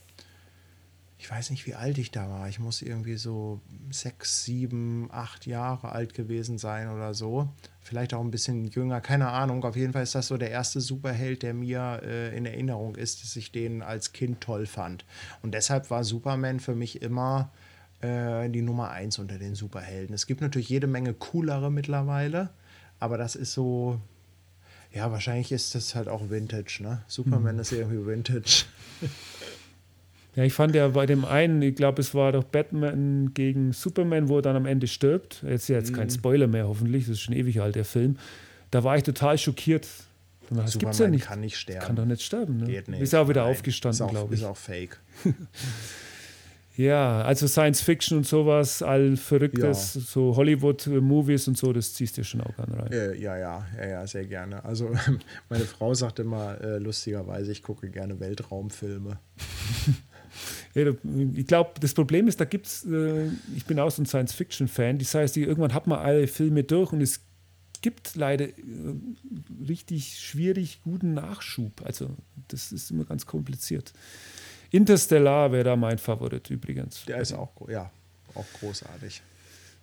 [1.18, 2.48] ich weiß nicht, wie alt ich da war.
[2.48, 7.48] Ich muss irgendwie so sechs, sieben, acht Jahre alt gewesen sein oder so.
[7.80, 9.64] Vielleicht auch ein bisschen jünger, keine Ahnung.
[9.64, 13.24] Auf jeden Fall ist das so der erste Superheld, der mir äh, in Erinnerung ist,
[13.24, 15.05] dass ich den als Kind toll fand.
[15.42, 17.51] Und deshalb war Superman für mich immer
[18.02, 20.14] äh, die Nummer eins unter den Superhelden.
[20.14, 22.51] Es gibt natürlich jede Menge coolere mittlerweile,
[23.01, 24.01] aber das ist so
[24.95, 27.03] Ja, wahrscheinlich ist das halt auch Vintage, ne?
[27.09, 27.61] Superman mhm.
[27.61, 28.65] ist irgendwie Vintage.
[30.37, 34.29] Ja, ich fand ja bei dem einen, ich glaube, es war doch Batman gegen Superman,
[34.29, 35.45] wo er dann am Ende stirbt.
[35.49, 35.97] Jetzt jetzt mhm.
[35.97, 38.19] kein Spoiler mehr, hoffentlich, das ist schon ewig alt, der Film.
[38.71, 39.87] Da war ich total schockiert.
[40.51, 41.25] Das Superman gibt's ja nicht.
[41.25, 41.87] kann nicht sterben.
[41.87, 42.66] Kann doch nicht sterben, ne?
[42.66, 43.01] Geht nicht.
[43.01, 43.53] Ist auch wieder Nein.
[43.53, 44.41] aufgestanden, glaube ich.
[44.41, 44.99] Ist auch fake.
[46.76, 50.01] ja, also Science Fiction und sowas, all Verrücktes, ja.
[50.01, 52.92] so Hollywood-Movies und so, das ziehst du schon auch gerne rein.
[52.92, 54.64] Äh, ja, ja, ja, ja, sehr gerne.
[54.64, 54.90] Also
[55.48, 59.18] meine Frau sagt immer äh, lustigerweise, ich gucke gerne Weltraumfilme.
[60.74, 60.92] Ja,
[61.34, 64.98] ich glaube, das Problem ist, da gibt es, äh, ich bin auch so ein Science-Fiction-Fan,
[64.98, 67.20] das heißt, irgendwann hat man alle Filme durch und es
[67.84, 68.55] gibt leider äh,
[69.68, 71.82] richtig schwierig guten Nachschub.
[71.84, 72.16] Also
[72.48, 73.92] das ist immer ganz kompliziert.
[74.74, 77.05] Interstellar wäre da mein Favorit übrigens.
[77.05, 77.92] Der ist auch, ja,
[78.34, 79.22] auch großartig.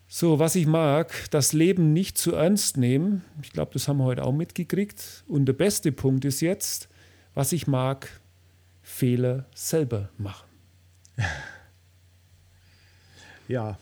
[0.10, 3.24] So, was ich mag, das Leben nicht zu ernst nehmen.
[3.42, 5.24] Ich glaube, das haben wir heute auch mitgekriegt.
[5.30, 6.90] Und der beste Punkt ist jetzt,
[7.34, 8.10] was ich mag,
[8.82, 10.50] Fehler selber machen.
[13.48, 13.78] Ja.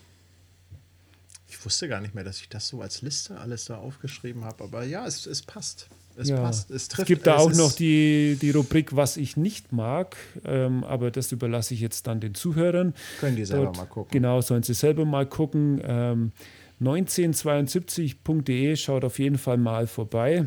[1.48, 4.64] Ich wusste gar nicht mehr, dass ich das so als Liste alles da aufgeschrieben habe.
[4.64, 5.90] Aber ja, es, es passt.
[6.20, 6.42] Es ja.
[6.42, 6.70] passt.
[6.70, 10.18] Es, trifft, es gibt da es auch noch die, die Rubrik, was ich nicht mag.
[10.44, 12.94] Ähm, aber das überlasse ich jetzt dann den Zuhörern.
[13.22, 14.12] Können die selber Dort, mal gucken.
[14.12, 15.82] Genau, sollen sie selber mal gucken.
[15.82, 16.34] Ähm,
[16.82, 20.46] 1972.de schaut auf jeden Fall mal vorbei.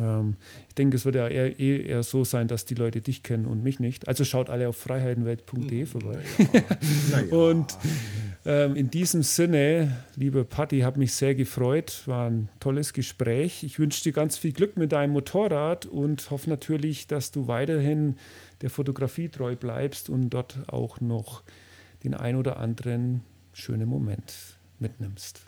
[0.00, 0.36] Ähm,
[0.68, 3.62] ich denke, es wird ja eher, eher, so sein, dass die Leute dich kennen und
[3.62, 4.08] mich nicht.
[4.08, 6.18] Also schaut alle auf freiheitenwelt.de hm, vorbei.
[6.38, 7.20] Ja.
[7.20, 7.36] Ja.
[7.36, 7.76] und
[8.44, 12.02] ähm, in diesem Sinne, liebe Patti, hat mich sehr gefreut.
[12.06, 13.62] War ein tolles Gespräch.
[13.64, 18.16] Ich wünsche dir ganz viel Glück mit deinem Motorrad und hoffe natürlich, dass du weiterhin
[18.62, 21.42] der Fotografie treu bleibst und dort auch noch
[22.04, 24.32] den ein oder anderen schönen Moment
[24.78, 25.42] mitnimmst.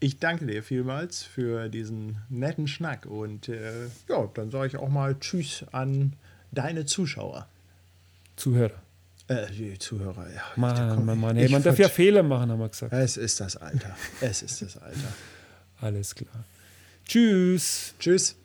[0.00, 4.88] Ich danke dir vielmals für diesen netten Schnack und äh, ja, dann sage ich auch
[4.88, 6.14] mal Tschüss an
[6.52, 7.48] deine Zuschauer.
[8.36, 8.83] Zuhörer.
[9.26, 10.42] Äh, die Zuhörer, ja.
[10.56, 11.36] Mann, Mann, Mann.
[11.36, 12.92] Hey, man darf ja Fehler machen, haben wir gesagt.
[12.92, 13.96] Es ist das Alter.
[14.20, 15.12] Es ist das Alter.
[15.80, 16.44] Alles klar.
[17.06, 17.94] Tschüss.
[17.98, 18.36] Tschüss.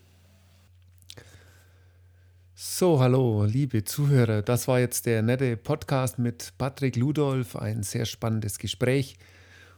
[2.55, 4.41] So, hallo, liebe Zuhörer.
[4.41, 7.55] Das war jetzt der nette Podcast mit Patrick Ludolf.
[7.55, 9.17] Ein sehr spannendes Gespräch.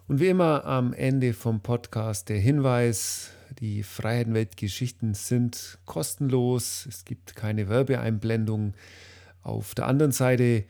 [0.08, 3.30] Und wie immer am Ende vom Podcast der Hinweis,
[3.60, 8.74] die Freiheitenweltgeschichten sind kostenlos, es gibt keine Werbeeinblendung.
[9.44, 10.66] Auf der anderen Seite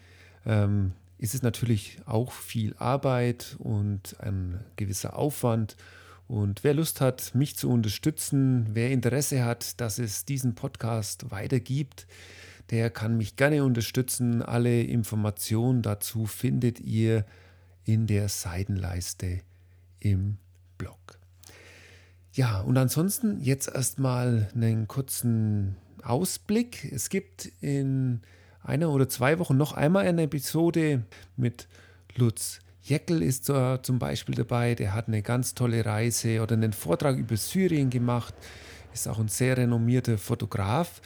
[0.46, 5.78] ähm, ist es natürlich auch viel Arbeit und ein gewisser Aufwand.
[6.28, 12.08] Und wer Lust hat, mich zu unterstützen, wer Interesse hat, dass es diesen Podcast weitergibt,
[12.72, 14.42] der kann mich gerne unterstützen.
[14.42, 17.26] Alle Informationen dazu findet ihr
[17.84, 19.42] in der Seitenleiste
[20.00, 20.38] im
[20.78, 21.20] Blog.
[22.34, 26.92] Ja, und ansonsten jetzt erstmal einen kurzen Ausblick.
[26.92, 28.22] Es gibt in
[28.64, 31.04] einer oder zwei Wochen noch einmal eine Episode
[31.36, 31.68] mit
[32.16, 37.16] Lutz Jeckel ist zum Beispiel dabei, der hat eine ganz tolle Reise oder einen Vortrag
[37.16, 38.34] über Syrien gemacht,
[38.92, 41.00] ist auch ein sehr renommierter Fotograf.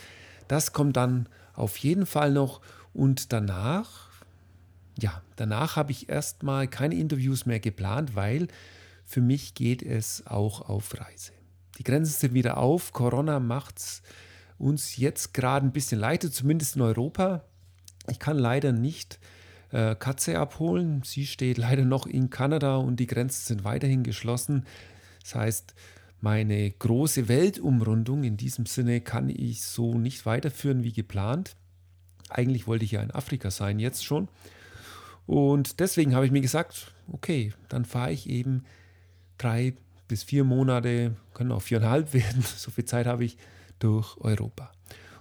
[0.47, 2.61] Das kommt dann auf jeden Fall noch
[2.93, 4.05] und danach
[4.97, 8.47] ja, danach habe ich erstmal keine Interviews mehr geplant, weil
[9.03, 11.31] für mich geht es auch auf Reise.
[11.77, 12.93] Die Grenzen sind wieder auf.
[12.93, 14.01] Corona macht es
[14.57, 17.43] uns jetzt gerade ein bisschen leichter, zumindest in Europa.
[18.09, 19.19] Ich kann leider nicht
[19.71, 21.01] äh, Katze abholen.
[21.03, 24.65] Sie steht leider noch in Kanada und die Grenzen sind weiterhin geschlossen.
[25.21, 25.75] Das heißt,
[26.21, 31.55] meine große Weltumrundung in diesem Sinne kann ich so nicht weiterführen wie geplant.
[32.29, 34.27] Eigentlich wollte ich ja in Afrika sein, jetzt schon.
[35.27, 38.63] Und deswegen habe ich mir gesagt, okay, dann fahre ich eben
[39.37, 39.73] drei
[40.07, 43.37] bis vier Monate, können auch viereinhalb werden, so viel Zeit habe ich,
[43.79, 44.71] durch Europa.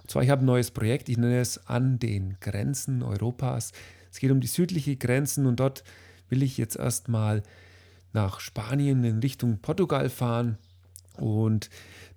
[0.01, 3.71] Und zwar, ich habe ein neues Projekt, ich nenne es An den Grenzen Europas.
[4.11, 5.83] Es geht um die südliche Grenzen und dort
[6.29, 7.43] will ich jetzt erstmal
[8.13, 10.57] nach Spanien in Richtung Portugal fahren
[11.17, 11.69] und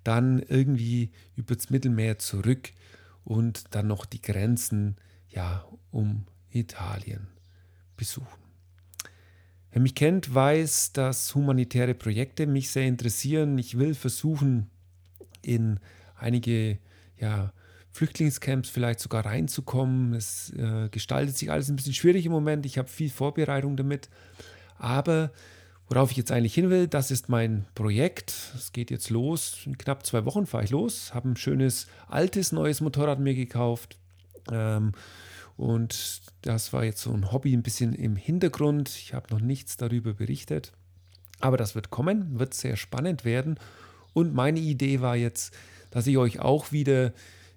[0.03, 2.71] dann irgendwie über das Mittelmeer zurück
[3.23, 4.95] und dann noch die Grenzen
[5.29, 7.27] ja um Italien
[7.97, 8.27] besuchen.
[9.71, 13.57] Wer mich kennt, weiß, dass humanitäre Projekte mich sehr interessieren.
[13.57, 14.69] Ich will versuchen,
[15.41, 15.79] in
[16.19, 16.79] einige
[17.17, 17.51] ja,
[17.91, 20.13] Flüchtlingscamps vielleicht sogar reinzukommen.
[20.13, 22.65] Es äh, gestaltet sich alles ein bisschen schwierig im Moment.
[22.65, 24.09] Ich habe viel Vorbereitung damit.
[24.77, 25.31] Aber
[25.87, 28.33] worauf ich jetzt eigentlich hin will, das ist mein Projekt.
[28.55, 29.57] Es geht jetzt los.
[29.65, 31.13] In knapp zwei Wochen fahre ich los.
[31.13, 33.97] Habe ein schönes, altes, neues Motorrad mir gekauft.
[34.51, 34.93] Ähm,
[35.57, 38.89] und das war jetzt so ein Hobby ein bisschen im Hintergrund.
[38.89, 40.71] Ich habe noch nichts darüber berichtet.
[41.41, 43.59] Aber das wird kommen, wird sehr spannend werden.
[44.13, 45.53] Und meine Idee war jetzt,
[45.91, 47.13] dass ich euch auch wieder,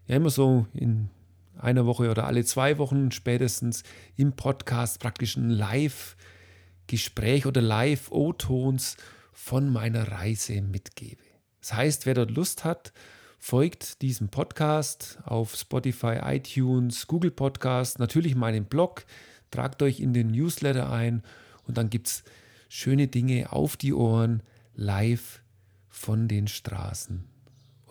[0.06, 1.10] ja immer so in
[1.58, 3.82] einer Woche oder alle zwei Wochen spätestens
[4.16, 8.96] im Podcast praktisch ein Live-Gespräch oder Live-O-Tons
[9.32, 11.22] von meiner Reise mitgebe.
[11.60, 12.92] Das heißt, wer dort Lust hat,
[13.38, 19.04] folgt diesem Podcast auf Spotify, iTunes, Google Podcast, natürlich meinen Blog,
[19.50, 21.22] tragt euch in den Newsletter ein
[21.66, 22.24] und dann gibt es
[22.68, 24.42] schöne Dinge auf die Ohren
[24.74, 25.42] live
[25.88, 27.31] von den Straßen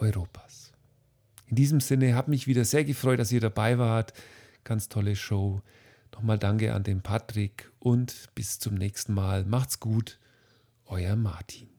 [0.02, 0.74] Europas.
[1.48, 4.14] In diesem Sinne habe mich wieder sehr gefreut, dass ihr dabei wart.
[4.64, 5.62] Ganz tolle Show.
[6.14, 9.46] Nochmal danke an den Patrick und bis zum nächsten Mal.
[9.46, 10.20] Macht's gut,
[10.86, 11.71] euer Martin.